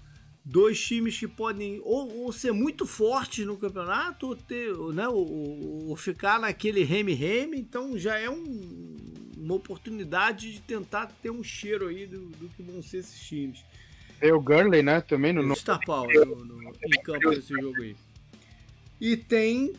[0.45, 5.89] Dois times que podem ou, ou ser muito fortes no campeonato ou, ter, né, ou,
[5.89, 7.59] ou ficar naquele reme-reme.
[7.59, 8.97] Então já é um,
[9.37, 13.65] uma oportunidade de tentar ter um cheiro aí do, do que vão ser esses times.
[14.21, 15.01] É o Gurley, né?
[15.01, 15.57] Também no, no...
[15.57, 17.97] Star Power no, no, em campo desse jogo aí.
[19.01, 19.73] E tem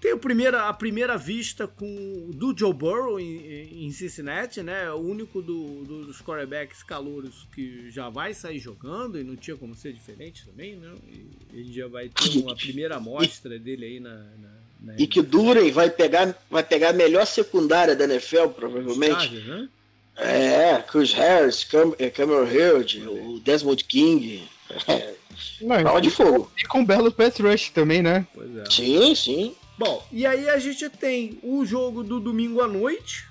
[0.00, 4.90] tem o primeira, a primeira vista com do Joe Burrow em, em Cincinnati, né?
[4.90, 9.56] O único do, do, dos quarterbacks calouros que já vai sair jogando e não tinha
[9.56, 10.92] como ser diferente também, né?
[11.06, 14.96] E ele já vai ter uma primeira amostra dele aí na, na né?
[14.98, 19.12] E que Duren vai pegar, vai pegar a melhor secundária da NFL, provavelmente.
[19.12, 19.68] Chargers, né?
[20.16, 24.48] É, Chris Harris, Cam é, Cameron Hill, o Desmond King.
[24.86, 25.14] É,
[25.60, 26.50] Não, de fogo.
[26.58, 28.26] E com um belo pass rush também, né?
[28.64, 28.70] É.
[28.70, 29.54] Sim, sim.
[29.80, 33.26] Bom, e aí a gente tem o jogo do domingo à noite,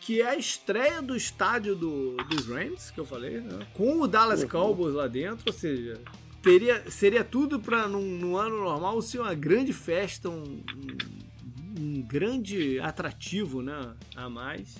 [0.00, 3.66] que é a estreia do estádio do, dos Rams, que eu falei, né?
[3.74, 4.48] com o Dallas uhum.
[4.48, 6.00] Cowboys lá dentro, ou seja,
[6.40, 12.00] teria, seria tudo para num, num, ano normal ser uma grande festa, um, um, um,
[12.00, 14.76] grande atrativo né, a mais.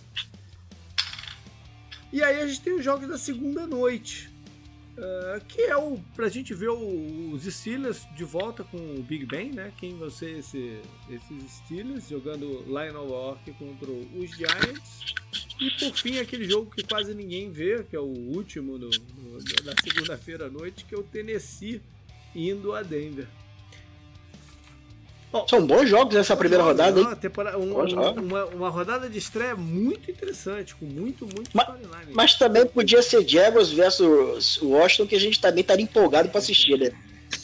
[2.10, 4.29] E aí a gente tem os jogos da segunda noite,
[4.96, 9.52] uh, que é o pra gente ver os Steelers de volta com o Big Ben,
[9.52, 9.72] né?
[9.78, 12.92] Quem vão ser esse, esses Steelers jogando lá em
[13.54, 15.14] contra os Giants.
[15.60, 19.38] E por fim, aquele jogo que quase ninguém vê, que é o último no, no,
[19.62, 21.82] da segunda-feira à noite, que é o Tennessee
[22.34, 23.28] indo a Denver.
[25.32, 27.16] Bom, São bons jogos essa primeira jogos, rodada, hein?
[27.20, 31.68] Temporada, um, uma, uma, rodada de estreia muito interessante, com muito, muito mas,
[32.12, 36.76] mas também podia ser Jaguars versus Washington, que a gente também estaria empolgado para assistir,
[36.76, 36.90] né?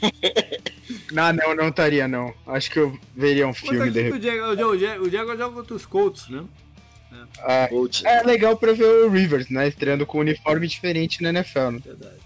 [1.12, 2.34] não, não, não estaria, não.
[2.44, 4.10] Acho que eu veria um filme dele.
[4.10, 6.44] O Jaguars joga contra os Colts, né?
[7.38, 7.68] Ah,
[8.04, 9.68] é legal pra ver o Rivers, né?
[9.68, 11.70] Estreando com um uniforme diferente na NFL.
[11.70, 11.80] Né?
[11.84, 12.16] Verdade.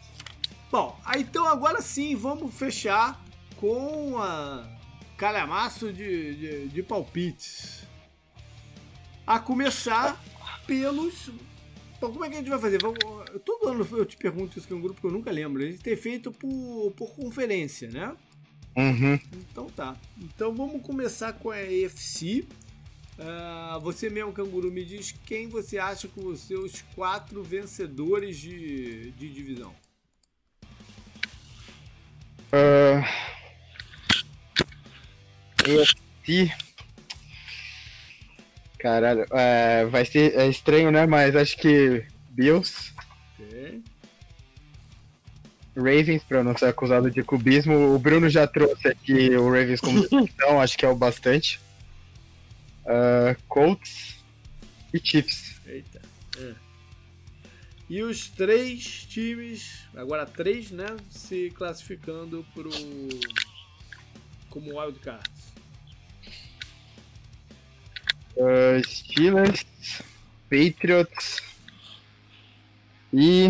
[0.73, 3.21] Bom, então agora sim vamos fechar
[3.57, 4.65] com a
[5.21, 7.87] calhamaço de, de, de palpites.
[9.27, 10.19] A começar
[10.67, 11.31] pelos.
[12.01, 12.81] Como é que a gente vai fazer?
[12.81, 12.99] Vamos...
[13.45, 15.63] Todo ano eu te pergunto isso que é um grupo que eu nunca lembro.
[15.63, 18.17] A gente tem feito por, por conferência, né?
[18.75, 19.21] Uhum.
[19.35, 19.95] Então tá.
[20.17, 22.47] Então vamos começar com a EFC.
[23.19, 29.11] Uh, você mesmo, Canguru, me diz quem você acha que os seus quatro vencedores de,
[29.11, 29.75] de divisão.
[32.53, 33.40] Uh,
[35.67, 36.53] EFC.
[38.79, 41.07] Caralho, é, vai ser é estranho, né?
[41.07, 42.93] Mas acho que Bills.
[43.39, 43.83] Okay.
[45.77, 47.95] Ravens, pra não ser acusado de cubismo.
[47.95, 51.61] O Bruno já trouxe aqui o Ravens como decepção, acho que é o bastante
[52.85, 54.17] uh, Colts
[54.93, 55.61] e Chiefs.
[55.67, 56.01] Eita.
[56.39, 56.55] É.
[57.89, 62.71] E os três times, agora três, né, se classificando pro
[64.49, 65.40] como wild cards.
[68.37, 69.65] Uh, Steelers,
[70.49, 71.43] Patriots
[73.13, 73.49] e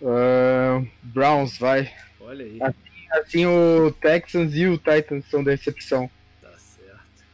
[0.00, 1.94] uh, Browns, vai.
[2.20, 2.58] Olha aí.
[3.12, 5.56] Assim, o Texans e o Titans são da.
[6.40, 7.24] Tá certo.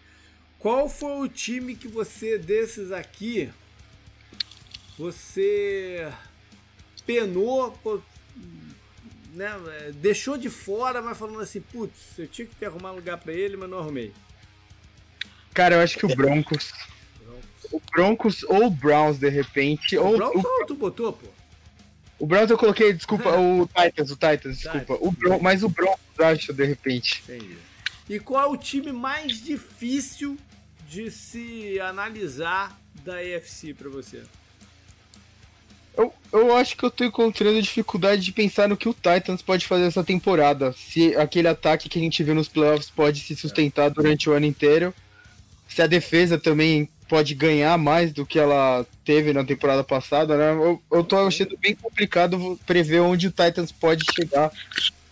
[0.58, 3.50] Qual foi o time que você, desses aqui,
[4.98, 6.10] você
[7.04, 7.78] penou,
[9.36, 13.34] né, deixou de fora, mas falando assim, putz, eu tinha que ter arrumado lugar para
[13.34, 14.12] ele, mas não arrumei?
[15.52, 16.72] Cara, eu acho que o Broncos.
[17.20, 17.72] Broncos.
[17.72, 19.96] O Broncos ou o Browns, de repente.
[19.98, 21.26] O ou Browns ou tu botou, pô?
[22.18, 24.96] O Browns eu coloquei, desculpa, o Titans, o Titans, desculpa.
[25.00, 27.22] O Bron mas o Broncos, acho, de repente.
[27.28, 27.58] Entendi.
[28.08, 30.38] E qual é o time mais difícil
[30.88, 34.22] de se analisar da EFC para você?
[35.96, 39.66] Eu, eu acho que eu tô encontrando dificuldade de pensar no que o Titans pode
[39.66, 40.72] fazer essa temporada.
[40.72, 44.46] Se aquele ataque que a gente viu nos playoffs pode se sustentar durante o ano
[44.46, 44.94] inteiro.
[45.68, 50.50] Se a defesa também pode ganhar mais do que ela teve na temporada passada, né?
[50.52, 54.50] Eu, eu tô achando bem complicado prever onde o Titans pode chegar.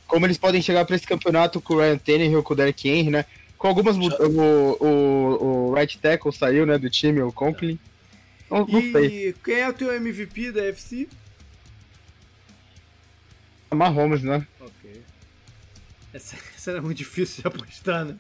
[0.07, 3.11] Como eles podem chegar para esse campeonato com o Ryan Tannehill, com o Derek Henry,
[3.11, 3.25] né?
[3.57, 3.97] Com algumas...
[3.97, 7.79] O, o, o right tackle saiu, né, do time, o Conklin.
[8.55, 9.33] Não, não e sei.
[9.45, 11.09] quem é o teu MVP da FC?
[13.73, 14.47] Mahomes, né?
[14.61, 15.03] Ok.
[16.13, 18.17] Essa, essa era muito difícil de apostar, né?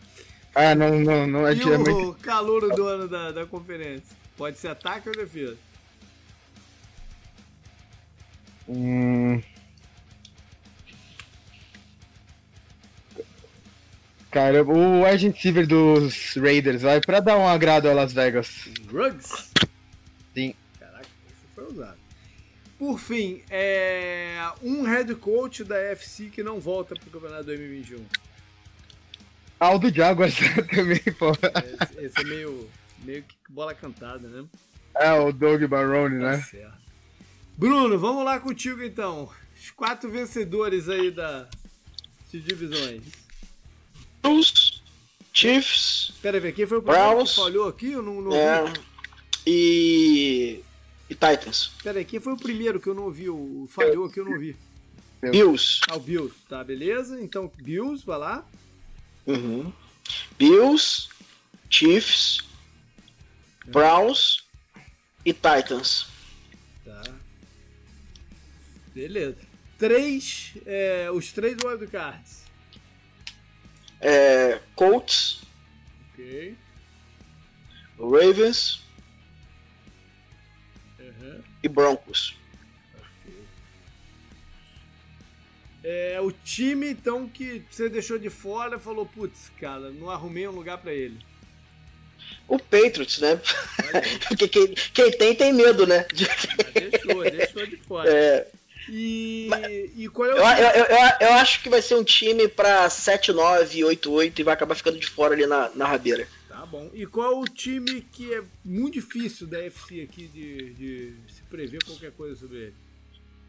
[0.53, 1.47] Ah, não, não, não.
[1.47, 2.21] É, e é o muito...
[2.21, 4.17] calor do ano da, da conferência?
[4.37, 5.57] Pode ser ataque ou defesa?
[8.67, 9.41] Hum...
[14.33, 18.69] Cara, o wide receiver dos Raiders vai pra dar um agrado a Las Vegas.
[18.91, 19.54] Ruggs?
[20.35, 20.55] Sim.
[20.79, 21.99] Caraca, isso foi usado.
[22.79, 28.05] Por fim, é um head coach da FC que não volta pro campeonato 2021.
[29.61, 30.35] Ah, o do Jaguars
[30.75, 31.31] também, pô.
[31.31, 32.69] Esse, esse, é meio,
[33.05, 34.45] meio que bola cantada, né?
[34.97, 36.43] É, o Doug Barone, tá né?
[36.43, 36.85] Certo.
[37.57, 39.31] Bruno, vamos lá contigo então.
[39.57, 41.49] Os quatro vencedores aí da,
[42.31, 43.03] de divisões.
[44.21, 44.83] Bulls,
[45.33, 46.13] Chiefs.
[46.21, 47.93] Pera aí, quem foi o primeiro que falhou aqui?
[47.93, 48.73] Eu não, não é,
[49.47, 50.61] e.
[51.09, 51.69] E Titans.
[51.83, 53.29] Pera aí, quem foi o primeiro que eu não ouvi?
[53.29, 54.57] O falhou aqui, eu não ouvi.
[55.31, 55.81] Bills.
[55.89, 57.21] Ah, o Bills, tá, beleza?
[57.21, 58.47] Então, Bills, vai lá.
[59.27, 59.73] Uhum.
[60.39, 61.09] Bills,
[61.71, 62.39] Chiefs,
[63.67, 64.47] Browns
[65.25, 66.07] e Titans.
[66.85, 67.03] Tá.
[68.95, 69.37] Beleza.
[69.79, 72.45] Três, é, os três wildcards.
[74.01, 75.43] É, Colts.
[76.13, 76.57] Ok.
[77.99, 78.84] Ravens.
[81.65, 82.37] E Broncos.
[85.83, 90.53] É, o time, então, que você deixou de fora, falou, putz, cara, não arrumei um
[90.53, 91.19] lugar para ele.
[92.47, 93.41] O Patriots, né?
[94.29, 96.07] Porque quem, quem, tem, tem medo, né?
[96.07, 98.11] Ah, deixou, deixou de fora.
[98.11, 98.47] É.
[98.91, 102.05] E, Mas, e qual é o eu, eu, eu, eu, acho que vai ser um
[102.05, 106.29] time pra 7-9, 8-8 e vai acabar ficando de fora ali na, na rabeira.
[106.75, 106.91] Bom.
[106.93, 111.79] E qual o time que é muito difícil da FC aqui de, de se prever
[111.85, 112.75] qualquer coisa sobre ele?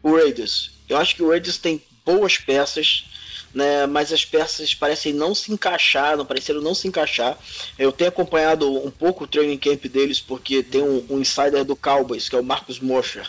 [0.00, 0.70] O Raiders.
[0.88, 3.04] Eu acho que o Raiders tem boas peças,
[3.52, 3.84] né?
[3.84, 7.36] Mas as peças parecem não se encaixar, não pareceram não se encaixar.
[7.76, 11.74] Eu tenho acompanhado um pouco o training camp deles porque tem um, um insider do
[11.74, 13.28] Cowboys que é o Marcus Mosher.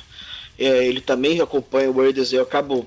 [0.60, 2.86] É, ele também acompanha o Raiders eu acabo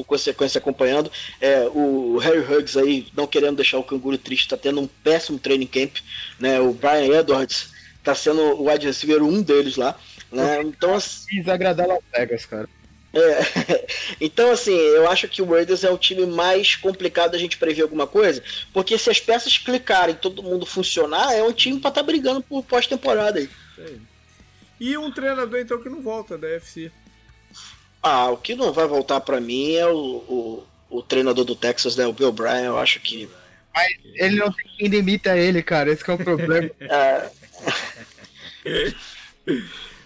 [0.00, 1.10] por consequência acompanhando.
[1.40, 5.38] É, o Harry Huggs aí não querendo deixar o canguru triste, está tendo um péssimo
[5.38, 5.96] training camp,
[6.38, 6.60] né?
[6.60, 9.98] O Brian Edwards está sendo o wide receiver um deles lá,
[10.32, 10.62] né?
[10.62, 12.68] Então assim, desagradar Las Vegas, cara.
[13.12, 13.86] É,
[14.20, 17.82] então, assim, eu acho que o Raiders é o time mais complicado da gente prever
[17.82, 22.00] alguma coisa, porque se as peças clicarem todo mundo funcionar, é um time para estar
[22.02, 23.50] tá brigando por pós-temporada aí.
[24.78, 26.90] E um treinador, então, que não volta da FC.
[28.02, 31.96] Ah, o que não vai voltar para mim é o, o, o, treinador do Texas,
[31.96, 33.28] né, o Bill Bryan, eu acho que.
[33.74, 36.70] Mas ele não tem quem demita ele, cara, esse é o problema.
[36.80, 37.30] é...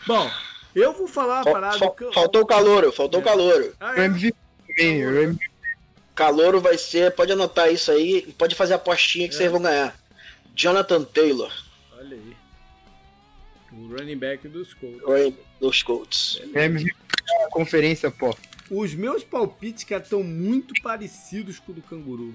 [0.06, 0.30] Bom,
[0.74, 1.78] eu vou falar uma parada.
[1.78, 3.26] Fal, faltou o calouro, faltou o é.
[3.26, 3.74] calouro.
[3.80, 4.04] Ah, é.
[4.06, 4.34] MVP.
[6.14, 9.38] Calouro vai ser, pode anotar isso aí, pode fazer a apostinha que é.
[9.38, 9.96] vocês vão ganhar.
[10.54, 11.52] Jonathan Taylor.
[11.96, 12.36] Olha aí.
[13.72, 15.02] O running back dos Colts.
[15.02, 16.40] Running dos Colts.
[16.54, 17.03] MVP
[17.51, 18.36] conferência, pô.
[18.70, 22.34] Os meus palpites, cara, estão muito parecidos com o do Canguru.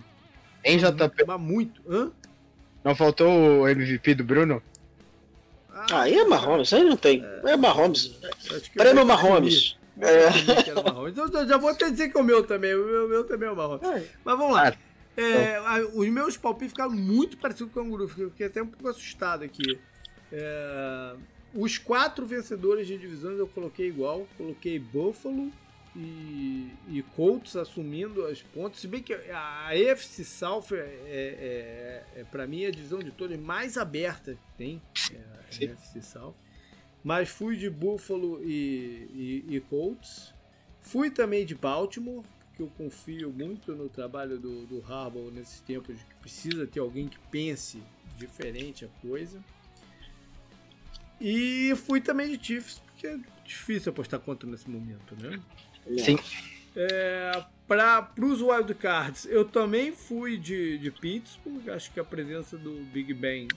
[0.63, 1.25] Em JP.
[1.25, 1.81] Mas muito.
[1.89, 2.11] Hã?
[2.83, 4.61] Não faltou o MVP do Bruno?
[5.71, 7.23] Ah, aí é Mahomes, aí não tem.
[7.43, 8.19] É, é Mahomes.
[8.73, 9.77] Prêmio Mahomes.
[10.01, 10.29] É.
[11.09, 12.73] Então já vou até dizer que é o meu também.
[12.75, 13.87] O meu, meu também é o Mahomes.
[13.87, 14.03] É.
[14.23, 14.73] Mas vamos lá.
[15.65, 18.07] Ah, é, os meus palpites ficaram muito parecidos com o Canguru.
[18.07, 19.79] Fiquei até um pouco assustado aqui.
[20.31, 21.15] É,
[21.53, 24.27] os quatro vencedores de divisões eu coloquei igual.
[24.37, 25.51] Coloquei Buffalo
[25.95, 28.79] e, e Colts assumindo as pontas.
[28.79, 33.11] Se bem que a AFC South é, é, é, é para mim a divisão de
[33.11, 34.81] todas mais aberta que tem.
[35.13, 36.35] É a AFC South.
[37.03, 40.33] Mas fui de Buffalo e, e, e Colts.
[40.81, 42.23] Fui também de Baltimore,
[42.55, 47.07] que eu confio muito no trabalho do, do Harbaugh nesses tempos que precisa ter alguém
[47.07, 47.81] que pense
[48.17, 49.39] diferente a coisa.
[51.19, 55.39] E fui também de Chiefs, porque é difícil apostar contra nesse momento, né?
[55.97, 56.17] Sim.
[56.75, 61.69] É, para os wildcards, eu também fui de, de Pittsburgh.
[61.69, 63.47] Acho que a presença do Big Ben,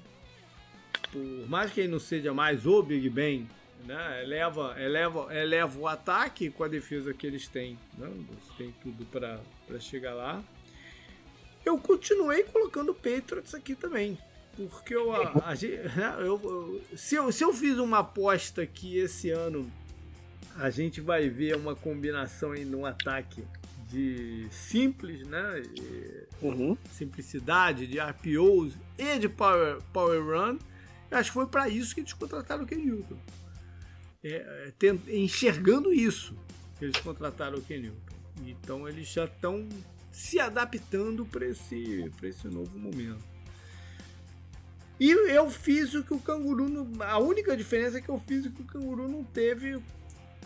[1.11, 3.49] por mais que ele não seja mais o Big Ben,
[3.85, 7.79] né, eleva, eleva, eleva o ataque com a defesa que eles têm.
[7.97, 8.09] Né?
[8.09, 9.41] Eles têm tudo para
[9.81, 10.43] chegar lá.
[11.65, 14.19] Eu continuei colocando o Patriots aqui também.
[14.57, 18.99] Porque eu, a, a, né, eu, eu, se, eu, se eu fiz uma aposta que
[18.99, 19.71] esse ano
[20.57, 23.43] a gente vai ver uma combinação aí no ataque
[23.89, 25.63] de simples, né?
[26.41, 26.77] Uhum.
[26.91, 30.59] Simplicidade, de RPOs e de Power, power Run.
[31.11, 33.19] Eu acho que foi para isso que eles contrataram o Ken Newton.
[34.25, 36.35] É, é tent, enxergando isso,
[36.81, 38.17] eles contrataram o Ken Newton.
[38.47, 39.69] Então eles já estão
[40.11, 43.32] se adaptando para esse, esse novo momento.
[45.03, 46.69] E eu fiz o que o canguru.
[46.69, 49.83] Não, a única diferença é que eu fiz o que o canguru não teve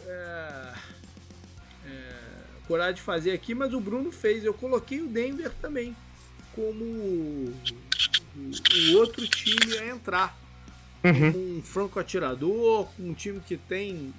[0.06, 0.72] é,
[1.84, 2.12] é,
[2.66, 4.46] coragem de fazer aqui, mas o Bruno fez.
[4.46, 5.94] Eu coloquei o Denver também
[6.54, 7.54] como o,
[8.34, 10.38] o outro time a entrar.
[11.04, 11.58] Uhum.
[11.58, 14.14] Um franco atirador, um time que tem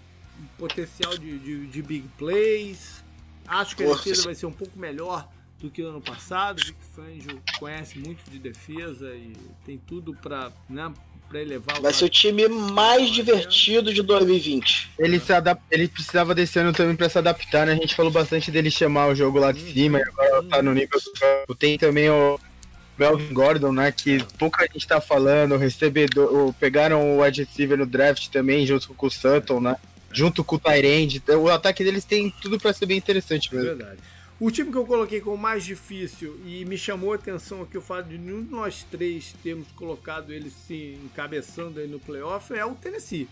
[0.55, 3.03] potencial de, de, de big plays.
[3.47, 5.27] Acho que a defesa vai ser um pouco melhor
[5.59, 6.61] do que o ano passado.
[6.63, 9.33] Vic Fangio conhece muito de defesa e
[9.65, 10.91] tem tudo para né,
[11.27, 14.91] para elevar Vai ser o time mais divertido de 2020.
[14.97, 15.61] Ele, se adap...
[15.69, 17.73] ele precisava desse ano também para se adaptar, né?
[17.73, 20.47] A gente falou bastante dele chamar o jogo lá de hum, cima e agora hum.
[20.47, 21.55] tá no nível do campo.
[21.55, 22.39] Tem também o
[22.97, 23.91] Melvin Gordon, né?
[23.91, 29.07] Que pouca gente tá falando, o recebedor, pegaram o receiver no draft também, junto com
[29.07, 29.75] o Sutton, né?
[30.11, 31.17] Junto com o Tyrande.
[31.17, 33.75] Então, o ataque deles tem tudo para ser bem interessante mesmo.
[33.75, 33.99] Verdade.
[34.39, 37.81] O time que eu coloquei como mais difícil e me chamou a atenção aqui o
[37.81, 42.63] fato de nenhum de nós três termos colocado ele se encabeçando aí no playoff é
[42.63, 43.27] o Tennessee.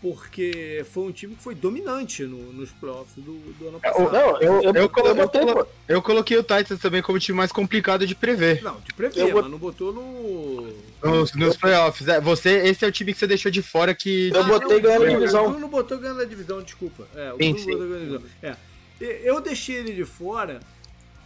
[0.00, 4.12] Porque foi um time que foi dominante no, nos playoffs do, do ano passado.
[4.12, 7.50] Não, eu, eu, eu, coloquei, eu, eu, coloquei o Titans também como o time mais
[7.50, 8.62] complicado de prever.
[8.62, 10.72] Não, de prever, mas não botou no.
[11.02, 12.06] Nos, nos playoffs.
[12.06, 14.30] É, você, esse é o time que você deixou de fora que.
[14.32, 15.46] Eu ah, botei ganhando a divisão.
[15.46, 17.08] O Bruno botou ganhando a divisão, desculpa.
[17.14, 18.22] É, o Bruno botou ganhando a divisão.
[18.42, 18.56] É.
[19.00, 20.60] Eu deixei ele de fora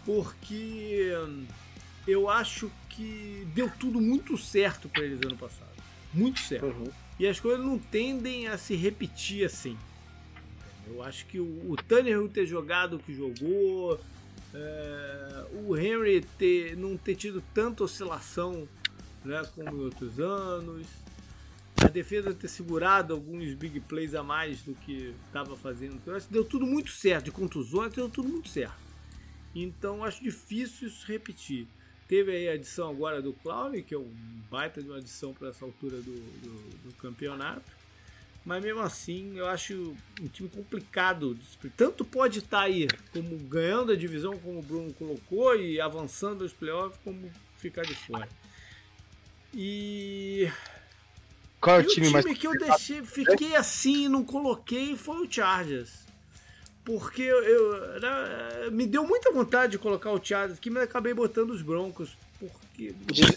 [0.05, 1.13] porque
[2.07, 5.71] eu acho que deu tudo muito certo para eles ano passado.
[6.13, 6.67] Muito certo.
[6.67, 6.91] Uhum.
[7.19, 9.77] E as coisas não tendem a se repetir assim.
[10.89, 14.01] Eu acho que o, o Tanner ter jogado o que jogou,
[14.53, 18.67] é, o Henry ter, não ter tido tanta oscilação
[19.25, 20.87] né, como em outros anos,
[21.83, 25.95] a defesa ter segurado alguns big plays a mais do que estava fazendo.
[25.95, 27.27] Então, acho que deu tudo muito certo.
[27.27, 28.77] De contusões, deu tudo muito certo.
[29.55, 31.67] Então, acho difícil isso repetir.
[32.07, 34.13] Teve aí a adição agora do Clowney, que é um
[34.51, 37.71] baita de uma adição para essa altura do, do, do, campeonato.
[38.45, 41.39] Mas mesmo assim, eu acho um time complicado.
[41.77, 46.43] Tanto pode estar tá aí como ganhando a divisão, como o Bruno colocou, e avançando
[46.43, 48.29] os playoffs, como ficar de fora.
[49.55, 50.49] E
[51.61, 52.25] qual é o time, time mais.
[52.25, 55.91] O time que eu deixei, fiquei assim e não coloquei foi o Chargers.
[56.85, 61.13] Porque eu, eu né, me deu muita vontade de colocar o Chargers aqui, mas acabei
[61.13, 62.11] botando os Broncos.
[62.39, 62.95] Porque.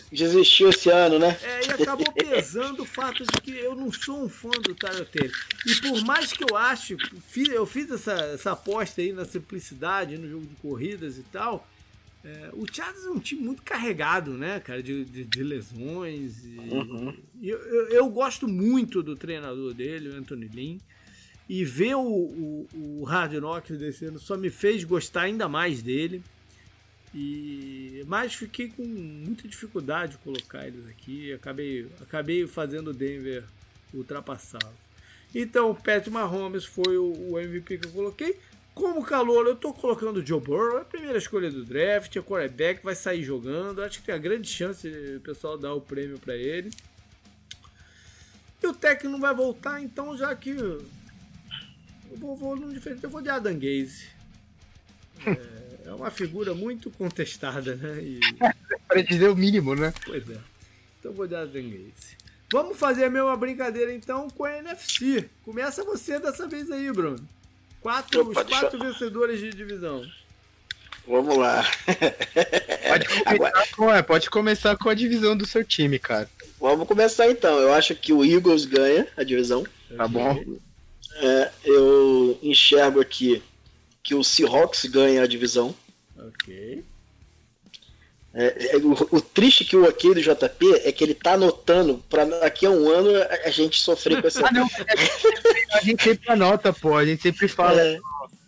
[0.09, 1.37] Desistiu esse ano, né?
[1.43, 5.05] É, e acabou pesando o fato de que eu não sou um fã do Tyler
[5.05, 5.35] Taylor.
[5.65, 6.95] E por mais que eu acho,
[7.51, 11.67] eu fiz essa, essa aposta aí na simplicidade, no jogo de corridas e tal.
[12.23, 16.45] É, o Chargers é um time muito carregado, né, cara, de, de, de lesões.
[16.45, 17.17] E, uhum.
[17.41, 20.79] e eu, eu, eu, gosto muito do treinador dele, o Anthony Lynn.
[21.49, 26.23] E ver o, o, o Hard Knocks descendo só me fez gostar ainda mais dele.
[27.13, 31.33] E, mas fiquei com muita dificuldade de colocar eles aqui.
[31.33, 33.43] Acabei, acabei fazendo o Denver
[33.93, 34.83] ultrapassá-los.
[35.35, 38.39] Então, o Pat Mahomes foi o, o MVP que eu coloquei.
[38.73, 42.21] Como calor, eu tô colocando o Joe Burrow, é a primeira escolha do draft, é
[42.21, 43.83] quarterback, vai sair jogando.
[43.83, 46.71] Acho que tem a grande chance o pessoal dar o prêmio para ele.
[48.61, 50.49] E o técnico não vai voltar, então já que.
[50.49, 50.87] Eu
[52.17, 54.07] vou, vou no diferente, eu vou de Adam Gaze.
[55.25, 58.01] É, é uma figura muito contestada, né?
[58.01, 58.19] E...
[58.87, 59.93] Para dizer o mínimo, né?
[60.05, 60.37] Pois é.
[60.99, 62.17] Então eu vou de Adam Gaze.
[62.51, 65.29] Vamos fazer a mesma brincadeira então com a NFC.
[65.43, 67.27] Começa você dessa vez aí, Bruno.
[67.83, 68.93] Quatro, Opa, os quatro deixa...
[68.93, 70.05] vencedores de divisão.
[71.05, 71.69] Vamos lá.
[72.87, 76.29] Pode começar, com, é, pode começar com a divisão do seu time, cara.
[76.59, 77.59] Vamos começar então.
[77.59, 79.67] Eu acho que o Eagles ganha a divisão.
[79.97, 80.41] Tá bom.
[81.15, 83.43] É, eu enxergo aqui
[84.01, 85.75] que o Seahawks ganha a divisão.
[86.17, 86.85] Ok.
[88.35, 92.03] É, é, o, o, triste que o ok do JP é que ele tá anotando
[92.09, 94.47] pra daqui a um ano a, a gente sofrer com essa.
[94.47, 94.67] ah, não,
[95.73, 97.79] a gente sempre anota, pô, a gente sempre fala.
[97.79, 97.99] É,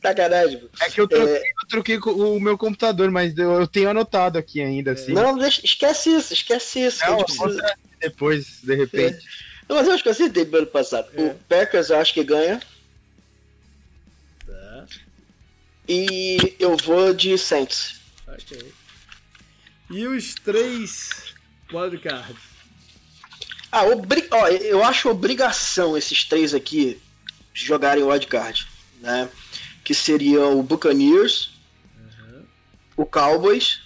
[0.02, 0.68] sacanagem.
[0.82, 1.40] É que eu troquei, é...
[1.40, 5.14] eu troquei o meu computador, mas eu, eu tenho anotado aqui ainda, assim.
[5.14, 7.06] Não, deixa, esquece isso, esquece isso.
[7.06, 7.76] Não, precisa...
[8.00, 9.20] Depois, de repente.
[9.70, 11.10] Mas eu acho que eu acertei pelo ano passado.
[11.16, 11.22] É.
[11.22, 12.60] O Packers eu acho que ganha.
[14.48, 14.86] Tá,
[15.88, 18.02] E eu vou de Saints.
[18.28, 18.74] ok.
[19.90, 21.34] E os três
[21.72, 22.38] wildcards?
[23.72, 24.28] Ah, obri...
[24.32, 27.00] Ó, eu acho obrigação esses três aqui
[27.54, 28.68] jogarem wildcard,
[29.02, 29.30] né?
[29.84, 31.52] Que seriam o Buccaneers,
[32.98, 33.82] o Cowboys,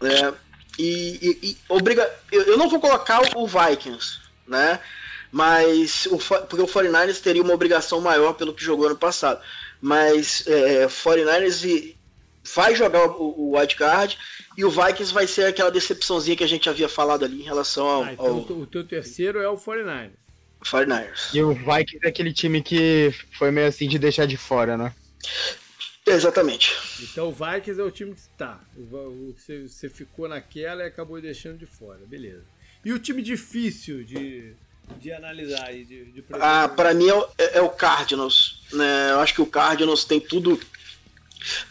[0.00, 0.34] né?
[0.78, 2.08] E, e- e obriga...
[2.30, 4.80] eu, eu não vou colocar o Vikings, né?
[5.30, 9.40] Mas o, porque o 49ers teria uma obrigação maior pelo que jogou ano passado.
[9.80, 11.96] Mas é, 49ers e-
[12.54, 14.18] vai jogar o, o wildcard
[14.56, 17.86] e o Vikings vai ser aquela decepçãozinha que a gente havia falado ali em relação
[17.86, 20.10] ao, Ah, então ao o teu- terceiro é o 49ers.
[20.64, 21.34] 49ers.
[21.34, 24.94] E o Vikings é aquele time que foi meio assim de deixar de fora, né?
[26.06, 26.72] Exatamente.
[27.00, 28.60] Então o Vikings é o time que tá.
[28.76, 32.44] O- Você, você ficou naquela e acabou deixando de fora, beleza.
[32.84, 34.52] E o time difícil de,
[34.98, 38.62] de analisar e de, de Ah, para mim é, o- é- é o Cardinals.
[38.72, 39.10] Né?
[39.12, 40.60] Eu acho que o Cardinals tem tudo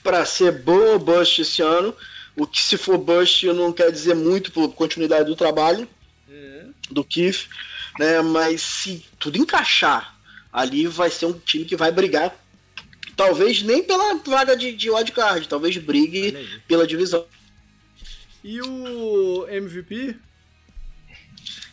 [0.03, 1.93] para ser bom ou bust esse ano.
[2.41, 5.87] O que se for bust não quer dizer muito por continuidade do trabalho
[6.27, 6.65] É.
[6.89, 7.47] do Keith,
[7.99, 8.19] né?
[8.21, 10.17] Mas se tudo encaixar,
[10.51, 12.35] ali vai ser um time que vai brigar.
[13.15, 16.35] Talvez nem pela vaga de, de wildcard, talvez brigue
[16.67, 17.25] pela divisão.
[18.43, 20.15] E o MVP?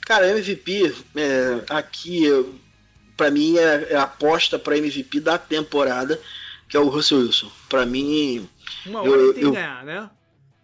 [0.03, 2.55] Cara, MVP, é, aqui, eu-
[3.17, 6.21] pra mim, é, é a aposta pra MVP da temporada,
[6.69, 7.51] que é o Russell Wilson.
[7.71, 8.47] Pra mim.
[8.85, 10.11] Uma Eu- hora ele tem eu- que ganhar, né?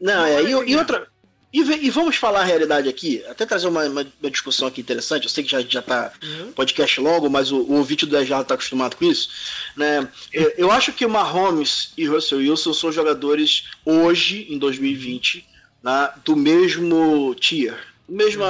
[0.05, 0.43] Não, é.
[0.43, 1.07] E, e outra.
[1.53, 5.23] E, e vamos falar a realidade aqui, até trazer uma, uma- uma discussão aqui interessante.
[5.25, 6.51] Eu sei que já, já tá Uhum.
[6.53, 9.29] podcast longo, mas o, o ouvinte do 10 já tá acostumado com isso.
[9.77, 10.09] Né?
[10.33, 15.47] Eu, eu acho que o Mahomes e Russell Wilson são jogadores hoje, em 2020,
[15.83, 17.79] né, do mesmo tier,
[18.09, 18.43] do mesmo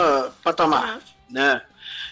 [0.43, 1.01] patamar
[1.31, 1.61] né?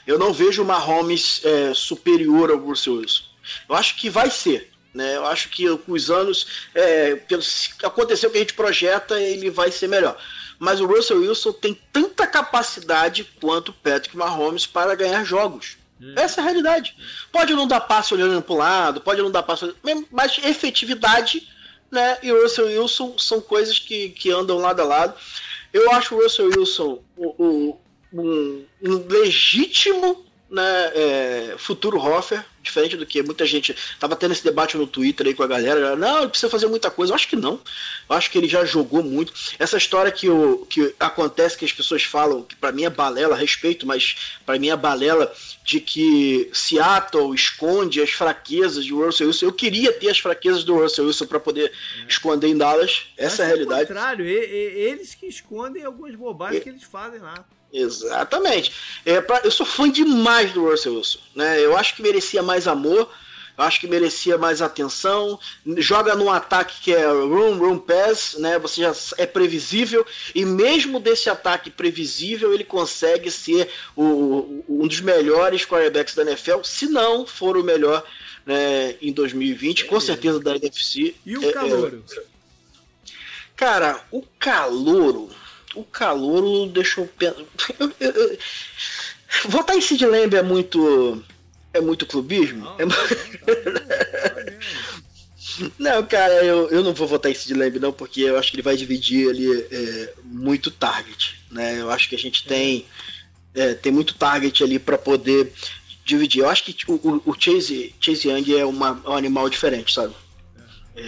[0.06, 3.22] Eu não vejo o Mahomes é, superior ao Russell Wilson.
[3.68, 5.16] Eu acho que vai ser, né?
[5.16, 7.42] Eu acho que com os anos, é, pelo
[7.82, 10.16] aconteceu o que a gente projeta, ele vai ser melhor.
[10.58, 15.76] Mas o Russell Wilson tem tanta capacidade quanto o Patrick Mahomes para ganhar jogos.
[16.16, 16.96] Essa é a realidade.
[17.30, 21.48] Pode não dar passe olhando para o lado, pode não dar passe, olhando- mas efetividade,
[21.90, 22.18] né?
[22.22, 25.14] E o Russell Wilson são coisas que, que andam lado a lado.
[25.72, 27.80] Eu acho o Russell Wilson o, o-
[28.12, 34.44] um, um legítimo né, é, futuro Hoffer, diferente do que muita gente tava tendo esse
[34.44, 35.96] debate no Twitter aí com a galera.
[35.96, 37.12] Não, ele precisa fazer muita coisa.
[37.12, 37.58] Eu acho que não.
[38.08, 39.32] Eu acho que ele já jogou muito.
[39.58, 43.34] Essa história que, o, que acontece que as pessoas falam, que para mim é balela,
[43.34, 45.32] respeito, mas para mim é balela
[45.64, 49.46] de que Seattle esconde as fraquezas de Russell Wilson.
[49.46, 51.72] Eu queria ter as fraquezas do Russell Wilson para poder
[52.06, 53.06] esconder em Dallas.
[53.16, 53.84] Essa é a Acho realidade.
[53.84, 57.42] O contrário, eles que escondem algumas bobagens que eles fazem lá.
[57.72, 58.72] Exatamente.
[59.04, 61.18] É, pra- eu sou fã demais do Russell Wilson.
[61.34, 61.58] Né?
[61.60, 63.08] Eu acho que merecia mais amor,
[63.56, 65.38] eu acho que merecia mais atenção.
[65.78, 68.58] Joga num ataque que é room, room pass, né?
[68.58, 70.06] Você já é previsível.
[70.34, 76.62] E mesmo desse ataque previsível, ele consegue ser o- um dos melhores quarterbacks da NFL,
[76.64, 78.04] se não for o melhor
[78.44, 81.14] né, em 2020, com certeza da NFC.
[81.24, 81.50] E o É, é?
[83.54, 85.30] Cara, o calouro.
[85.74, 87.08] O calouro deixou.
[89.48, 91.22] Votar em Sid Lamb é muito.
[91.72, 92.64] É muito clubismo?
[92.64, 92.94] Não, É não?
[95.78, 98.56] Não, cara, eu, eu não vou votar em Sid Lamb, não, porque eu acho que
[98.56, 101.38] ele vai dividir ali é, muito target.
[101.50, 101.78] Né?
[101.80, 102.86] Eu acho que a gente tem.
[103.54, 105.52] é, tem muito target ali para poder
[106.06, 106.40] dividir.
[106.40, 109.92] Eu acho que o, o- o Chase, Chase Young é, uma, é um animal diferente,
[109.92, 110.14] sabe?
[110.94, 111.00] É,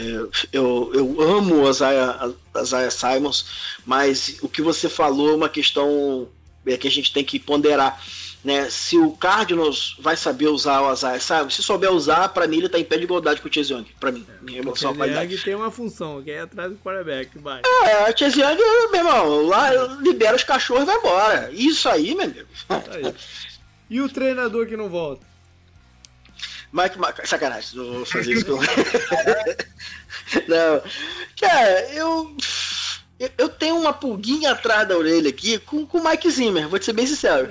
[0.52, 6.28] eu, eu amo o Isaiah, Isaiah Simons, mas o que você falou é uma questão
[6.66, 8.02] é, que a gente tem que ponderar.
[8.42, 8.68] Né?
[8.68, 12.68] Se o Cardinals vai saber usar o Isaiah Simons, se souber usar, para mim ele
[12.68, 14.94] tá em pé de igualdade com o Chase Young, para mim, em Porque relação à
[14.94, 15.38] qualidade.
[15.38, 17.38] Tem uma função, que é atrás do quarterback.
[17.38, 17.62] Vai.
[17.86, 18.58] É, o Chase Young,
[18.90, 19.70] meu irmão, lá
[20.00, 21.50] libera os cachorros e vai embora.
[21.52, 22.48] Isso aí, meu amigo.
[22.68, 23.14] Aí.
[23.88, 25.33] E o treinador que não volta?
[26.74, 28.44] Mike, Mike sacanagem, não vou fazer isso.
[28.46, 28.58] com-
[30.48, 30.82] não,
[31.40, 32.36] cara, eu,
[33.38, 36.92] eu tenho uma pulguinha atrás da orelha aqui com, o Mike Zimmer, vou te ser
[36.92, 37.48] bem sincero.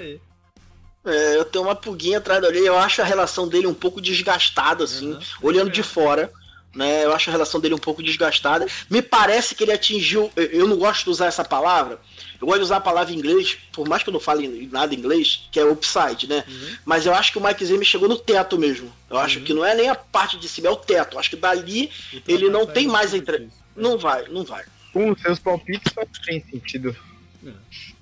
[1.06, 4.00] É, eu tenho uma pulguinha atrás da orelha, eu acho a relação dele um pouco
[4.02, 5.20] desgastada, assim, Uhum.
[5.42, 6.32] olhando de fora.
[6.76, 8.66] Né, eu acho a relação dele um pouco desgastada.
[8.90, 10.32] Me parece que ele atingiu.
[10.36, 12.00] Eu não gosto de usar essa palavra.
[12.44, 14.94] Eu gosto de usar a palavra em inglês, por mais que eu não fale nada
[14.94, 16.44] em inglês, que é upside, né?
[16.46, 16.78] Uhum.
[16.84, 18.92] Mas eu acho que o Mike Zimmer chegou no teto mesmo.
[19.10, 19.46] Eu acho Uhum.
[19.46, 21.14] que não é nem a parte de cima, é o teto.
[21.16, 21.90] Eu acho que dali
[22.28, 23.48] Ele não tem mais entre-
[23.78, 24.66] não vai, não vai.
[24.92, 26.94] Com os seus palpites faz tem sentido.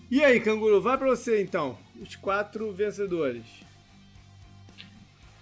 [0.10, 1.78] E aí, Canguru, vai pra você então.
[2.02, 3.44] Os quatro vencedores.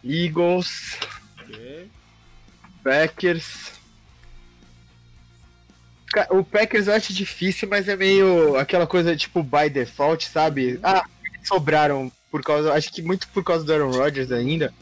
[0.04, 0.98] Eagles,
[1.42, 1.88] Ok.
[2.84, 3.79] Packers.
[6.32, 10.80] O Packers eu acho difícil, mas é meio aquela coisa tipo by default, sabe?
[10.82, 11.04] Ah,
[11.34, 14.74] eles sobraram por causa, acho que muito por causa do Aaron Rodgers ainda.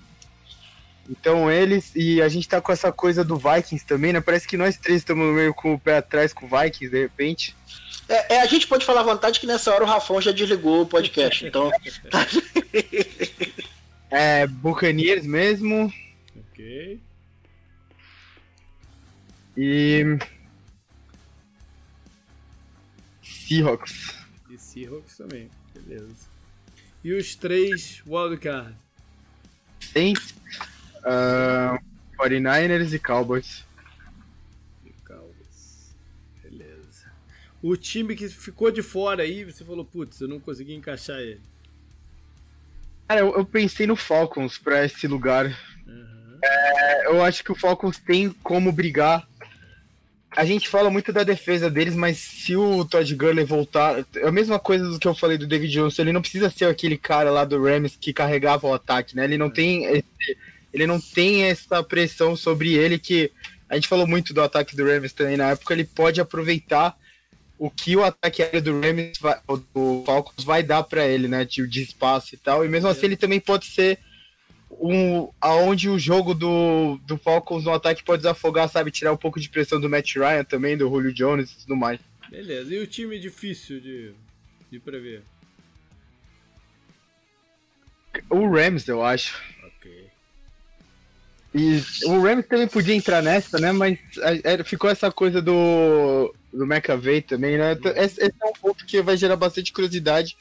[1.10, 4.22] Então eles e a gente tá com essa coisa do Vikings também, né?
[4.22, 7.56] Parece que nós três estamos meio com o pé atrás com o Vikings de repente.
[8.10, 10.82] É, é, a gente pode falar à vontade que nessa hora o Rafão já desligou
[10.82, 11.46] o podcast.
[11.46, 11.72] Então,
[14.10, 15.92] É, Buccaneers mesmo
[16.54, 17.02] Ok.
[19.58, 20.18] e
[23.48, 24.14] Seahawks.
[24.50, 25.50] E Seahawks também.
[25.74, 26.28] Beleza.
[27.02, 28.76] E os três wildcard.
[29.80, 30.36] Saints,
[31.06, 31.80] ah,
[32.18, 33.64] 49ers e Cowboys.
[34.86, 35.96] E Cowboys.
[36.44, 37.10] Beleza.
[37.62, 41.42] O time que ficou de fora aí, você falou, putz, eu não consegui encaixar ele.
[43.08, 45.46] Cara, eu, eu pensei no Falcons pra esse lugar.
[45.88, 46.40] Aham.
[46.44, 49.27] É, eu acho que o Falcons tem como brigar.
[50.36, 54.32] A gente fala muito da defesa deles, mas se o Todd Gurley voltar, é a
[54.32, 56.02] mesma coisa do que eu falei do David Johnson.
[56.04, 59.24] Ele não precisa ser aquele cara lá do Rams que carregava o ataque, né?
[59.24, 60.38] Ele não tem, esse-
[60.74, 63.32] ele não tem essa pressão sobre ele que
[63.70, 65.74] a gente falou muito do ataque do Rams também na época.
[65.74, 66.96] Ele pode aproveitar
[67.58, 69.40] o que o ataque aéreo do Rams, vai,
[69.74, 71.46] do Falcons vai dar pra ele, né?
[71.46, 72.64] De, de espaço e tal.
[72.64, 73.98] E mesmo assim ele também pode ser
[74.70, 78.92] um, aonde o jogo do, do Falcons no ataque pode desafogar, sabe?
[78.92, 82.00] Tirar um pouco de pressão do Matt Ryan também, do Julio Jones e tudo mais.
[82.30, 82.74] Beleza.
[82.74, 84.14] E o time difícil de,
[84.70, 85.24] de prever?
[88.30, 89.42] O Rams, eu acho.
[89.64, 90.08] Ok.
[91.56, 93.72] E o Rams também podia entrar nessa, né?
[93.72, 97.74] Mas é, é, ficou essa coisa do, do McAvey também, né?
[97.74, 100.36] Então, Esse, esse é um ponto que vai gerar bastante curiosidade.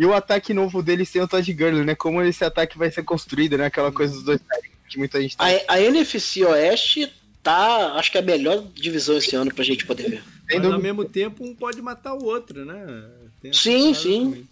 [0.00, 1.94] E o ataque novo dele sem o Todd Gurley, né?
[1.94, 3.66] Como esse ataque vai ser construído, né?
[3.66, 4.40] Aquela coisa dos dois
[4.88, 5.44] que muita gente tá...
[5.44, 7.12] a, a NFC Oeste
[7.42, 10.22] tá, acho que é a melhor divisão esse ano pra gente poder ver.
[10.50, 13.10] Mas ao mesmo tempo, um pode matar o outro, né?
[13.42, 14.24] Tem Sim, sim.
[14.24, 14.48] também.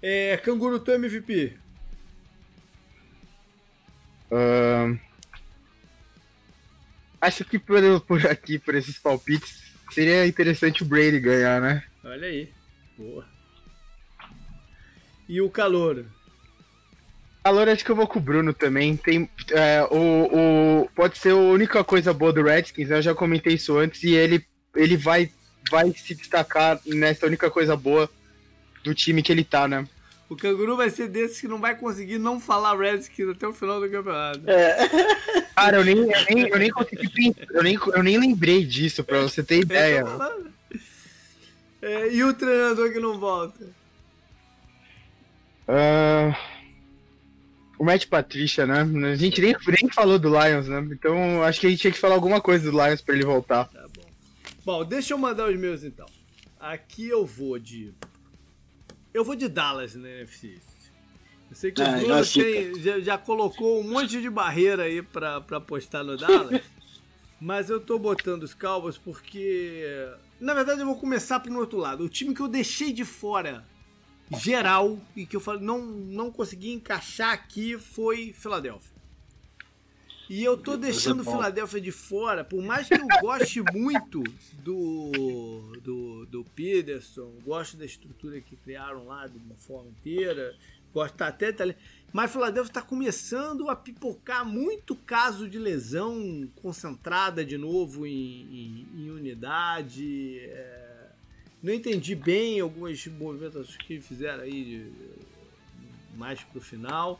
[0.00, 1.52] É, Canguru, teu MVP.
[4.32, 4.96] Ahn,
[7.20, 11.84] acho que por, por aqui, por esses palpites, seria interessante o Brady ganhar, né?
[12.02, 12.48] Olha aí.
[12.96, 13.29] Boa.
[15.30, 16.04] E o calor?
[17.44, 18.96] Calor, acho que eu vou com o Bruno também.
[18.96, 22.96] Tem, é, o, o, pode ser a única coisa boa do Redskins, né?
[22.98, 24.44] eu já comentei isso antes, e ele,
[24.74, 25.30] ele vai,
[25.70, 28.10] vai se destacar nessa única coisa boa
[28.82, 29.86] do time que ele tá, né?
[30.28, 33.80] O canguru vai ser desses que não vai conseguir não falar Redskins até o final
[33.80, 34.40] do campeonato.
[34.50, 34.88] É,
[35.54, 39.04] Cara, eu nem, eu nem, eu nem consegui pensar, eu nem, eu nem lembrei disso,
[39.04, 40.04] pra você ter ideia.
[41.80, 43.78] É, e o treinador que não volta?
[45.72, 46.36] Ah,
[47.78, 48.80] o Matt Patricia, né?
[49.12, 50.80] A gente nem, nem falou do Lions, né?
[50.90, 53.66] Então acho que a gente tinha que falar alguma coisa do Lions pra ele voltar.
[53.66, 54.10] Tá bom.
[54.64, 56.06] Bom, deixa eu mandar os meus então.
[56.58, 57.94] Aqui eu vou de.
[59.14, 60.48] Eu vou de Dallas na NFC.
[60.48, 60.66] East.
[61.50, 62.44] Eu sei que Ah, o Bruno já fica.
[62.44, 66.60] tem- já, já colocou um monte de barreira aí pra, pra apostar no Dallas.
[67.40, 69.84] mas eu tô botando os Cowboys porque.
[70.40, 72.04] Na verdade, eu vou começar pro outro lado.
[72.04, 73.64] O time que eu deixei de fora
[74.38, 78.90] geral e que eu falei, não, não consegui encaixar aqui foi Filadélfia.
[80.28, 81.24] E eu tô deixando.
[81.24, 84.22] Filadélfia de fora, por mais que eu goste muito
[84.62, 90.54] do, do, do Peterson, gosto da estrutura que criaram lá de uma forma inteira,
[90.94, 91.50] gosto tá até.
[91.50, 91.64] Tá,
[92.12, 98.88] mas Filadélfia está começando a pipocar muito caso de lesão concentrada de novo em, em-
[99.02, 100.38] em unidade.
[100.44, 100.89] é,
[101.62, 107.18] não entendi bem algumas movimentações que fizeram aí de- mais pro final.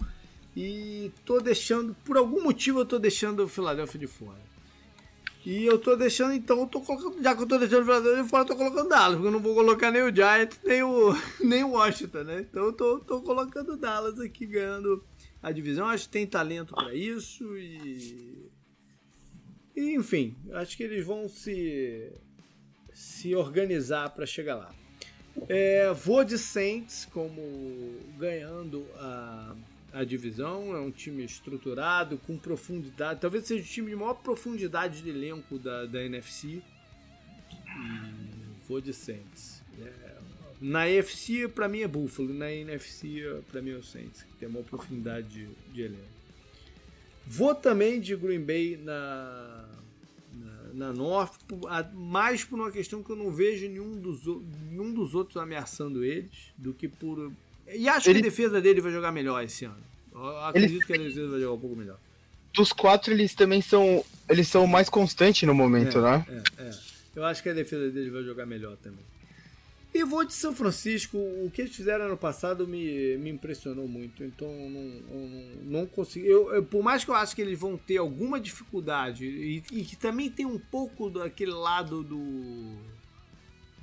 [0.56, 4.50] E tô deixando, por algum motivo eu tô deixando o Philadelphia de fora.
[5.46, 8.22] E eu tô deixando, então, eu tô colocando, já que eu tô deixando o Philadelphia
[8.24, 10.82] de fora, eu tô colocando Dallas, porque eu não vou colocar nem o Giants, nem
[10.82, 12.40] o, nem o Washington, né?
[12.40, 15.02] Então eu tô, tô colocando Dallas aqui ganhando
[15.42, 15.86] a divisão.
[15.88, 18.50] Acho que tem talento pra isso e,
[19.76, 22.12] enfim, acho que eles vão se
[23.00, 24.74] se organizar para chegar lá.
[25.48, 29.56] É, vou de Saints como ganhando a,
[29.94, 30.76] a divisão.
[30.76, 33.18] É um time estruturado, com profundidade.
[33.18, 36.46] Talvez seja o time de maior profundidade de elenco da, da NFC.
[36.46, 36.62] E
[38.68, 39.62] vou de Saints.
[39.80, 40.16] É,
[40.60, 42.34] na NFC, para mim é Buffalo.
[42.34, 46.20] Na NFC, para mim é o Saints, que tem maior profundidade de, de elenco.
[47.26, 49.79] Vou também de Green Bay na,
[50.74, 51.32] na, North,
[51.92, 54.20] mais por uma questão que eu não vejo nenhum dos,
[54.70, 57.32] nenhum dos outros ameaçando eles, do que por.
[57.72, 58.20] E acho ele...
[58.20, 59.82] que a defesa dele vai jogar melhor esse ano.
[60.12, 60.86] Eu acredito ele...
[60.86, 61.98] que a defesa vai jogar um pouco melhor.
[62.52, 64.04] Dos quatro, eles também são.
[64.28, 66.26] Eles são mais constantes no momento, é, né?
[66.58, 66.70] É, é.
[67.14, 69.04] Eu acho que a defesa deles vai jogar melhor também.
[69.92, 71.18] E vou de São Francisco.
[71.18, 74.22] O que eles fizeram ano passado me, me impressionou muito.
[74.22, 76.26] Então não, não, não consegui.
[76.26, 79.84] Eu, eu, por mais que eu acho que eles vão ter alguma dificuldade e, e
[79.84, 82.78] que também tem um pouco daquele lado do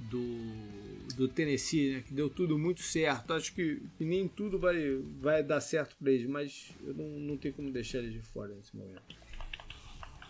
[0.09, 3.34] do, do Tennessee, né, que deu tudo muito certo.
[3.34, 7.38] Acho que, que, nem tudo vai, vai dar certo para eles, mas eu não, não
[7.38, 9.01] tenho como deixar eles de fora nesse momento.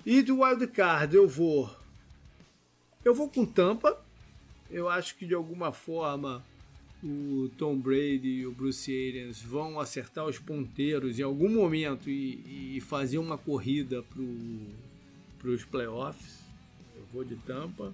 [0.05, 1.69] E do Wild Card eu vou
[3.03, 4.03] eu vou com Tampa
[4.69, 6.43] eu acho que de alguma forma
[7.03, 12.77] o Tom Brady e o Bruce Arians vão acertar os ponteiros em algum momento e,
[12.77, 14.03] e fazer uma corrida
[15.39, 16.43] para os playoffs.
[16.95, 17.93] Eu vou de Tampa.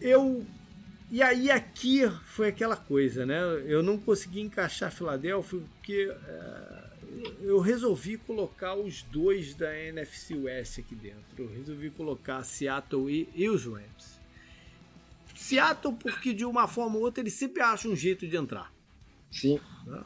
[0.00, 0.44] Eu
[1.10, 3.40] e aí aqui foi aquela coisa, né?
[3.64, 6.88] Eu não consegui encaixar Filadélfia porque é,
[7.40, 11.22] eu resolvi colocar os dois da NFC West aqui dentro.
[11.38, 14.17] Eu resolvi colocar Seattle e, e os Rams.
[15.38, 18.72] Seattle, porque de uma forma ou outra ele sempre acha um jeito de entrar.
[19.30, 19.60] Sim.
[19.86, 20.04] Né?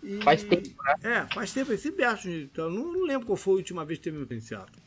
[0.00, 0.94] E, faz tempo, né?
[1.02, 2.50] É, faz tempo, ele sempre acha um jeito.
[2.52, 4.82] Então, não, não lembro qual foi a última vez que teve em Seattle.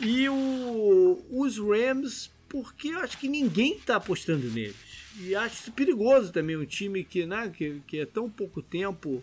[0.00, 4.76] E o, os Rams, porque eu acho que ninguém está apostando neles.
[5.20, 9.22] E acho isso perigoso também, um time que, né, que, que é tão pouco tempo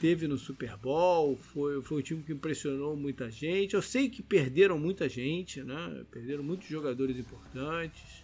[0.00, 3.74] Teve no Super Bowl, foi, foi um time que impressionou muita gente.
[3.74, 6.04] Eu sei que perderam muita gente, né?
[6.10, 8.22] perderam muitos jogadores importantes,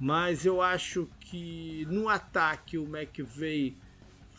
[0.00, 3.76] mas eu acho que no ataque o McVeigh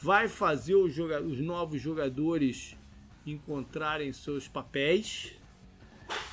[0.02, 2.76] vai fazer os, joga os novos jogadores
[3.26, 5.34] encontrarem seus papéis.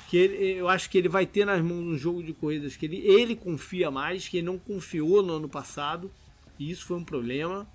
[0.09, 2.85] Que ele, eu acho que ele vai ter nas mãos um jogo de corridas que
[2.85, 6.11] ele, ele confia mais, que ele não confiou no ano passado,
[6.57, 7.67] e isso foi um problema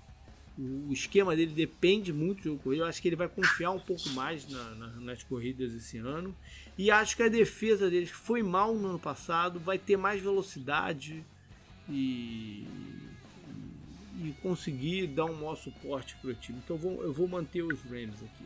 [0.57, 2.81] o esquema dele depende muito do jogo corrido.
[2.81, 6.35] Eu acho que ele vai confiar um pouco mais na, na, nas corridas esse ano.
[6.77, 10.21] E acho que a defesa deles, que foi mal no ano passado, vai ter mais
[10.21, 11.23] velocidade
[11.89, 12.65] e,
[14.19, 16.59] e conseguir dar um maior suporte para o time.
[16.63, 18.45] Então eu vou, eu vou manter os Rams aqui.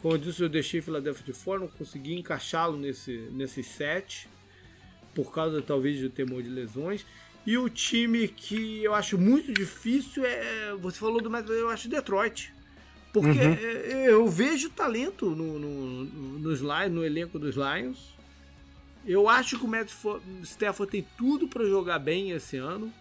[0.00, 4.28] Como eu disse, eu deixei Philadelphia de fora, não consegui encaixá-lo nesse, nesse set,
[5.14, 7.04] por causa talvez do temor de lesões.
[7.46, 10.74] E o time que eu acho muito difícil é.
[10.80, 12.52] Você falou do Matt, eu acho Detroit.
[13.12, 13.54] Porque uhum.
[13.54, 16.04] É, eu vejo talento no, no,
[16.40, 18.14] nos Lions, no elenco dos Lions.
[19.06, 19.90] Eu acho que o Matt
[20.42, 22.92] Stafford tem tudo para jogar bem esse ano.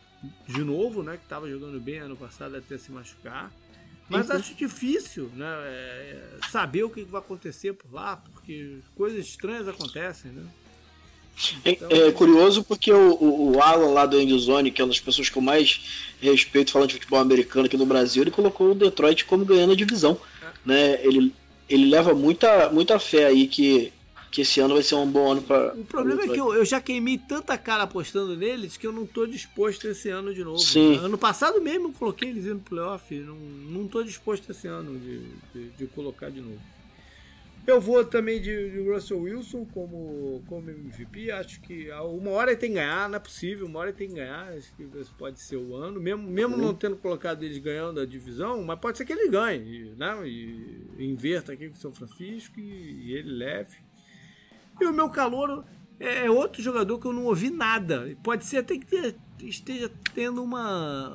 [0.47, 1.17] De novo, né?
[1.17, 3.51] Que estava jogando bem ano passado até se machucar.
[4.07, 9.67] Mas acho difícil né, é, saber o que vai acontecer por lá, porque coisas estranhas
[9.67, 10.45] acontecem, né?
[11.65, 14.99] Então, é, é, curioso porque o, o, Alan lá do Endzone, que é uma das
[14.99, 15.81] pessoas que eu mais
[16.21, 19.75] respeito falando de futebol americano aqui no Brasil, ele colocou o Detroit como ganhando a
[19.75, 20.17] divisão.
[20.41, 20.47] É.
[20.65, 20.99] Né?
[21.03, 21.33] Ele,
[21.67, 23.91] ele leva muita, muita fé aí que,
[24.31, 25.73] que esse ano vai ser um bom ano para.
[25.75, 29.03] O problema é que eu, eu, já queimei tanta cara apostando neles que eu não
[29.03, 30.59] estou disposto esse ano de novo.
[30.59, 30.95] Sim.
[30.97, 35.19] Ano passado mesmo eu coloquei eles no playoff, não, não tô disposto esse ano de,
[35.53, 36.59] de, de colocar de novo.
[37.67, 41.31] Eu vou também de, de, Russell Wilson como, como MVP.
[41.31, 43.65] Acho que uma hora ele tem que ganhar, não é possível.
[43.65, 44.53] Uma hora ele tem que ganhar.
[44.53, 45.99] Acho que esse pode ser o ano.
[45.99, 49.95] Mesmo, mesmo não tendo colocado eles ganhando a divisão, mas pode ser que ele ganhe.
[49.97, 50.27] Né?
[50.27, 53.77] E, e inverta aqui com o São Francisco e, e, ele leve.
[54.79, 55.65] E o meu calor
[55.99, 58.15] é, é outro jogador que eu não ouvi nada.
[58.21, 61.09] Pode ser até que esteja tendo uma,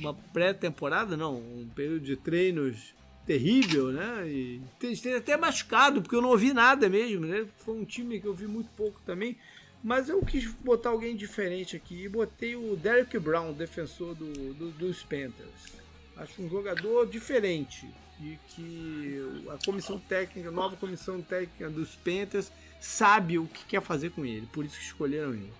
[0.00, 2.92] uma pré-temporada, não, um período de treinos
[3.26, 4.28] terrível, né?
[4.28, 7.46] E esteja até machucado, porque eu não ouvi nada mesmo, né?
[7.58, 9.36] Foi um time que eu vi muito pouco também.
[9.82, 14.70] Mas eu quis botar alguém diferente aqui e botei o Derek Brown, defensor do, do,
[14.70, 15.74] dos Panthers.
[16.16, 17.86] Acho um jogador diferente
[18.20, 19.20] e que
[19.50, 24.24] a comissão técnica, a nova comissão técnica dos Panthers sabe o que quer fazer com
[24.24, 25.52] ele, por isso que escolheram ele.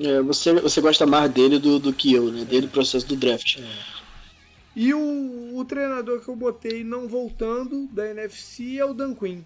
[0.00, 2.44] É, você, você gosta mais dele do, do que eu, né?
[2.44, 3.58] Dele processo do draft.
[3.58, 4.09] É.
[4.80, 9.42] E o, o treinador que eu botei não voltando da NFC é o Dan Quinn.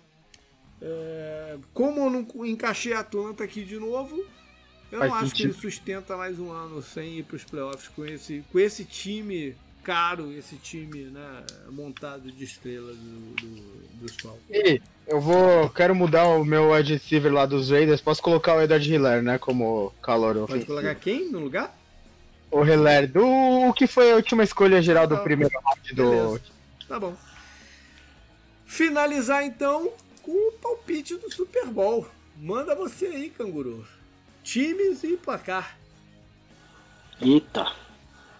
[0.80, 4.24] É, como eu não encaixei a Atlanta aqui de novo,
[4.92, 5.36] eu Faz não acho sentido.
[5.36, 8.84] que ele sustenta mais um ano sem ir para os playoffs com esse, com esse
[8.84, 14.40] time caro, esse time né, montado de estrelas do, do, dos Falcons.
[14.50, 15.68] E eu vou.
[15.70, 18.00] Quero mudar o meu wide receiver lá dos Raiders.
[18.00, 19.36] Posso colocar o Edward Hiller, né?
[19.36, 20.66] Como calor Pode ofensivo.
[20.66, 21.76] colocar quem no lugar?
[22.54, 26.40] O Hilaire, do que foi a última escolha geral do ah, primeiro round do.
[26.86, 27.16] Tá bom.
[28.64, 32.06] Finalizar então com o palpite do Super Bowl.
[32.36, 33.86] Manda você aí, canguru.
[34.42, 35.76] Times e placar.
[37.20, 37.72] Eita.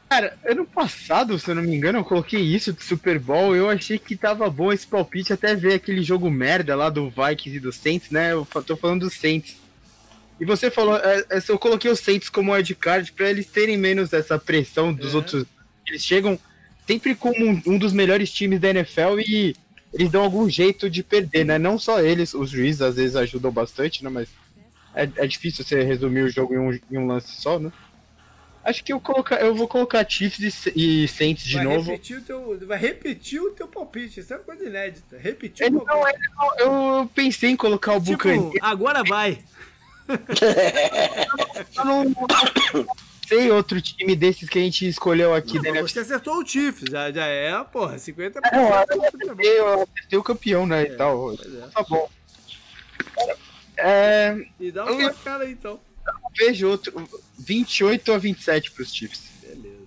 [0.09, 3.57] Cara, ano passado, se eu não me engano, eu coloquei isso do Super Bowl.
[3.57, 7.57] Eu achei que tava bom esse palpite até ver aquele jogo merda lá do Vikings
[7.57, 8.33] e do Saints, né?
[8.33, 9.64] Eu tô falando dos Saints.
[10.41, 14.13] E você falou, é, é, eu coloquei os Saints como wildcard pra eles terem menos
[14.13, 15.17] essa pressão dos É.
[15.17, 15.45] outros.
[15.87, 16.39] Eles chegam
[16.87, 19.55] sempre como um, um dos melhores times da NFL e
[19.93, 21.57] eles dão algum jeito de perder, né?
[21.59, 24.11] Não só eles, os juízes às vezes ajudam bastante, né?
[24.11, 24.29] Mas
[24.95, 27.71] é, é difícil você resumir o jogo em um, em um lance só, né?
[28.65, 31.91] Acho que eu, colocar, eu vou colocar Chiefs e, e Saints de vai novo.
[31.91, 34.21] Repetir o teu, vai repetir o teu palpite.
[34.21, 35.19] Isso é uma coisa inédita.
[35.19, 36.17] Repetir o palpite.
[36.17, 38.55] ele não- eu pensei em colocar o Tipo, Buccaneers.
[38.63, 39.39] agora vai.
[41.77, 42.87] Eu não, não
[43.27, 45.95] sei outro time desses que a gente escolheu aqui Não, NFC.
[45.95, 46.85] você acertou o Chiefs.
[46.91, 49.45] Já, já é, porra, 50% É, eu Bowl.
[49.45, 50.83] Eu acertei o campeão, né?
[50.83, 51.33] É, E tal.
[51.33, 51.37] é.
[51.73, 52.11] Tá bom.
[53.77, 55.81] É, E dá Eu um ia- placar aí, então.
[56.07, 57.09] eu vejo outro.
[57.39, 59.23] 28 a 27 pros Chiefs.
[59.43, 59.79] Beleza.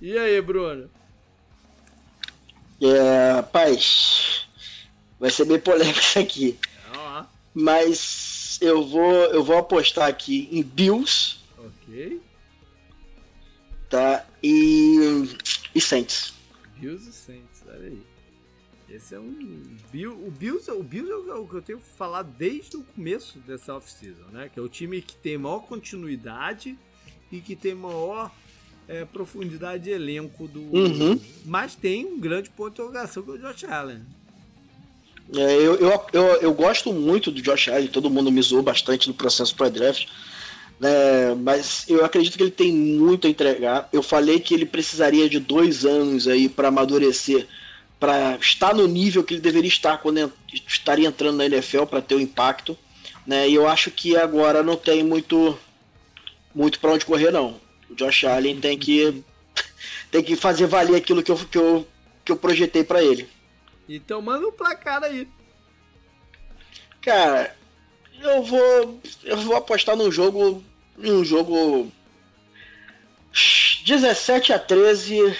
[0.00, 0.88] E aí, Bruno?
[2.80, 4.46] É, rapaz,
[5.18, 6.58] vai ser bem polêmico isso aqui.
[6.96, 7.24] Ó,
[7.54, 12.20] Mas eu vou, eu vou apostar aqui em Bills, ok.
[13.90, 14.24] tá?
[14.42, 15.28] E,
[15.74, 16.32] e Saints.
[16.76, 18.02] Bills e Saints, olha aí.
[18.88, 19.32] Esse é um.
[19.90, 23.74] Bill, o Bills, o Bills é o que eu tenho falado desde o começo dessa
[23.74, 24.50] off-season, né?
[24.52, 26.78] Que é o time que tem maior continuidade
[27.30, 28.30] e que tem maior
[28.86, 30.60] é, profundidade de elenco do.
[30.60, 31.18] Uhum.
[31.46, 34.02] Mas tem um grande ponto de interrogação que é o Josh Allen.
[35.34, 39.08] É, eu, eu, eu, eu gosto muito do Josh Allen, todo mundo me zoou bastante
[39.08, 40.06] no processo pré-draft.
[40.78, 43.88] né, mas eu acredito que ele tem muito a entregar.
[43.92, 47.46] Eu falei que ele precisaria de dois anos aí para amadurecer,
[47.98, 50.32] para estar no nível que ele deveria estar quando
[50.66, 52.76] estaria entrando na NFL para ter o impacto.
[53.26, 55.56] Né, e eu acho que agora não tem muito
[56.54, 57.60] muito para onde correr não.
[57.88, 59.24] O Josh Allen tem que
[60.10, 61.86] tem que fazer valer aquilo que eu, que eu,
[62.24, 63.28] que eu projetei para ele.
[63.88, 65.28] Então manda um placar aí.
[67.00, 67.54] Cara,
[68.20, 69.00] eu vou.
[69.24, 70.62] Eu vou apostar num jogo.
[70.96, 71.90] Num jogo.
[73.84, 75.36] 17 a 13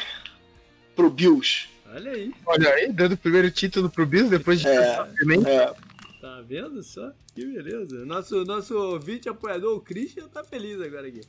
[0.96, 1.68] pro Bills.
[1.94, 2.32] Olha aí.
[2.46, 4.72] Olha aí, dando o primeiro título pro Bills depois de É.
[4.72, 5.74] É,
[6.20, 7.12] Tá vendo só?
[7.34, 8.04] Que beleza.
[8.04, 11.20] Nosso, nosso ouvinte apoiador, o Christian, tá feliz agora aqui.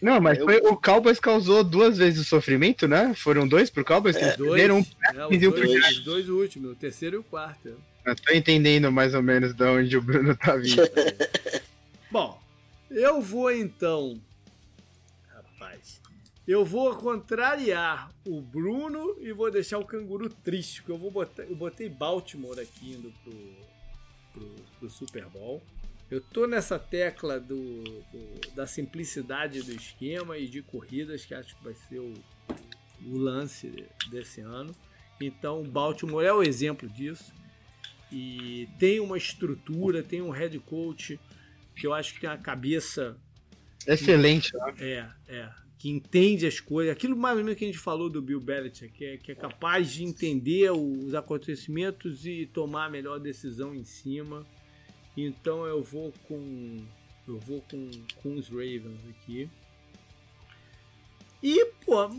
[0.00, 3.12] Não, mas Eu- foi, o Cowboys causou duas vezes o sofrimento, né?
[3.14, 4.84] Foram dois pro Cowboys, que eles Dois, perderam um.
[5.20, 7.74] é, os, e um dois, pro os dois últimos, o terceiro e o quarto.
[8.04, 10.82] Eu tô entendendo mais ou menos de onde o Bruno tá vindo.
[12.10, 12.40] Bom,
[12.90, 14.18] eu vou então.
[15.34, 16.00] Rapaz,
[16.46, 21.42] eu vou contrariar o Bruno e vou deixar o canguru triste, porque eu vou botar.
[21.42, 23.34] Eu botei Baltimore aqui indo pro,
[24.32, 25.62] pro, pro Super Bowl.
[26.10, 31.56] Eu tô nessa tecla do, do- da simplicidade do esquema e de corridas, que acho
[31.56, 32.14] que vai ser o,
[33.04, 34.74] o lance desse ano.
[35.20, 37.32] Então, Baltimore é o exemplo disso.
[38.10, 41.20] E tem uma estrutura, tem um head coach
[41.76, 43.16] que eu acho que tem uma cabeça
[43.86, 44.50] Excelente.
[44.56, 44.74] né?
[44.80, 48.22] é, é, que entende as coisas, aquilo mais ou menos que a gente falou do
[48.22, 53.20] Bill Belichick, que é, que é capaz de entender os acontecimentos e tomar a melhor
[53.20, 54.46] decisão em cima.
[55.26, 56.86] Então eu vou com
[57.26, 57.90] eu vou com,
[58.22, 59.50] com os Ravens aqui.
[61.42, 62.10] E, pô,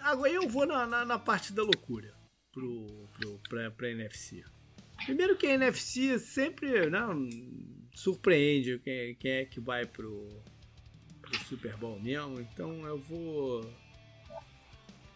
[0.00, 2.14] agora eu vou na, na, na parte da loucura
[2.52, 2.86] pro,
[3.18, 4.44] pro, pra, pra NFC.
[5.04, 7.00] Primeiro que a NFC sempre né,
[7.94, 10.28] surpreende quem, quem é que vai pro,
[11.20, 13.68] pro Super Bowl mesmo, então eu vou.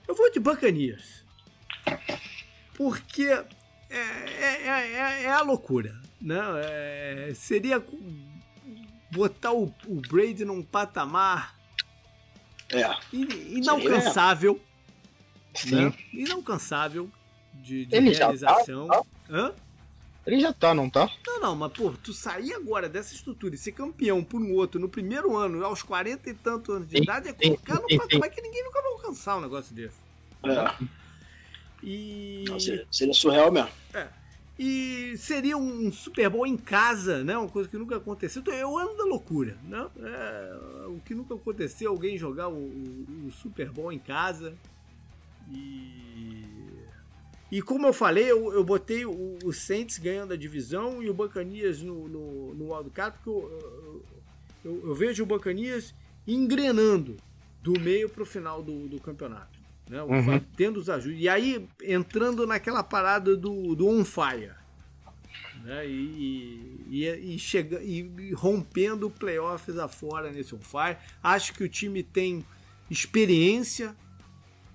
[0.07, 1.25] Eu vou de Buccaneers.
[2.75, 3.47] Porque é,
[3.91, 6.08] é, é, é- a loucura.
[6.21, 7.85] Não, é, seria
[9.11, 11.55] botar o, o Brady num patamar
[12.71, 12.85] é.
[13.13, 14.61] in- inalcançável.
[15.55, 15.77] Sim.
[15.87, 15.93] Né?
[16.13, 17.11] Inalcançável
[17.55, 18.87] de, de Ele já tá, realização.
[18.89, 19.03] tá?
[19.31, 19.55] Hã?
[20.27, 21.11] Ele já tá, não tá?
[21.27, 24.79] Não, não, mas pô, tu sair agora dessa estrutura e ser campeão por um outro
[24.79, 27.89] no primeiro ano, aos 40 e tantos anos de Sim, idade, é sim, colocar no
[27.89, 27.99] sim, sim.
[27.99, 29.97] patamar que ninguém nunca vai alcançar um negócio desse.
[30.45, 30.85] é.
[31.83, 33.71] E, Não, seria, seria surreal mesmo.
[34.59, 37.37] E seria um Super Bowl em casa, né?
[37.39, 38.41] Uma coisa que nunca aconteceu.
[38.43, 39.87] Então, é o ano da loucura, né?
[40.01, 44.55] É, o que nunca aconteceu, alguém jogar o, o- o Super Bowl em casa.
[45.51, 46.45] E.
[47.51, 51.15] E como eu falei, eu, eu botei o, o Saints ganhando a divisão e o
[51.15, 52.75] Buccaneers no, no, no
[53.13, 54.05] porque eu,
[54.65, 55.95] eu, eu- vejo o Buccaneers
[56.27, 57.17] engrenando
[57.63, 59.58] do meio para o final do, do campeonato.
[59.89, 60.03] Né?
[60.03, 60.41] O Uhum.
[60.57, 61.23] Tendo os ajustes.
[61.23, 64.53] E aí, entrando naquela parada do, do on fire.
[65.65, 65.87] Né?
[65.87, 70.97] E, e, e, chega, e rompendo playoffs afora nesse on-fire.
[71.23, 72.45] Acho que o time tem
[72.91, 73.95] experiência.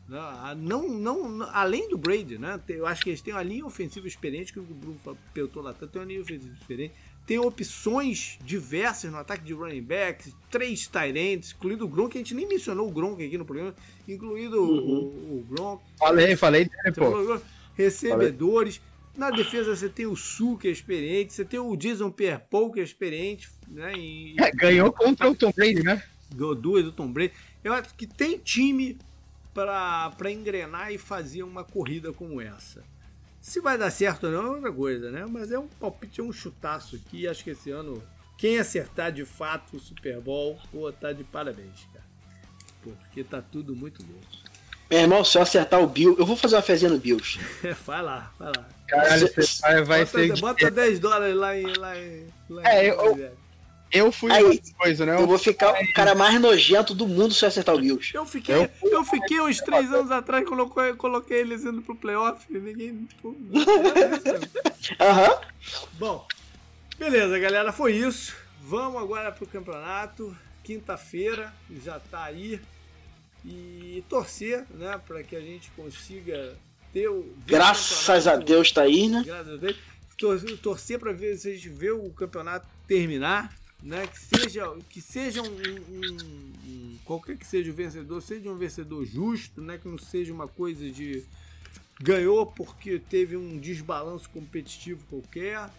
[0.07, 0.19] Né?
[0.57, 2.59] Não, não, além do Brady, né?
[2.69, 4.99] eu acho que eles têm uma linha ofensiva experiente, que o Bruno
[5.33, 6.93] peltou lá, tem uma linha ofensiva experiente
[7.25, 12.33] tem opções diversas no ataque de running backs, três tight incluindo o Gronk, a gente
[12.33, 13.73] nem mencionou o Gronk aqui no programa,
[14.07, 14.67] incluído uhum.
[14.67, 15.81] o, o, Gronk.
[15.97, 17.39] Falei, falei dele, pô.
[17.75, 18.77] Recebedores.
[18.77, 18.93] Falei.
[19.15, 22.79] Na defesa você tem o Su, que é experiente, você tem o Jason Pierre-Paul, que
[22.79, 23.49] é experiente.
[23.67, 24.35] Né, e...
[24.39, 26.03] é, ganhou contra o Tom Brady, né?
[26.33, 27.31] Ganhou duas do Tom Brady.
[27.63, 28.97] Eu acho que tem time
[29.53, 32.83] para engrenar e fazer uma corrida como essa.
[33.43, 35.25] Se vai dar certo ou não é outra coisa, né?
[35.29, 37.27] Mas é um palpite, é um chutaço aqui.
[37.27, 38.01] Acho que esse ano,
[38.37, 42.05] quem acertar de fato o Super Bowl, pô, tá de parabéns, cara.
[42.81, 44.17] Porque tá tudo muito bom.
[44.89, 47.37] Meu irmão, se eu acertar o Bill, eu vou fazer uma fezinha no Bills.
[47.85, 48.65] vai lá, vai lá.
[48.87, 50.39] Caralho, você vai, vai bota, ser.
[50.39, 51.65] Bota 10 dólares lá em.
[51.77, 52.89] Lá em, lá é, em...
[52.91, 53.37] eu,
[53.93, 55.13] eu fui Aí, coisa, né?
[55.13, 58.11] Eu, eu vou ficar o cara mais nojento do mundo se eu acertar o Bills.
[58.15, 62.51] Eu fiquei, eu, eu fiquei uns três anos atrás, colocou, coloquei eles indo pro playoff.
[62.51, 63.07] Ninguém.
[64.99, 65.29] Aham.
[65.29, 65.37] uhum.
[65.93, 66.27] Bom,
[66.97, 67.71] beleza, galera.
[67.71, 68.35] Foi isso.
[68.61, 70.35] Vamos agora pro campeonato.
[70.63, 71.53] Quinta-feira
[71.83, 72.59] já tá aí.
[73.45, 76.57] E torcer, né, para que a gente consiga
[76.91, 77.31] ter o.
[77.45, 79.21] Graças a Deus tá aí, né?
[79.23, 79.77] Graças a Deus.
[80.61, 83.53] Torcer para ver se a gente vê o campeonato terminar
[83.83, 84.07] né?
[84.07, 89.05] Que seja, que seja um, um, um, qualquer que seja o vencedor, seja um vencedor
[89.05, 89.77] justo, né?
[89.77, 91.23] Que não seja uma coisa de
[92.01, 95.69] ganhou porque teve um desbalanço competitivo qualquer.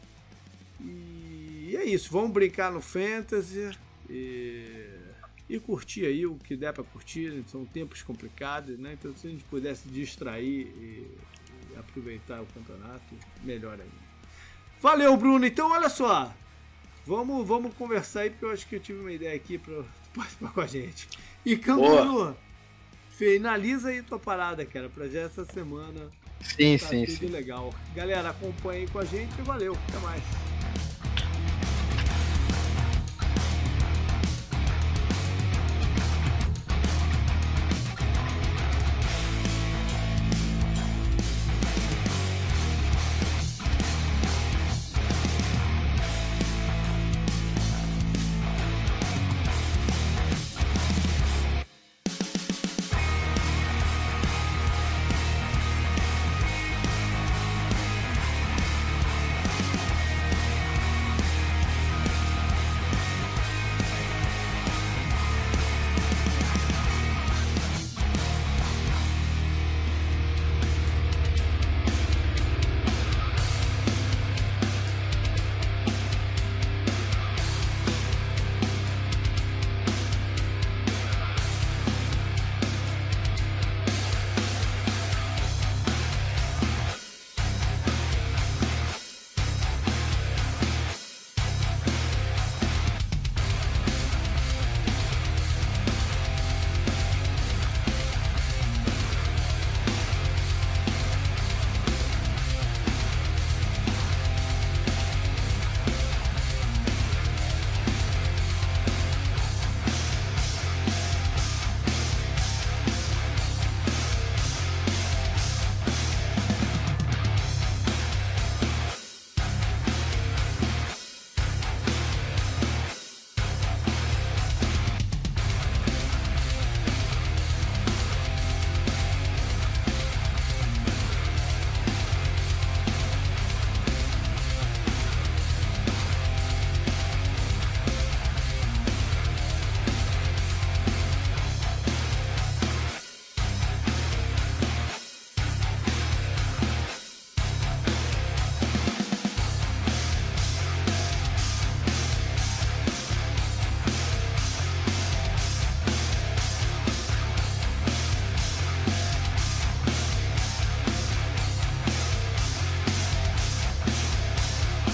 [0.80, 3.70] E é isso, vamos brincar no fantasy
[4.08, 4.90] e,
[5.48, 7.42] e curtir aí o que der para curtir.
[7.48, 8.92] São tempos complicados, né?
[8.92, 11.10] Então se a gente pudesse distrair e,
[11.72, 14.04] e aproveitar o campeonato, melhor ainda.
[14.80, 15.46] Valeu, Bruno.
[15.46, 16.34] Então olha só,
[17.06, 19.82] Vamos, vamos conversar aí, porque eu acho que eu tive uma ideia aqui para
[20.14, 21.08] participar com a gente.
[21.44, 22.34] E Canguru,
[23.10, 26.10] finaliza aí tua parada, cara, pra já essa semana.
[26.40, 27.26] Sim, tá sim, sim.
[27.26, 27.74] legal.
[27.94, 29.76] Galera, acompanhe aí com a gente e valeu.
[29.88, 30.53] Até mais.